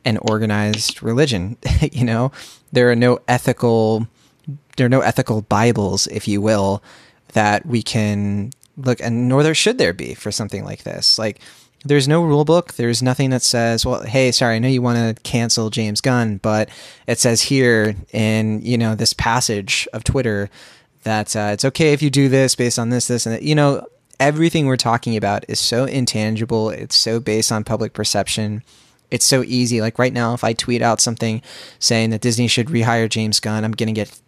an 0.04 0.18
organized 0.18 1.02
religion 1.02 1.58
you 1.92 2.04
know? 2.04 2.32
There 2.74 2.92
are 2.92 2.96
no 2.96 3.20
ethical 3.30 4.08
there 4.76 4.88
are 4.88 4.90
no 4.90 5.00
ethical 5.00 5.42
bibles 5.44 6.06
if 6.08 6.28
you 6.28 6.42
will 6.42 6.84
that 7.32 7.66
we 7.66 7.82
can 7.82 8.52
look 8.78 9.00
and 9.02 9.28
nor 9.28 9.44
there 9.44 9.56
should 9.56 9.78
there 9.78 9.94
be 9.94 10.14
for 10.14 10.32
something 10.32 10.64
like 10.64 10.84
this. 10.84 11.18
Like 11.18 11.40
there's 11.84 12.08
no 12.08 12.24
rule 12.24 12.46
book. 12.46 12.74
There's 12.74 13.04
nothing 13.04 13.30
that 13.30 13.42
says 13.42 13.86
well 13.86 14.04
hey 14.04 14.32
sorry 14.32 14.56
i 14.56 14.60
know 14.60 14.68
you 14.68 14.82
want 14.82 15.18
to 15.18 15.22
cancel 15.24 15.70
james 15.70 16.02
gunn 16.02 16.38
but 16.38 16.70
it 17.08 17.20
says 17.20 17.42
here 17.42 17.96
in 18.12 18.62
you 18.62 18.78
know 18.78 18.96
this 18.96 19.14
passage 19.14 19.88
of 19.94 20.04
twitter 20.04 20.50
that 21.04 21.36
uh, 21.36 21.52
it's 21.54 21.66
okay 21.66 21.94
if 21.94 22.02
you 22.02 22.10
do 22.10 22.28
this 22.30 22.56
based 22.56 22.80
on 22.80 22.90
this 22.90 23.08
this 23.08 23.26
and 23.26 23.36
that. 23.36 23.44
you 23.44 23.54
know 23.54 23.86
everything 24.20 24.66
we're 24.66 24.78
talking 24.78 25.16
about 25.18 25.46
is 25.48 25.60
so 25.60 25.86
intangible. 25.86 26.70
It's 26.70 26.96
so 26.96 27.20
based 27.20 27.52
on 27.52 27.64
public 27.64 27.94
perception. 27.94 28.64
It's 29.12 29.26
so 29.26 29.44
easy. 29.44 29.82
Like 29.82 30.00
right 30.00 30.14
now 30.14 30.34
if 30.34 30.44
i 30.44 30.54
tweet 30.54 30.82
out 30.82 31.00
something 31.00 31.42
saying 31.80 32.10
that 32.10 32.22
disney 32.22 32.48
should 32.48 32.68
rehire 32.68 33.08
james 33.08 33.40
gunn 33.40 33.64
i'm 33.64 33.74
to 33.74 33.92
get 33.92 34.20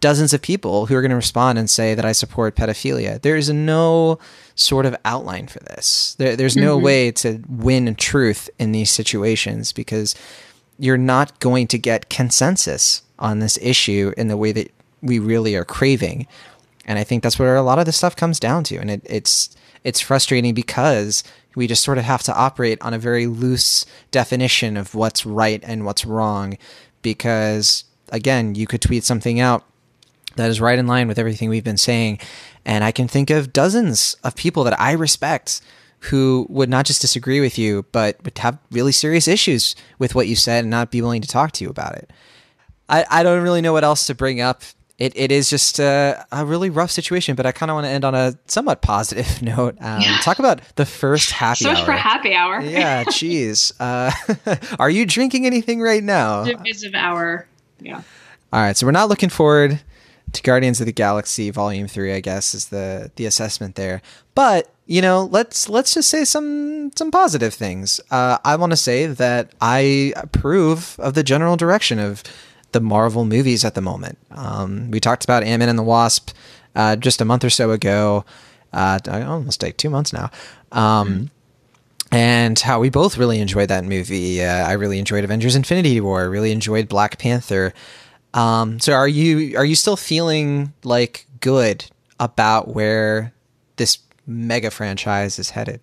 dozens 0.00 0.32
of 0.32 0.42
people 0.42 0.86
who 0.86 0.96
are 0.96 1.02
going 1.02 1.10
to 1.10 1.16
respond 1.16 1.58
and 1.58 1.68
say 1.68 1.94
that 1.94 2.04
I 2.04 2.12
support 2.12 2.56
pedophilia. 2.56 3.20
There 3.20 3.36
is 3.36 3.50
no 3.50 4.18
sort 4.54 4.86
of 4.86 4.96
outline 5.04 5.46
for 5.46 5.60
this. 5.60 6.14
There, 6.18 6.36
there's 6.36 6.56
no 6.56 6.76
mm-hmm. 6.76 6.84
way 6.84 7.12
to 7.12 7.42
win 7.48 7.94
truth 7.94 8.50
in 8.58 8.72
these 8.72 8.90
situations 8.90 9.72
because 9.72 10.14
you're 10.78 10.98
not 10.98 11.38
going 11.40 11.66
to 11.68 11.78
get 11.78 12.08
consensus 12.08 13.02
on 13.18 13.38
this 13.38 13.58
issue 13.60 14.12
in 14.16 14.28
the 14.28 14.36
way 14.36 14.52
that 14.52 14.72
we 15.02 15.18
really 15.18 15.54
are 15.54 15.64
craving. 15.64 16.26
And 16.86 16.98
I 16.98 17.04
think 17.04 17.22
that's 17.22 17.38
where 17.38 17.56
a 17.56 17.62
lot 17.62 17.78
of 17.78 17.86
this 17.86 17.98
stuff 17.98 18.16
comes 18.16 18.40
down 18.40 18.64
to. 18.64 18.76
And 18.76 18.90
it, 18.90 19.02
it's 19.04 19.54
it's 19.84 20.00
frustrating 20.00 20.54
because 20.54 21.22
we 21.54 21.66
just 21.66 21.82
sort 21.82 21.98
of 21.98 22.04
have 22.04 22.22
to 22.24 22.34
operate 22.34 22.80
on 22.82 22.94
a 22.94 22.98
very 22.98 23.26
loose 23.26 23.86
definition 24.10 24.76
of 24.76 24.94
what's 24.94 25.24
right 25.24 25.62
and 25.64 25.84
what's 25.84 26.04
wrong 26.04 26.58
because 27.02 27.84
again, 28.10 28.54
you 28.54 28.66
could 28.66 28.82
tweet 28.82 29.04
something 29.04 29.40
out 29.40 29.64
that 30.40 30.50
is 30.50 30.60
right 30.60 30.78
in 30.78 30.86
line 30.86 31.06
with 31.06 31.18
everything 31.18 31.48
we've 31.48 31.64
been 31.64 31.76
saying. 31.76 32.18
And 32.64 32.82
I 32.82 32.92
can 32.92 33.08
think 33.08 33.30
of 33.30 33.52
dozens 33.52 34.16
of 34.24 34.34
people 34.34 34.64
that 34.64 34.78
I 34.80 34.92
respect 34.92 35.60
who 36.04 36.46
would 36.48 36.70
not 36.70 36.86
just 36.86 37.00
disagree 37.00 37.40
with 37.40 37.58
you, 37.58 37.84
but 37.92 38.22
would 38.24 38.38
have 38.38 38.58
really 38.70 38.92
serious 38.92 39.28
issues 39.28 39.76
with 39.98 40.14
what 40.14 40.26
you 40.26 40.34
said 40.34 40.64
and 40.64 40.70
not 40.70 40.90
be 40.90 41.02
willing 41.02 41.20
to 41.20 41.28
talk 41.28 41.52
to 41.52 41.64
you 41.64 41.70
about 41.70 41.94
it. 41.94 42.10
I, 42.88 43.04
I 43.10 43.22
don't 43.22 43.42
really 43.42 43.60
know 43.60 43.72
what 43.72 43.84
else 43.84 44.06
to 44.06 44.14
bring 44.14 44.40
up. 44.40 44.62
It, 44.98 45.12
it 45.14 45.30
is 45.30 45.48
just 45.48 45.78
a, 45.78 46.26
a 46.32 46.44
really 46.44 46.68
rough 46.68 46.90
situation, 46.90 47.34
but 47.34 47.46
I 47.46 47.52
kind 47.52 47.70
of 47.70 47.74
want 47.74 47.86
to 47.86 47.90
end 47.90 48.04
on 48.04 48.14
a 48.14 48.34
somewhat 48.46 48.82
positive 48.82 49.42
note. 49.42 49.76
Um, 49.80 50.00
yeah. 50.00 50.18
Talk 50.22 50.38
about 50.38 50.60
the 50.76 50.86
first 50.86 51.30
happy 51.30 51.64
so 51.64 51.70
hour. 51.70 51.76
So 51.76 51.84
for 51.84 51.92
happy 51.92 52.34
hour. 52.34 52.60
yeah, 52.62 53.04
geez. 53.04 53.72
Uh, 53.78 54.10
are 54.78 54.90
you 54.90 55.06
drinking 55.06 55.46
anything 55.46 55.80
right 55.80 56.02
now? 56.02 56.44
Divisive 56.44 56.94
hour. 56.94 57.46
Yeah. 57.78 58.02
All 58.52 58.60
right, 58.60 58.76
so 58.76 58.86
we're 58.86 58.92
not 58.92 59.08
looking 59.08 59.28
forward 59.28 59.80
to 60.32 60.42
Guardians 60.42 60.80
of 60.80 60.86
the 60.86 60.92
Galaxy 60.92 61.50
Volume 61.50 61.88
Three, 61.88 62.12
I 62.12 62.20
guess 62.20 62.54
is 62.54 62.68
the 62.68 63.10
the 63.16 63.26
assessment 63.26 63.74
there. 63.76 64.02
But 64.34 64.72
you 64.86 65.02
know, 65.02 65.24
let's 65.24 65.68
let's 65.68 65.94
just 65.94 66.08
say 66.08 66.24
some 66.24 66.90
some 66.96 67.10
positive 67.10 67.54
things. 67.54 68.00
Uh, 68.10 68.38
I 68.44 68.56
want 68.56 68.72
to 68.72 68.76
say 68.76 69.06
that 69.06 69.52
I 69.60 70.12
approve 70.16 70.96
of 70.98 71.14
the 71.14 71.22
general 71.22 71.56
direction 71.56 71.98
of 71.98 72.22
the 72.72 72.80
Marvel 72.80 73.24
movies 73.24 73.64
at 73.64 73.74
the 73.74 73.80
moment. 73.80 74.18
Um, 74.30 74.90
we 74.90 75.00
talked 75.00 75.24
about 75.24 75.42
Ant 75.42 75.60
Man 75.60 75.68
and 75.68 75.78
the 75.78 75.82
Wasp 75.82 76.30
uh, 76.74 76.96
just 76.96 77.20
a 77.20 77.24
month 77.24 77.44
or 77.44 77.50
so 77.50 77.72
ago, 77.72 78.24
uh, 78.72 78.98
I 79.08 79.22
almost 79.22 79.62
like 79.62 79.76
two 79.76 79.90
months 79.90 80.12
now. 80.12 80.30
Um, 80.72 81.08
mm-hmm 81.08 81.24
and 82.12 82.58
how 82.58 82.80
we 82.80 82.90
both 82.90 83.16
really 83.16 83.40
enjoyed 83.40 83.68
that 83.68 83.84
movie. 83.84 84.42
Uh, 84.42 84.66
I 84.66 84.72
really 84.72 84.98
enjoyed 84.98 85.24
Avengers: 85.24 85.54
Infinity 85.54 86.00
War. 86.00 86.22
I 86.22 86.24
really 86.24 86.52
enjoyed 86.52 86.88
Black 86.88 87.18
Panther. 87.18 87.72
Um, 88.34 88.78
so 88.80 88.92
are 88.92 89.08
you 89.08 89.56
are 89.56 89.64
you 89.64 89.74
still 89.74 89.96
feeling 89.96 90.72
like 90.84 91.26
good 91.40 91.84
about 92.18 92.68
where 92.68 93.32
this 93.76 93.98
mega 94.26 94.70
franchise 94.70 95.38
is 95.38 95.50
headed? 95.50 95.80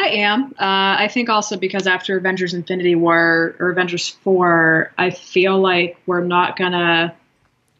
I 0.00 0.08
am. 0.08 0.54
Uh, 0.58 0.96
I 0.98 1.08
think 1.12 1.28
also 1.28 1.56
because 1.56 1.86
after 1.86 2.16
Avengers 2.16 2.54
Infinity 2.54 2.94
War 2.94 3.54
or 3.58 3.70
Avengers 3.70 4.08
4, 4.08 4.92
I 4.96 5.10
feel 5.10 5.60
like 5.60 5.98
we're 6.06 6.24
not 6.24 6.56
going 6.56 6.72
to. 6.72 7.12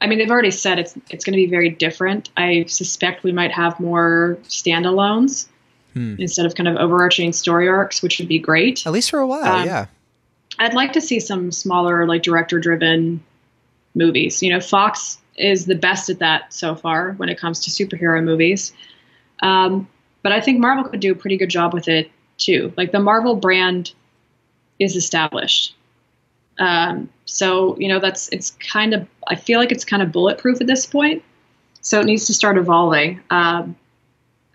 I 0.02 0.06
mean, 0.06 0.18
they've 0.18 0.30
already 0.30 0.50
said 0.50 0.78
it's 0.78 0.94
it's 1.08 1.24
going 1.24 1.32
to 1.32 1.42
be 1.42 1.46
very 1.46 1.70
different. 1.70 2.30
I 2.36 2.64
suspect 2.68 3.22
we 3.22 3.32
might 3.32 3.52
have 3.52 3.78
more 3.80 4.38
standalones 4.44 5.46
hmm. 5.94 6.16
instead 6.18 6.46
of 6.46 6.54
kind 6.54 6.68
of 6.68 6.76
overarching 6.76 7.32
story 7.32 7.68
arcs, 7.68 8.02
which 8.02 8.18
would 8.18 8.28
be 8.28 8.38
great. 8.38 8.86
At 8.86 8.92
least 8.92 9.10
for 9.10 9.20
a 9.20 9.26
while, 9.26 9.44
um, 9.44 9.66
yeah. 9.66 9.86
I'd 10.59 10.74
like 10.74 10.92
to 10.94 11.01
see 11.01 11.20
some 11.20 11.53
smaller, 11.53 12.07
like 12.07 12.22
director 12.22 12.59
driven 12.59 13.22
movies. 13.94 14.42
You 14.42 14.51
know, 14.51 14.61
Fox 14.61 15.18
is 15.36 15.66
the 15.66 15.74
best 15.74 16.11
at 16.11 16.18
that 16.18 16.53
so 16.53 16.74
far 16.74 17.12
when 17.12 17.28
it 17.28 17.38
comes 17.38 17.61
to 17.61 17.70
superhero 17.70 18.22
movies. 18.22 18.72
Um, 19.42 19.88
but 20.22 20.32
I 20.32 20.40
think 20.40 20.61
Marvel 20.61 20.84
could 20.84 21.01
do 21.01 21.12
a 21.12 21.14
pretty 21.14 21.36
good 21.36 21.48
job 21.48 21.72
with 21.72 21.88
it 21.88 22.11
too. 22.36 22.72
Like 22.76 22.92
the 22.92 23.01
Marvel 23.01 23.36
brand 23.36 23.92
is 24.78 24.96
established. 24.96 25.74
Um, 26.59 27.09
so, 27.24 27.78
you 27.78 27.88
know, 27.88 27.98
that's, 27.98 28.28
it's 28.28 28.51
kind 28.51 28.92
of, 28.92 29.07
I 29.28 29.36
feel 29.36 29.59
like 29.59 29.72
it's 29.72 29.84
kind 29.84 30.03
of 30.03 30.12
bulletproof 30.12 30.61
at 30.61 30.66
this 30.66 30.84
point. 30.84 31.22
So 31.80 32.01
it 32.01 32.05
needs 32.05 32.26
to 32.26 32.34
start 32.34 32.59
evolving. 32.59 33.20
Um, 33.30 33.76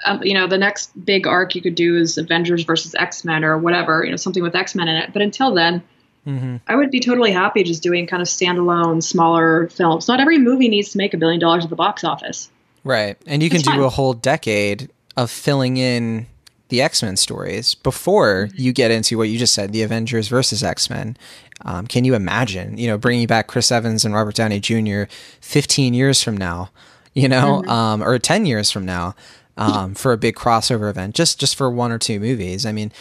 um, 0.03 0.21
you 0.23 0.33
know, 0.33 0.47
the 0.47 0.57
next 0.57 0.91
big 1.05 1.25
arc 1.25 1.55
you 1.55 1.61
could 1.61 1.75
do 1.75 1.97
is 1.97 2.17
Avengers 2.17 2.63
versus 2.63 2.93
X 2.95 3.23
Men 3.23 3.43
or 3.43 3.57
whatever, 3.57 4.03
you 4.03 4.11
know, 4.11 4.17
something 4.17 4.43
with 4.43 4.55
X 4.55 4.75
Men 4.75 4.87
in 4.87 4.95
it. 4.97 5.13
But 5.13 5.21
until 5.21 5.53
then, 5.53 5.81
mm-hmm. 6.27 6.57
I 6.67 6.75
would 6.75 6.91
be 6.91 6.99
totally 6.99 7.31
happy 7.31 7.63
just 7.63 7.81
doing 7.81 8.05
kind 8.07 8.21
of 8.21 8.27
standalone, 8.27 9.01
smaller 9.01 9.69
films. 9.69 10.07
Not 10.07 10.19
every 10.19 10.37
movie 10.37 10.67
needs 10.67 10.91
to 10.91 10.97
make 10.97 11.13
a 11.13 11.17
billion 11.17 11.39
dollars 11.39 11.63
at 11.63 11.69
the 11.69 11.75
box 11.75 12.03
office. 12.03 12.49
Right. 12.83 13.17
And 13.25 13.41
you 13.41 13.49
can 13.49 13.61
do 13.61 13.83
a 13.83 13.89
whole 13.89 14.13
decade 14.13 14.91
of 15.17 15.31
filling 15.31 15.77
in 15.77 16.27
the 16.69 16.81
X 16.81 17.01
Men 17.01 17.15
stories 17.15 17.75
before 17.75 18.47
mm-hmm. 18.47 18.61
you 18.61 18.73
get 18.73 18.91
into 18.91 19.17
what 19.17 19.29
you 19.29 19.37
just 19.37 19.53
said, 19.53 19.71
the 19.71 19.81
Avengers 19.81 20.27
versus 20.27 20.63
X 20.63 20.89
Men. 20.89 21.17
Um, 21.61 21.87
can 21.87 22.03
you 22.03 22.15
imagine, 22.15 22.77
you 22.77 22.87
know, 22.87 22.97
bringing 22.97 23.27
back 23.27 23.47
Chris 23.47 23.71
Evans 23.71 24.03
and 24.03 24.13
Robert 24.13 24.35
Downey 24.35 24.59
Jr. 24.59 25.03
15 25.41 25.93
years 25.93 26.21
from 26.21 26.35
now, 26.35 26.69
you 27.13 27.29
know, 27.29 27.61
mm-hmm. 27.61 27.69
um, 27.69 28.03
or 28.03 28.19
10 28.19 28.45
years 28.45 28.71
from 28.71 28.85
now? 28.85 29.15
Um, 29.57 29.95
for 29.95 30.11
a 30.11 30.17
big 30.17 30.35
crossover 30.35 30.89
event, 30.89 31.15
just 31.15 31.39
just 31.39 31.55
for 31.55 31.69
one 31.69 31.91
or 31.91 31.99
two 31.99 32.19
movies. 32.19 32.65
I 32.65 32.71
mean, 32.71 32.91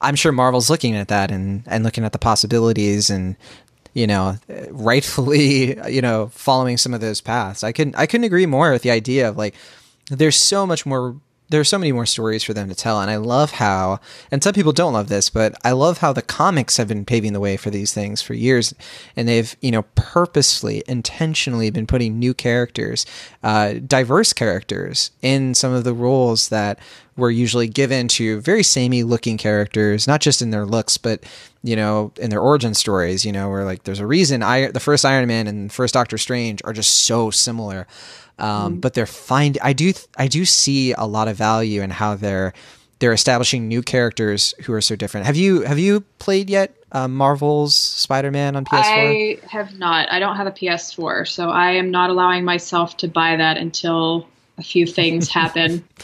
I'm 0.00 0.14
sure 0.14 0.32
Marvel's 0.32 0.70
looking 0.70 0.96
at 0.96 1.08
that 1.08 1.30
and 1.30 1.62
and 1.66 1.84
looking 1.84 2.04
at 2.04 2.12
the 2.12 2.18
possibilities 2.18 3.10
and 3.10 3.36
you 3.94 4.06
know 4.06 4.36
rightfully 4.70 5.78
you 5.90 6.02
know 6.02 6.28
following 6.28 6.76
some 6.76 6.94
of 6.94 7.00
those 7.00 7.20
paths. 7.20 7.62
I 7.64 7.72
couldn't 7.72 7.96
I 7.96 8.06
couldn't 8.06 8.24
agree 8.24 8.46
more 8.46 8.72
with 8.72 8.82
the 8.82 8.90
idea 8.90 9.28
of 9.28 9.36
like 9.36 9.54
there's 10.10 10.36
so 10.36 10.66
much 10.66 10.86
more 10.86 11.16
there 11.48 11.60
are 11.60 11.64
so 11.64 11.78
many 11.78 11.92
more 11.92 12.06
stories 12.06 12.42
for 12.42 12.54
them 12.54 12.68
to 12.68 12.74
tell 12.74 13.00
and 13.00 13.10
i 13.10 13.16
love 13.16 13.52
how 13.52 14.00
and 14.30 14.42
some 14.42 14.52
people 14.52 14.72
don't 14.72 14.92
love 14.92 15.08
this 15.08 15.30
but 15.30 15.54
i 15.64 15.72
love 15.72 15.98
how 15.98 16.12
the 16.12 16.22
comics 16.22 16.76
have 16.76 16.88
been 16.88 17.04
paving 17.04 17.32
the 17.32 17.40
way 17.40 17.56
for 17.56 17.70
these 17.70 17.92
things 17.92 18.20
for 18.22 18.34
years 18.34 18.74
and 19.16 19.28
they've 19.28 19.56
you 19.60 19.70
know 19.70 19.82
purposely, 19.94 20.82
intentionally 20.86 21.70
been 21.70 21.86
putting 21.86 22.18
new 22.18 22.34
characters 22.34 23.06
uh, 23.42 23.74
diverse 23.86 24.32
characters 24.32 25.10
in 25.22 25.54
some 25.54 25.72
of 25.72 25.84
the 25.84 25.94
roles 25.94 26.48
that 26.48 26.78
were 27.18 27.30
usually 27.30 27.68
given 27.68 28.06
to 28.06 28.40
very 28.40 28.62
samey 28.62 29.02
looking 29.02 29.36
characters, 29.36 30.06
not 30.06 30.20
just 30.20 30.40
in 30.40 30.50
their 30.50 30.64
looks, 30.64 30.96
but 30.96 31.24
you 31.64 31.74
know, 31.74 32.12
in 32.16 32.30
their 32.30 32.40
origin 32.40 32.72
stories. 32.72 33.24
You 33.24 33.32
know, 33.32 33.50
where 33.50 33.64
like 33.64 33.82
there's 33.82 33.98
a 33.98 34.06
reason 34.06 34.42
I 34.42 34.68
the 34.68 34.80
first 34.80 35.04
Iron 35.04 35.26
Man 35.26 35.46
and 35.48 35.70
first 35.70 35.92
Doctor 35.92 36.16
Strange 36.16 36.62
are 36.64 36.72
just 36.72 37.04
so 37.04 37.30
similar. 37.30 37.86
Um, 38.38 38.76
mm. 38.76 38.80
But 38.80 38.94
they're 38.94 39.06
find 39.06 39.58
I 39.62 39.72
do 39.72 39.92
I 40.16 40.28
do 40.28 40.44
see 40.44 40.92
a 40.92 41.04
lot 41.04 41.28
of 41.28 41.36
value 41.36 41.82
in 41.82 41.90
how 41.90 42.14
they're 42.14 42.52
they're 42.98 43.12
establishing 43.12 43.68
new 43.68 43.82
characters 43.82 44.54
who 44.62 44.72
are 44.72 44.80
so 44.80 44.96
different. 44.96 45.26
Have 45.26 45.36
you 45.36 45.62
have 45.62 45.78
you 45.78 46.00
played 46.18 46.50
yet 46.50 46.74
uh, 46.92 47.08
Marvel's 47.08 47.74
Spider-Man 47.74 48.56
on 48.56 48.64
PS4? 48.64 48.82
I 48.82 49.38
have 49.46 49.78
not. 49.78 50.10
I 50.10 50.18
don't 50.18 50.36
have 50.36 50.46
a 50.46 50.52
PS4, 50.52 51.28
so 51.28 51.50
I 51.50 51.72
am 51.72 51.90
not 51.90 52.10
allowing 52.10 52.44
myself 52.44 52.96
to 52.98 53.08
buy 53.08 53.36
that 53.36 53.56
until 53.56 54.26
a 54.56 54.62
few 54.62 54.86
things 54.86 55.28
happen. 55.40 55.84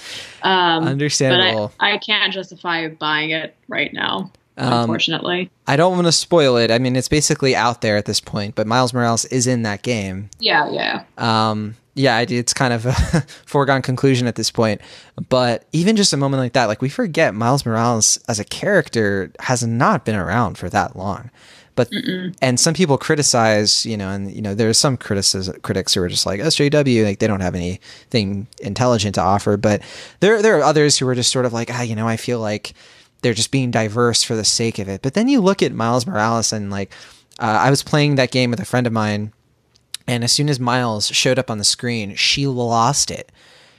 Um, 0.43 0.87
Understandable. 0.87 1.73
But 1.79 1.87
I, 1.87 1.95
I, 1.95 1.99
can't 1.99 2.31
justify 2.31 2.87
buying 2.89 3.31
it 3.31 3.57
right 3.67 3.91
now. 3.95 4.31
Um, 4.59 4.73
unfortunately, 4.75 5.51
I 5.67 5.77
don't 5.77 5.95
want 5.95 6.07
to 6.07 6.13
spoil 6.13 6.59
it. 6.59 6.71
I 6.71 6.79
mean, 6.79 6.97
it's 6.97 7.09
basically 7.09 7.57
out 7.57 7.81
there 7.81 7.97
at 7.97 8.05
this 8.05 8.21
point, 8.21 8.55
but 8.55 8.67
Miles 8.67 8.93
Morales 8.93 9.25
is 9.25 9.47
in 9.47 9.63
that 9.63 9.81
game. 9.81 10.29
Yeah, 10.41 10.69
yeah. 10.71 11.05
Um, 11.17 11.77
yeah, 11.95 12.21
it's 12.21 12.53
kind 12.53 12.73
of 12.73 12.87
a 12.87 12.93
foregone 13.47 13.83
conclusion 13.83 14.27
at 14.27 14.35
this 14.35 14.51
point. 14.51 14.81
But 15.29 15.67
even 15.73 15.97
just 15.97 16.13
a 16.13 16.17
moment 16.17 16.41
like 16.41 16.53
that, 16.55 16.67
like 16.67 16.83
we 16.83 16.89
forget 16.89 17.35
Miles 17.35 17.65
Morales 17.65 18.19
as 18.29 18.41
a 18.41 18.45
character 18.45 19.31
has 19.41 19.65
not 19.65 20.05
been 20.05 20.17
around 20.17 20.59
for 20.59 20.69
that 20.71 20.97
long. 20.97 21.31
But 21.77 21.91
Mm-mm. 21.91 22.37
and 22.41 22.59
some 22.61 22.75
people 22.75 22.99
criticize, 22.99 23.85
you 23.85 23.97
know, 23.97 24.09
and 24.09 24.31
you 24.31 24.43
know, 24.43 24.55
there's 24.55 24.79
some 24.79 24.97
criticism 24.97 25.61
critics 25.63 25.95
who 25.95 26.03
are 26.03 26.09
just 26.09 26.27
like 26.27 26.41
SJW, 26.41 27.05
like 27.05 27.19
they 27.19 27.27
don't 27.27 27.41
have 27.41 27.57
anything 27.57 28.47
intelligent 28.61 29.17
to 29.17 29.21
offer. 29.23 29.57
But 29.57 29.83
there 30.21 30.41
there 30.41 30.59
are 30.59 30.63
others 30.63 30.99
who 30.99 31.09
are 31.09 31.15
just 31.15 31.33
sort 31.33 31.47
of 31.47 31.53
like, 31.53 31.71
ah, 31.73 31.83
you 31.83 31.97
know, 31.97 32.07
I 32.07 32.17
feel 32.17 32.39
like 32.39 32.75
they're 33.23 33.35
just 33.35 33.51
being 33.51 33.71
diverse 33.71 34.23
for 34.23 34.37
the 34.37 34.45
sake 34.45 34.79
of 34.79 34.89
it. 34.89 35.03
But 35.03 35.15
then 35.15 35.29
you 35.29 35.41
look 35.41 35.63
at 35.63 35.73
Miles 35.73 36.07
Morales 36.07 36.53
and 36.53 36.71
like, 36.71 36.93
uh, 37.41 37.59
I 37.63 37.71
was 37.71 37.83
playing 37.83 38.17
that 38.17 38.31
game 38.31 38.51
with 38.51 38.61
a 38.61 38.65
friend 38.65 38.87
of 38.87 38.93
mine, 38.93 39.33
and 40.07 40.25
as 40.25 40.33
soon 40.33 40.49
as 40.49 40.61
Miles 40.61 41.09
showed 41.09 41.39
up 41.39 41.51
on 41.51 41.59
the 41.59 41.65
screen, 41.65 42.15
she 42.15 42.47
lost 42.47 43.11
it 43.11 43.31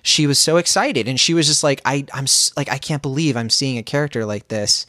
she 0.06 0.28
was 0.28 0.38
so 0.38 0.58
excited 0.58 1.08
and 1.08 1.20
she 1.20 1.34
was 1.34 1.48
just 1.48 1.64
like 1.64 1.82
I 1.84 2.06
I'm 2.14 2.28
like 2.56 2.70
I 2.72 2.78
can't 2.78 3.02
believe 3.02 3.36
I'm 3.36 3.50
seeing 3.50 3.80
a 3.80 3.84
character 3.84 4.24
like 4.24 4.50
this 4.50 4.86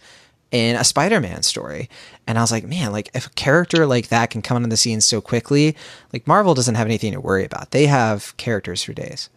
in 0.50 0.76
a 0.76 0.84
Spider-Man 0.84 1.42
story. 1.42 1.88
And 2.26 2.38
I 2.38 2.42
was 2.42 2.52
like, 2.52 2.64
man, 2.64 2.92
like 2.92 3.10
if 3.14 3.26
a 3.26 3.30
character 3.30 3.86
like 3.86 4.08
that 4.08 4.30
can 4.30 4.42
come 4.42 4.56
onto 4.56 4.68
the 4.68 4.76
scene 4.76 5.00
so 5.00 5.22
quickly, 5.22 5.74
like 6.12 6.26
Marvel 6.26 6.54
doesn't 6.54 6.74
have 6.74 6.86
anything 6.86 7.12
to 7.12 7.20
worry 7.20 7.44
about. 7.44 7.70
They 7.70 7.86
have 7.86 8.36
characters 8.36 8.82
for 8.82 8.92
days. 8.92 9.30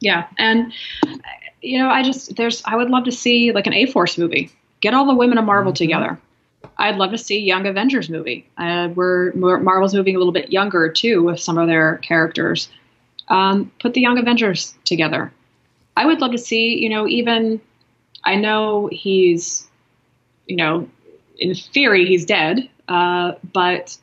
Yeah, 0.00 0.28
and 0.38 0.72
you 1.60 1.78
know, 1.78 1.88
I 1.88 2.02
just 2.02 2.36
there's 2.36 2.62
I 2.66 2.76
would 2.76 2.90
love 2.90 3.04
to 3.04 3.12
see 3.12 3.50
like 3.50 3.66
an 3.66 3.74
A 3.74 3.86
Force 3.86 4.16
movie. 4.16 4.50
Get 4.80 4.94
all 4.94 5.06
the 5.06 5.14
women 5.14 5.38
of 5.38 5.44
Marvel 5.44 5.72
mm-hmm. 5.72 5.76
together. 5.76 6.20
I'd 6.78 6.96
love 6.96 7.10
to 7.12 7.18
see 7.18 7.40
Young 7.40 7.66
Avengers 7.66 8.08
movie. 8.08 8.46
Uh, 8.56 8.90
we're 8.94 9.32
Marvel's 9.32 9.94
moving 9.94 10.14
a 10.16 10.18
little 10.18 10.32
bit 10.32 10.52
younger 10.52 10.90
too 10.90 11.22
with 11.22 11.40
some 11.40 11.58
of 11.58 11.66
their 11.66 11.98
characters. 11.98 12.68
Um, 13.28 13.72
put 13.80 13.94
the 13.94 14.00
Young 14.00 14.18
Avengers 14.18 14.74
together. 14.84 15.32
I 15.96 16.06
would 16.06 16.20
love 16.20 16.32
to 16.32 16.38
see, 16.38 16.78
you 16.78 16.88
know, 16.88 17.08
even 17.08 17.60
I 18.24 18.36
know 18.36 18.88
he's, 18.92 19.66
you 20.46 20.56
know, 20.56 20.88
in 21.38 21.54
theory 21.54 22.06
he's 22.06 22.24
dead, 22.24 22.68
uh, 22.88 23.32
but 23.52 23.96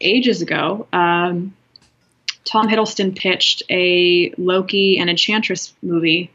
ages 0.00 0.42
ago, 0.42 0.86
um, 0.92 1.54
Tom 2.44 2.68
Hiddleston 2.68 3.16
pitched 3.16 3.62
a 3.70 4.32
Loki 4.38 4.98
and 4.98 5.10
Enchantress 5.10 5.74
movie. 5.82 6.30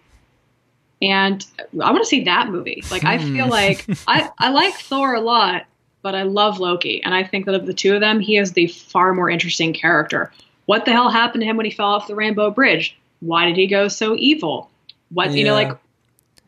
And 1.01 1.45
I 1.73 1.91
want 1.91 2.03
to 2.03 2.07
see 2.07 2.23
that 2.25 2.49
movie. 2.49 2.83
Like, 2.89 3.03
I 3.03 3.17
feel 3.17 3.45
hmm. 3.45 3.51
like 3.51 3.85
I, 4.07 4.29
I 4.37 4.49
like 4.51 4.75
Thor 4.75 5.15
a 5.15 5.21
lot, 5.21 5.65
but 6.03 6.13
I 6.13 6.23
love 6.23 6.59
Loki. 6.59 7.01
And 7.03 7.15
I 7.15 7.23
think 7.23 7.45
that 7.47 7.55
of 7.55 7.65
the 7.65 7.73
two 7.73 7.95
of 7.95 8.01
them, 8.01 8.19
he 8.19 8.37
is 8.37 8.51
the 8.51 8.67
far 8.67 9.13
more 9.13 9.29
interesting 9.29 9.73
character. 9.73 10.31
What 10.67 10.85
the 10.85 10.91
hell 10.91 11.09
happened 11.09 11.41
to 11.41 11.47
him 11.47 11.57
when 11.57 11.65
he 11.65 11.71
fell 11.71 11.87
off 11.87 12.07
the 12.07 12.15
Rainbow 12.15 12.51
Bridge? 12.51 12.95
Why 13.21 13.45
did 13.45 13.55
he 13.55 13.65
go 13.65 13.87
so 13.87 14.15
evil? 14.15 14.69
What, 15.09 15.31
yeah. 15.31 15.37
you 15.37 15.43
know, 15.45 15.53
like, 15.53 15.75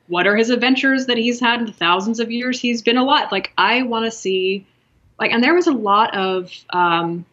what 0.07 0.27
are 0.27 0.35
his 0.35 0.51
adventures 0.51 1.07
that 1.07 1.17
he's 1.17 1.39
had 1.39 1.61
in 1.61 1.65
the 1.65 1.73
thousands 1.73 2.19
of 2.19 2.31
years 2.31 2.59
he's 2.59 2.83
been 2.83 2.97
alive? 2.97 3.31
Like 3.31 3.51
I 3.57 3.81
want 3.81 4.05
to 4.05 4.11
see, 4.11 4.67
like, 5.19 5.31
and 5.31 5.43
there 5.43 5.55
was 5.55 5.67
a 5.67 5.73
lot 5.73 6.15
of, 6.15 6.51
um, 6.69 7.25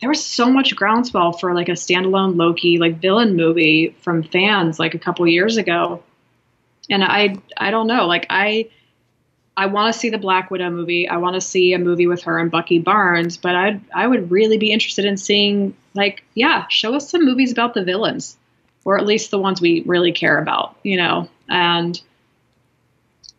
there 0.00 0.08
was 0.08 0.24
so 0.24 0.50
much 0.50 0.76
groundswell 0.76 1.32
for 1.32 1.54
like 1.54 1.68
a 1.68 1.72
standalone 1.72 2.36
Loki 2.36 2.78
like 2.78 3.00
villain 3.00 3.36
movie 3.36 3.96
from 4.00 4.22
fans 4.22 4.78
like 4.78 4.94
a 4.94 4.98
couple 4.98 5.26
years 5.26 5.56
ago, 5.56 6.02
and 6.90 7.02
I 7.02 7.36
I 7.56 7.70
don't 7.70 7.86
know 7.86 8.06
like 8.06 8.26
I 8.28 8.68
I 9.56 9.66
want 9.66 9.92
to 9.92 9.98
see 9.98 10.10
the 10.10 10.18
Black 10.18 10.50
Widow 10.50 10.70
movie. 10.70 11.08
I 11.08 11.16
want 11.16 11.34
to 11.34 11.40
see 11.40 11.72
a 11.72 11.78
movie 11.78 12.06
with 12.06 12.22
her 12.24 12.38
and 12.38 12.50
Bucky 12.50 12.78
Barnes, 12.78 13.36
but 13.36 13.54
I 13.54 13.80
I 13.94 14.06
would 14.06 14.30
really 14.30 14.58
be 14.58 14.72
interested 14.72 15.04
in 15.04 15.16
seeing 15.16 15.74
like 15.94 16.24
yeah, 16.34 16.66
show 16.68 16.94
us 16.94 17.10
some 17.10 17.24
movies 17.24 17.52
about 17.52 17.74
the 17.74 17.84
villains, 17.84 18.36
or 18.84 18.98
at 18.98 19.06
least 19.06 19.30
the 19.30 19.38
ones 19.38 19.60
we 19.60 19.82
really 19.86 20.12
care 20.12 20.38
about, 20.38 20.76
you 20.82 20.96
know 20.96 21.28
and 21.48 22.00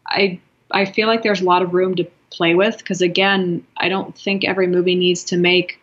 I 0.06 0.40
I 0.72 0.86
feel 0.86 1.08
like 1.08 1.24
there's 1.24 1.42
a 1.42 1.46
lot 1.46 1.62
of 1.62 1.74
room 1.74 1.96
to 1.96 2.08
play 2.30 2.56
with 2.56 2.78
because 2.78 3.02
again, 3.02 3.66
I 3.78 3.90
don't 3.90 4.18
think 4.18 4.44
every 4.44 4.68
movie 4.68 4.96
needs 4.96 5.24
to 5.26 5.38
make 5.38 5.80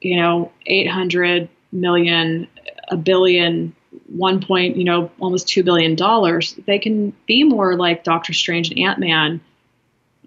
you 0.00 0.16
know 0.16 0.52
800 0.66 1.48
million, 1.72 2.48
a 2.88 2.96
billion, 2.96 3.74
one 4.12 4.40
point, 4.40 4.76
you 4.76 4.84
know, 4.84 5.10
almost 5.20 5.48
two 5.48 5.62
billion 5.62 5.94
dollars. 5.94 6.54
They 6.66 6.78
can 6.78 7.12
be 7.26 7.44
more 7.44 7.76
like 7.76 8.04
Doctor 8.04 8.32
Strange 8.32 8.70
and 8.70 8.78
Ant 8.78 8.98
Man. 8.98 9.40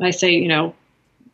I 0.02 0.12
say, 0.12 0.32
you 0.32 0.48
know, 0.48 0.76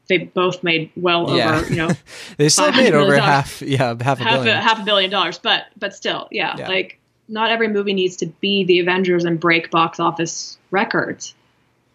they 0.08 0.20
both 0.20 0.62
made 0.64 0.91
well 0.95 1.36
yeah. 1.36 1.58
over, 1.58 1.70
you 1.70 1.78
know, 1.78 1.91
they 2.38 2.49
still 2.49 2.72
made 2.72 2.93
over 2.93 3.18
half, 3.18 3.62
yeah, 3.62 3.95
half 4.02 4.20
a 4.20 4.24
half 4.24 4.39
billion. 4.39 4.58
a, 4.58 4.62
half 4.62 4.82
a 4.82 4.84
billion 4.84 5.10
dollars, 5.10 5.39
but 5.39 5.68
but 5.78 5.95
still, 5.95 6.28
yeah, 6.32 6.56
yeah, 6.58 6.68
like 6.68 6.99
not 7.28 7.49
every 7.49 7.70
movie 7.70 7.93
needs 7.93 8.18
to 8.18 8.26
be 8.26 8.64
the 8.66 8.80
Avengers 8.80 9.24
and 9.24 9.39
break 9.39 9.72
box 9.72 9.99
office 9.99 10.58
records. 10.70 11.34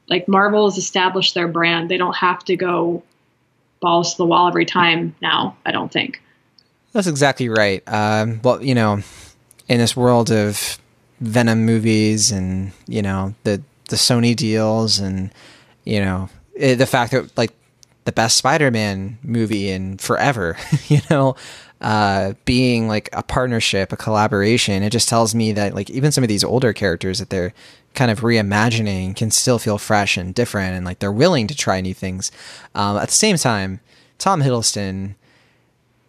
Like 0.09 0.29
Marvel 0.29 0.69
has 0.69 0.79
established 0.79 1.35
their 1.35 1.49
brand. 1.49 1.91
They 1.91 1.99
don't 1.99 2.17
have 2.17 2.45
to 2.45 2.57
go 2.57 3.03
balls 3.81 4.13
to 4.13 4.19
the 4.19 4.25
wall 4.25 4.49
every 4.49 4.65
time 4.65 5.15
now, 5.21 5.57
I 5.67 5.73
don't 5.73 5.93
think. 5.93 6.23
That's 6.93 7.07
exactly 7.07 7.51
right. 7.51 7.83
Um, 7.87 8.41
well, 8.43 8.63
you 8.63 8.75
know, 8.75 9.03
in 9.69 9.79
this 9.79 9.97
world 9.97 10.31
of 10.31 10.79
Venom 11.21 11.65
movies 11.65 12.31
and, 12.31 12.73
you 12.87 13.03
know, 13.03 13.35
the, 13.45 13.63
the 13.89 13.97
Sony 13.97 14.35
deals 14.35 14.99
and, 14.99 15.33
you 15.85 16.01
know, 16.01 16.29
it, 16.55 16.63
eh, 16.63 16.75
the 16.75 16.87
fact 16.87 17.13
that 17.13 17.37
like 17.37 17.53
the 18.05 18.13
best 18.13 18.37
Spider-Man 18.37 19.19
movie 19.23 19.69
in 19.69 19.99
forever, 19.99 20.57
you 20.89 21.01
know, 21.11 21.37
uh, 21.81 22.33
being 22.45 22.89
like 22.89 23.09
a 23.13 23.23
partnership, 23.23 23.93
a 23.93 23.97
collaboration, 23.97 24.83
it 24.83 24.91
just 24.91 25.09
tells 25.09 25.35
me 25.35 25.53
that 25.53 25.75
like 25.75 25.91
even 25.91 26.13
some 26.13 26.25
of 26.25 26.29
these 26.29 26.45
older 26.45 26.73
characters 26.73 27.19
that 27.19 27.31
they're 27.31 27.53
kind 27.95 28.11
of 28.11 28.21
reimagining 28.21 29.15
can 29.15 29.31
still 29.31 29.59
feel 29.59 29.79
fresh 29.79 30.17
and 30.17 30.35
different, 30.35 30.75
and 30.75 30.87
like 30.87 31.01
they're 31.01 31.13
willing 31.13 31.47
to 31.47 31.55
try 31.55 31.81
new 31.81 31.95
things. 31.95 32.33
Um, 32.75 32.97
at 32.97 33.09
the 33.09 33.15
same 33.15 33.37
time, 33.37 33.81
Tom 34.19 34.43
Hiddleston. 34.43 35.17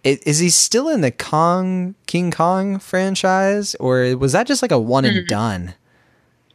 Is 0.07 0.39
he 0.39 0.49
still 0.49 0.89
in 0.89 1.01
the 1.01 1.11
Kong 1.11 1.95
King 2.05 2.31
Kong 2.31 2.79
franchise, 2.79 3.75
or 3.75 4.15
was 4.17 4.31
that 4.31 4.47
just 4.47 4.61
like 4.61 4.71
a 4.71 4.79
one 4.79 5.05
and 5.05 5.17
mm-hmm. 5.17 5.27
done? 5.27 5.73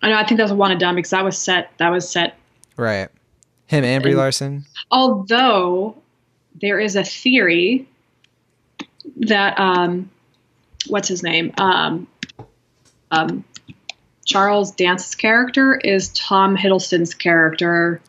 I 0.03 0.11
know. 0.11 0.17
I 0.17 0.25
think 0.25 0.39
that 0.39 0.45
was 0.45 0.53
a 0.53 0.57
one 0.57 0.71
and 0.71 0.81
done 0.81 0.95
because 0.95 1.11
that 1.11 1.25
was 1.25 1.39
set. 1.39 1.71
That 1.79 1.91
was 1.91 2.09
set. 2.09 2.37
Right. 2.77 3.09
Him 3.67 3.85
and 3.85 4.03
Brie 4.03 4.15
Larson. 4.15 4.65
Although 4.91 5.97
there 6.61 6.79
is 6.79 6.97
a 6.97 7.05
theory 7.05 7.89
that 9.17 9.59
um, 9.59 10.11
what's 10.89 11.09
his 11.09 11.23
name? 11.23 11.53
Um, 11.59 12.07
um, 13.11 13.45
Charles 14.25 14.73
Dance's 14.73 15.15
character 15.15 15.77
is 15.77 16.09
Tom 16.11 16.57
Hiddleston's 16.57 17.15
character. 17.15 18.01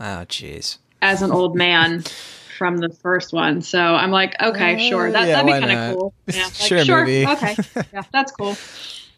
Oh, 0.00 0.24
jeez. 0.28 0.78
As 1.02 1.22
an 1.22 1.30
old 1.30 1.56
man 1.56 2.04
from 2.56 2.78
the 2.78 2.88
first 2.88 3.32
one, 3.32 3.62
so 3.62 3.78
I'm 3.80 4.10
like, 4.10 4.34
okay, 4.42 4.74
uh, 4.74 4.90
sure, 4.90 5.10
that, 5.10 5.28
yeah, 5.28 5.42
that'd 5.42 5.46
be 5.46 5.66
kind 5.66 5.78
of 5.78 5.96
cool. 5.96 6.14
Yeah, 6.26 6.44
like, 6.44 6.54
sure, 6.54 6.84
sure, 6.84 7.00
movie. 7.00 7.26
okay, 7.26 7.56
yeah, 7.92 8.02
that's 8.12 8.32
cool. 8.32 8.56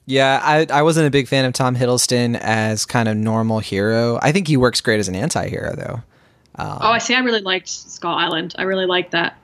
Yeah, 0.07 0.41
I 0.43 0.67
I 0.71 0.83
wasn't 0.83 1.07
a 1.07 1.11
big 1.11 1.29
fan 1.29 1.45
of 1.45 1.53
Tom 1.53 1.77
Hiddleston 1.77 2.39
as 2.41 2.87
kind 2.87 3.09
of 3.09 3.17
normal 3.17 3.59
hero. 3.59 4.19
I 4.23 4.33
think 4.33 4.49
he 4.49 4.57
works 4.57 4.81
great 4.81 5.01
as 5.01 5.09
an 5.09 5.15
anti-hero, 5.15 5.75
though. 5.77 6.03
Um, 6.55 6.79
oh, 6.81 6.91
I 6.93 6.99
see. 6.99 7.15
I 7.15 7.21
really 7.21 7.43
liked 7.43 7.69
Skull 7.69 8.15
Island. 8.15 8.55
I 8.59 8.63
really 8.63 8.87
liked 8.87 9.13
that. 9.13 9.37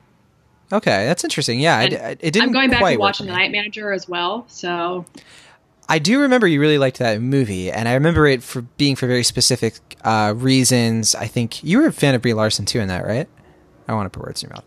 Okay, 0.72 1.04
that's 1.06 1.22
interesting. 1.22 1.60
Yeah, 1.60 1.82
it, 1.82 1.92
it, 1.92 2.32
didn't. 2.32 2.42
I'm 2.42 2.52
going 2.52 2.70
back 2.70 2.82
and 2.82 2.98
watching 2.98 3.26
The 3.26 3.32
Night 3.32 3.52
Manager 3.52 3.92
as 3.92 4.08
well. 4.08 4.46
So 4.48 5.04
I 5.88 5.98
do 5.98 6.20
remember 6.22 6.46
you 6.46 6.60
really 6.60 6.78
liked 6.78 6.98
that 6.98 7.20
movie, 7.20 7.70
and 7.70 7.88
I 7.88 7.94
remember 7.94 8.26
it 8.26 8.42
for 8.42 8.62
being 8.62 8.96
for 8.96 9.06
very 9.06 9.22
specific 9.22 9.74
uh, 10.02 10.32
reasons. 10.36 11.14
I 11.14 11.26
think 11.26 11.62
you 11.62 11.78
were 11.78 11.88
a 11.88 11.92
fan 11.92 12.14
of 12.14 12.22
Brie 12.22 12.34
Larson 12.34 12.64
too 12.64 12.80
in 12.80 12.88
that, 12.88 13.06
right? 13.06 13.28
I 13.88 13.94
want 13.94 14.12
to 14.12 14.16
put 14.18 14.26
words 14.26 14.42
in 14.42 14.48
your 14.50 14.56
mouth. 14.56 14.64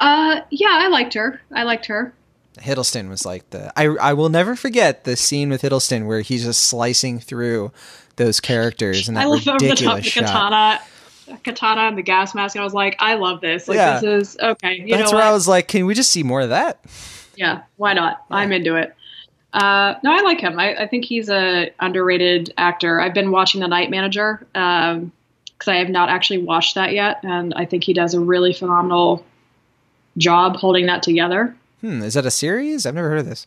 Uh, 0.00 0.40
yeah, 0.50 0.68
I 0.70 0.88
liked 0.88 1.14
her. 1.14 1.40
I 1.52 1.62
liked 1.62 1.86
her. 1.86 2.12
Hiddleston 2.58 3.08
was 3.08 3.24
like 3.24 3.48
the 3.50 3.72
I 3.78 3.86
I 3.86 4.12
will 4.12 4.28
never 4.28 4.54
forget 4.56 5.04
the 5.04 5.16
scene 5.16 5.48
with 5.48 5.62
Hiddleston 5.62 6.06
where 6.06 6.20
he's 6.20 6.44
just 6.44 6.64
slicing 6.64 7.18
through 7.18 7.72
those 8.16 8.40
characters 8.40 9.08
and 9.08 9.16
that 9.16 9.22
I 9.22 9.24
love 9.24 9.46
over 9.48 9.58
the 9.58 9.68
top 9.68 9.96
ridiculous 9.96 10.04
the 10.04 10.10
shot. 10.10 10.24
katana, 10.26 10.80
katana 11.44 11.80
and 11.82 11.96
the 11.96 12.02
gas 12.02 12.34
mask. 12.34 12.56
I 12.58 12.62
was 12.64 12.74
like, 12.74 12.96
I 12.98 13.14
love 13.14 13.40
this. 13.40 13.68
Like 13.68 13.76
Yeah. 13.76 14.00
this 14.00 14.32
is 14.32 14.38
okay. 14.38 14.74
You 14.84 14.96
That's 14.96 15.12
where 15.12 15.20
what? 15.22 15.28
I 15.28 15.32
was 15.32 15.48
like, 15.48 15.66
can 15.68 15.86
we 15.86 15.94
just 15.94 16.10
see 16.10 16.22
more 16.22 16.42
of 16.42 16.50
that? 16.50 16.84
Yeah, 17.36 17.62
why 17.76 17.94
not? 17.94 18.22
I'm 18.30 18.52
into 18.52 18.76
it. 18.76 18.94
Uh, 19.54 19.94
no, 20.02 20.12
I 20.12 20.20
like 20.20 20.40
him. 20.40 20.58
I, 20.58 20.82
I 20.82 20.86
think 20.86 21.04
he's 21.06 21.30
a 21.30 21.70
underrated 21.80 22.52
actor. 22.58 23.00
I've 23.00 23.14
been 23.14 23.30
watching 23.30 23.60
The 23.62 23.68
Night 23.68 23.88
Manager 23.90 24.46
because 25.62 25.72
I 25.72 25.76
have 25.76 25.88
not 25.90 26.08
actually 26.08 26.38
watched 26.42 26.74
that 26.74 26.92
yet, 26.92 27.20
and 27.22 27.54
I 27.54 27.64
think 27.66 27.84
he 27.84 27.92
does 27.92 28.14
a 28.14 28.20
really 28.20 28.52
phenomenal 28.52 29.24
job 30.18 30.56
holding 30.56 30.86
that 30.86 31.02
together. 31.04 31.54
Hmm, 31.80 32.02
is 32.02 32.14
that 32.14 32.26
a 32.26 32.30
series? 32.32 32.84
I've 32.84 32.94
never 32.96 33.08
heard 33.08 33.20
of 33.20 33.26
this. 33.26 33.46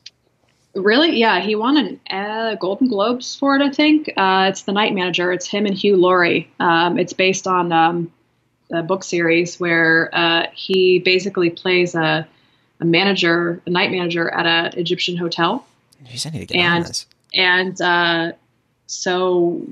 Really, 0.75 1.17
yeah, 1.19 1.39
he 1.41 1.55
won 1.55 1.99
a 2.09 2.15
uh, 2.15 2.55
Golden 2.55 2.87
Globes 2.87 3.35
for 3.35 3.55
it. 3.57 3.61
I 3.61 3.69
think 3.69 4.09
uh, 4.15 4.47
it's 4.49 4.63
The 4.63 4.71
Night 4.71 4.93
Manager. 4.93 5.31
It's 5.33 5.47
him 5.47 5.65
and 5.65 5.75
Hugh 5.75 5.97
Laurie. 5.97 6.49
Um, 6.59 6.97
it's 6.97 7.13
based 7.13 7.47
on 7.47 7.71
um, 7.71 8.11
a 8.71 8.81
book 8.83 9.03
series 9.03 9.59
where 9.59 10.09
uh, 10.13 10.47
he 10.53 10.99
basically 10.99 11.49
plays 11.49 11.95
a, 11.95 12.27
a 12.79 12.85
manager, 12.85 13.61
a 13.65 13.69
night 13.69 13.91
manager 13.91 14.29
at 14.29 14.45
an 14.45 14.79
Egyptian 14.79 15.15
hotel. 15.17 15.65
Jeez, 16.05 16.25
I 16.25 16.29
need 16.31 16.47
to 16.47 16.53
get 16.53 16.65
on 16.65 16.75
And- 16.77 16.85
this. 16.85 17.05
and 17.33 17.81
uh, 17.81 18.31
so 18.87 19.65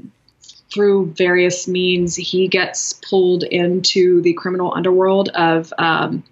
through 0.74 1.12
various 1.14 1.68
means 1.68 2.16
he 2.16 2.48
gets 2.48 2.94
pulled 2.94 3.44
into 3.44 4.22
the 4.22 4.34
criminal 4.34 4.74
underworld 4.74 5.30
of 5.30 5.72
um, 5.78 6.24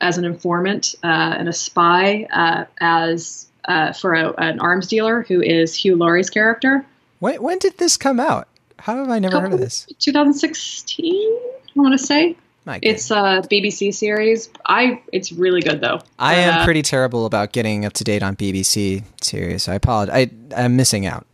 as 0.00 0.18
an 0.18 0.24
informant 0.24 0.94
uh, 1.02 1.06
and 1.06 1.48
a 1.48 1.52
spy 1.52 2.26
uh, 2.32 2.64
as 2.80 3.46
uh, 3.64 3.92
for 3.92 4.14
a, 4.14 4.32
an 4.38 4.60
arms 4.60 4.86
dealer 4.88 5.22
who 5.22 5.40
is 5.40 5.74
Hugh 5.74 5.96
Laurie's 5.96 6.30
character. 6.30 6.84
When 7.20 7.42
when 7.42 7.58
did 7.58 7.78
this 7.78 7.96
come 7.96 8.20
out? 8.20 8.46
How 8.78 8.96
have 8.96 9.08
I 9.08 9.18
never 9.18 9.40
heard 9.40 9.52
of 9.52 9.58
this? 9.58 9.86
2016, 9.98 11.14
I 11.14 11.60
want 11.74 11.98
to 11.98 12.06
say 12.06 12.36
it's 12.82 13.10
a 13.10 13.42
BBC 13.50 13.94
series. 13.94 14.50
I 14.66 15.02
it's 15.12 15.32
really 15.32 15.62
good 15.62 15.80
though. 15.80 16.00
I 16.18 16.34
am 16.36 16.60
Uh, 16.60 16.64
pretty 16.64 16.82
terrible 16.82 17.26
about 17.26 17.52
getting 17.52 17.84
up 17.84 17.92
to 17.94 18.04
date 18.04 18.22
on 18.22 18.36
BBC 18.36 19.04
series. 19.22 19.64
So 19.64 19.72
I 19.72 19.76
apologize. 19.76 20.28
I, 20.54 20.62
I'm 20.64 20.76
missing 20.76 21.06
out. 21.06 21.26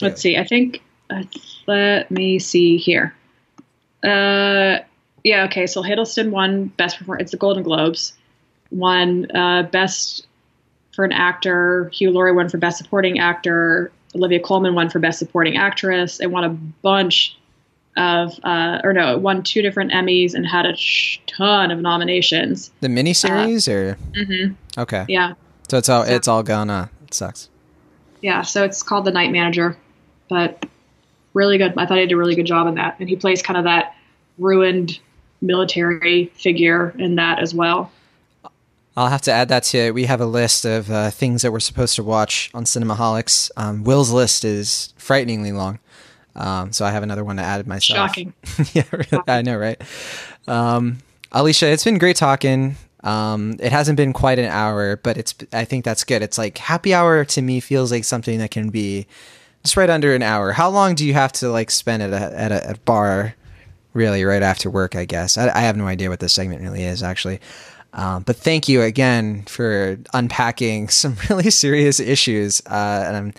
Let's 0.00 0.20
see. 0.20 0.36
I 0.36 0.44
think. 0.44 0.82
Uh, 1.10 1.22
let 1.66 2.10
me 2.10 2.38
see 2.38 2.76
here. 2.76 3.14
Uh, 4.02 4.78
yeah. 5.22 5.44
Okay. 5.44 5.66
So 5.66 5.82
Hiddleston 5.82 6.30
won 6.30 6.66
best 6.66 6.98
performance. 6.98 7.22
It's 7.24 7.30
the 7.32 7.36
Golden 7.38 7.62
Globes. 7.62 8.12
Won 8.70 9.30
uh, 9.34 9.64
best 9.64 10.26
for 10.94 11.04
an 11.04 11.12
actor. 11.12 11.88
Hugh 11.90 12.10
Laurie 12.10 12.32
won 12.32 12.48
for 12.48 12.58
best 12.58 12.78
supporting 12.78 13.18
actor. 13.18 13.90
Olivia 14.14 14.40
Colman 14.40 14.74
won 14.74 14.88
for 14.90 14.98
best 14.98 15.18
supporting 15.18 15.56
actress. 15.56 16.20
It 16.20 16.30
won 16.30 16.44
a 16.44 16.50
bunch 16.50 17.36
of, 17.96 18.38
uh, 18.44 18.80
or 18.84 18.92
no, 18.92 19.12
it 19.14 19.20
won 19.20 19.42
two 19.42 19.60
different 19.62 19.92
Emmys 19.92 20.34
and 20.34 20.46
had 20.46 20.66
a 20.66 20.76
sh- 20.76 21.18
ton 21.26 21.70
of 21.70 21.80
nominations. 21.80 22.70
The 22.80 22.88
miniseries, 22.88 23.68
or 23.72 23.96
hmm 24.16 24.52
okay, 24.78 25.04
Yeah. 25.08 25.34
so 25.68 25.78
it's 25.78 25.88
all 25.88 26.02
it's 26.02 26.26
all 26.28 26.42
gone. 26.42 26.70
Uh, 26.70 26.88
it 27.06 27.14
sucks. 27.14 27.48
Yeah, 28.20 28.42
so 28.42 28.64
it's 28.64 28.82
called 28.82 29.04
The 29.04 29.10
Night 29.12 29.30
Manager, 29.32 29.76
but 30.28 30.64
really 31.34 31.58
good. 31.58 31.74
I 31.76 31.86
thought 31.86 31.98
he 31.98 32.06
did 32.06 32.12
a 32.12 32.16
really 32.16 32.34
good 32.34 32.46
job 32.46 32.66
in 32.66 32.74
that, 32.76 32.96
and 32.98 33.08
he 33.08 33.16
plays 33.16 33.42
kind 33.42 33.58
of 33.58 33.64
that 33.64 33.94
ruined 34.38 34.98
military 35.42 36.26
figure 36.34 36.94
in 36.98 37.16
that 37.16 37.40
as 37.40 37.54
well. 37.54 37.90
I'll 38.96 39.08
have 39.08 39.22
to 39.22 39.32
add 39.32 39.48
that 39.48 39.64
to. 39.64 39.78
It. 39.78 39.94
We 39.94 40.04
have 40.04 40.20
a 40.20 40.26
list 40.26 40.64
of 40.64 40.90
uh, 40.90 41.10
things 41.10 41.42
that 41.42 41.52
we're 41.52 41.60
supposed 41.60 41.96
to 41.96 42.04
watch 42.04 42.50
on 42.54 42.64
Cinemaholics. 42.64 43.50
Um, 43.56 43.82
Will's 43.82 44.12
list 44.12 44.44
is 44.44 44.94
frighteningly 44.96 45.50
long, 45.50 45.80
um, 46.36 46.72
so 46.72 46.84
I 46.84 46.92
have 46.92 47.02
another 47.02 47.24
one 47.24 47.36
to 47.36 47.42
add 47.42 47.66
myself. 47.66 47.96
Shocking. 47.96 48.32
yeah, 48.72 48.84
really, 48.92 49.22
I 49.26 49.42
know, 49.42 49.56
right? 49.56 49.80
Um, 50.46 50.98
Alisha, 51.32 51.72
it's 51.72 51.84
been 51.84 51.98
great 51.98 52.16
talking. 52.16 52.76
Um, 53.02 53.56
it 53.58 53.72
hasn't 53.72 53.96
been 53.96 54.12
quite 54.12 54.38
an 54.38 54.46
hour, 54.46 54.96
but 54.96 55.18
it's. 55.18 55.34
I 55.52 55.64
think 55.64 55.84
that's 55.84 56.04
good. 56.04 56.22
It's 56.22 56.38
like 56.38 56.58
happy 56.58 56.94
hour 56.94 57.24
to 57.24 57.42
me 57.42 57.58
feels 57.58 57.90
like 57.90 58.04
something 58.04 58.38
that 58.38 58.52
can 58.52 58.70
be 58.70 59.06
just 59.64 59.76
right 59.76 59.90
under 59.90 60.14
an 60.14 60.22
hour. 60.22 60.52
How 60.52 60.68
long 60.68 60.94
do 60.94 61.06
you 61.06 61.14
have 61.14 61.32
to 61.32 61.48
like 61.48 61.70
spend 61.70 62.02
at 62.02 62.12
a 62.12 62.38
at 62.38 62.52
a, 62.52 62.66
at 62.68 62.76
a 62.76 62.80
bar? 62.80 63.34
Really, 63.94 64.24
right 64.24 64.42
after 64.42 64.68
work, 64.68 64.96
I 64.96 65.04
guess. 65.04 65.38
I, 65.38 65.48
I 65.54 65.60
have 65.60 65.76
no 65.76 65.86
idea 65.86 66.10
what 66.10 66.20
this 66.20 66.32
segment 66.32 66.62
really 66.62 66.82
is 66.82 67.02
actually. 67.02 67.40
Um, 67.92 68.24
but 68.24 68.36
thank 68.36 68.68
you 68.68 68.82
again 68.82 69.44
for 69.44 69.98
unpacking 70.12 70.88
some 70.90 71.16
really 71.30 71.50
serious 71.50 72.00
issues, 72.00 72.60
uh, 72.66 73.04
and 73.06 73.16
I'm. 73.16 73.34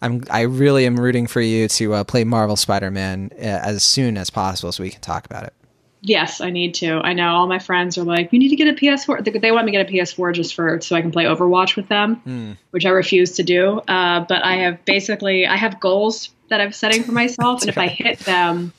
I'm, 0.00 0.22
I 0.30 0.42
really 0.42 0.86
am 0.86 0.94
rooting 0.94 1.26
for 1.26 1.40
you 1.40 1.66
to 1.66 1.94
uh, 1.94 2.04
play 2.04 2.22
Marvel 2.22 2.54
Spider-Man 2.54 3.32
uh, 3.36 3.42
as 3.42 3.82
soon 3.82 4.16
as 4.16 4.30
possible, 4.30 4.70
so 4.70 4.84
we 4.84 4.90
can 4.90 5.00
talk 5.00 5.26
about 5.26 5.42
it. 5.42 5.52
Yes, 6.00 6.40
I 6.40 6.50
need 6.50 6.74
to. 6.74 7.00
I 7.00 7.12
know 7.12 7.28
all 7.30 7.46
my 7.48 7.58
friends 7.58 7.98
are 7.98 8.04
like, 8.04 8.32
"You 8.32 8.38
need 8.38 8.50
to 8.50 8.56
get 8.56 8.68
a 8.68 8.72
PS4." 8.72 9.24
They, 9.24 9.32
they 9.32 9.50
want 9.50 9.66
me 9.66 9.72
to 9.72 9.78
get 9.78 9.88
a 9.88 9.92
PS4 9.92 10.32
just 10.34 10.54
for 10.54 10.80
so 10.80 10.94
I 10.94 11.00
can 11.00 11.10
play 11.10 11.24
Overwatch 11.24 11.74
with 11.76 11.88
them, 11.88 12.56
which 12.70 12.86
I 12.86 12.90
refuse 12.90 13.32
to 13.32 13.42
do. 13.42 13.78
Uh, 13.80 14.24
but 14.28 14.44
I 14.44 14.56
have 14.56 14.84
basically 14.84 15.46
I 15.46 15.56
have 15.56 15.80
goals 15.80 16.30
that 16.50 16.60
I'm 16.60 16.72
setting 16.72 17.02
for 17.02 17.12
myself, 17.12 17.62
and 17.62 17.68
if 17.68 17.76
I 17.78 17.88
hit 17.88 18.20
them, 18.20 18.72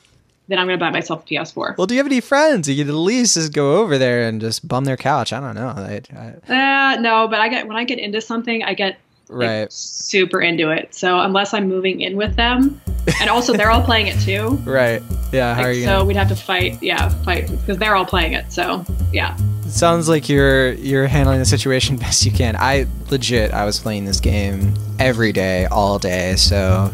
then 0.48 0.58
I'm 0.58 0.66
going 0.66 0.78
to 0.78 0.84
buy 0.84 0.90
myself 0.90 1.22
a 1.24 1.26
PS4. 1.26 1.76
Well, 1.76 1.86
do 1.86 1.94
you 1.94 1.98
have 1.98 2.06
any 2.06 2.20
friends? 2.20 2.68
You 2.68 2.84
could 2.84 2.90
at 2.90 2.96
least 2.96 3.34
just 3.34 3.52
go 3.52 3.76
over 3.76 3.98
there 3.98 4.22
and 4.26 4.40
just 4.40 4.66
bum 4.66 4.84
their 4.84 4.96
couch. 4.96 5.32
I 5.32 5.40
don't 5.40 5.54
know. 5.54 5.68
I, 5.68 6.00
I, 6.48 6.94
Uh, 6.94 7.00
no, 7.00 7.28
but 7.28 7.38
I 7.38 7.48
get 7.48 7.68
when 7.68 7.76
I 7.76 7.84
get 7.84 7.98
into 7.98 8.20
something, 8.20 8.64
I 8.64 8.74
get 8.74 8.98
like, 9.30 9.48
right, 9.48 9.72
super 9.72 10.40
into 10.40 10.70
it. 10.70 10.94
So 10.94 11.20
unless 11.20 11.54
I'm 11.54 11.68
moving 11.68 12.00
in 12.00 12.16
with 12.16 12.36
them, 12.36 12.80
and 13.20 13.30
also 13.30 13.52
they're 13.54 13.70
all 13.70 13.82
playing 13.82 14.08
it 14.08 14.18
too. 14.20 14.48
right. 14.64 15.02
Yeah. 15.32 15.54
How 15.54 15.60
Like, 15.62 15.68
are 15.68 15.72
you? 15.72 15.84
so 15.84 15.90
gonna- 15.90 16.04
we'd 16.06 16.16
have 16.16 16.28
to 16.28 16.36
fight, 16.36 16.82
yeah, 16.82 17.08
fight 17.24 17.50
because 17.50 17.78
they're 17.78 17.94
all 17.94 18.04
playing 18.06 18.32
it. 18.32 18.50
So 18.52 18.84
yeah, 19.12 19.36
It 19.64 19.70
sounds 19.70 20.08
like 20.08 20.28
you're 20.28 20.72
you're 20.72 21.06
handling 21.06 21.38
the 21.38 21.44
situation 21.44 21.96
best 22.04 22.24
you 22.26 22.32
can. 22.32 22.56
I 22.56 22.86
legit, 23.10 23.52
I 23.52 23.64
was 23.64 23.78
playing 23.78 24.04
this 24.04 24.20
game 24.20 24.74
every 24.98 25.32
day, 25.32 25.66
all 25.66 25.98
day. 25.98 26.34
So, 26.36 26.92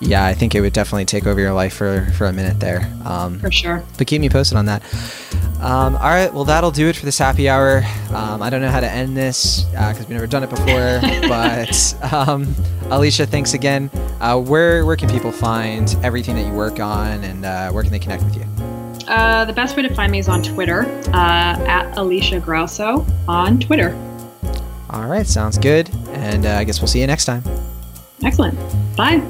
yeah, 0.00 0.24
I 0.24 0.34
think 0.34 0.54
it 0.54 0.60
would 0.60 0.72
definitely 0.72 1.04
take 1.04 1.26
over 1.26 1.40
your 1.40 1.52
life 1.52 1.74
for 1.74 2.06
for 2.16 2.26
a 2.26 2.32
minute 2.32 2.60
there. 2.60 2.90
Um, 3.04 3.38
for 3.40 3.50
sure. 3.50 3.82
but 3.96 4.06
keep 4.06 4.20
me 4.20 4.28
posted 4.28 4.56
on 4.56 4.66
that. 4.66 4.82
Um, 5.60 5.96
all 5.96 6.10
right, 6.10 6.32
well, 6.32 6.44
that'll 6.44 6.70
do 6.70 6.88
it 6.88 6.94
for 6.94 7.04
this 7.04 7.18
happy 7.18 7.48
hour. 7.48 7.82
Um, 8.14 8.42
I 8.42 8.50
don't 8.50 8.60
know 8.60 8.70
how 8.70 8.78
to 8.78 8.88
end 8.90 9.16
this 9.16 9.64
because 9.64 9.98
we've 9.98 10.10
never 10.10 10.28
done 10.28 10.44
it 10.44 10.50
before. 10.50 11.00
but 11.28 11.96
um, 12.12 12.46
Alisha, 12.90 13.26
thanks 13.26 13.54
again. 13.54 13.90
Uh, 14.20 14.40
where 14.40 14.86
where 14.86 14.96
can 14.96 15.10
people 15.10 15.32
find 15.32 15.96
everything 16.02 16.36
that 16.36 16.46
you 16.46 16.52
work 16.52 16.78
on, 16.78 17.24
and 17.24 17.44
uh, 17.44 17.70
where 17.70 17.82
can 17.82 17.90
they 17.90 17.98
connect 17.98 18.22
with 18.22 18.36
you? 18.36 18.44
Uh, 19.08 19.44
the 19.46 19.52
best 19.52 19.76
way 19.76 19.82
to 19.82 19.92
find 19.94 20.12
me 20.12 20.18
is 20.18 20.28
on 20.28 20.42
Twitter 20.42 20.82
uh, 21.08 21.66
at 21.66 21.90
Alisha 21.96 22.40
Grauso 22.40 23.06
on 23.26 23.58
Twitter. 23.58 23.96
All 24.90 25.06
right, 25.06 25.26
sounds 25.26 25.58
good. 25.58 25.90
And 26.10 26.46
uh, 26.46 26.50
I 26.50 26.64
guess 26.64 26.80
we'll 26.80 26.88
see 26.88 27.00
you 27.00 27.06
next 27.06 27.24
time. 27.24 27.42
Excellent. 28.22 28.56
Bye. 28.96 29.22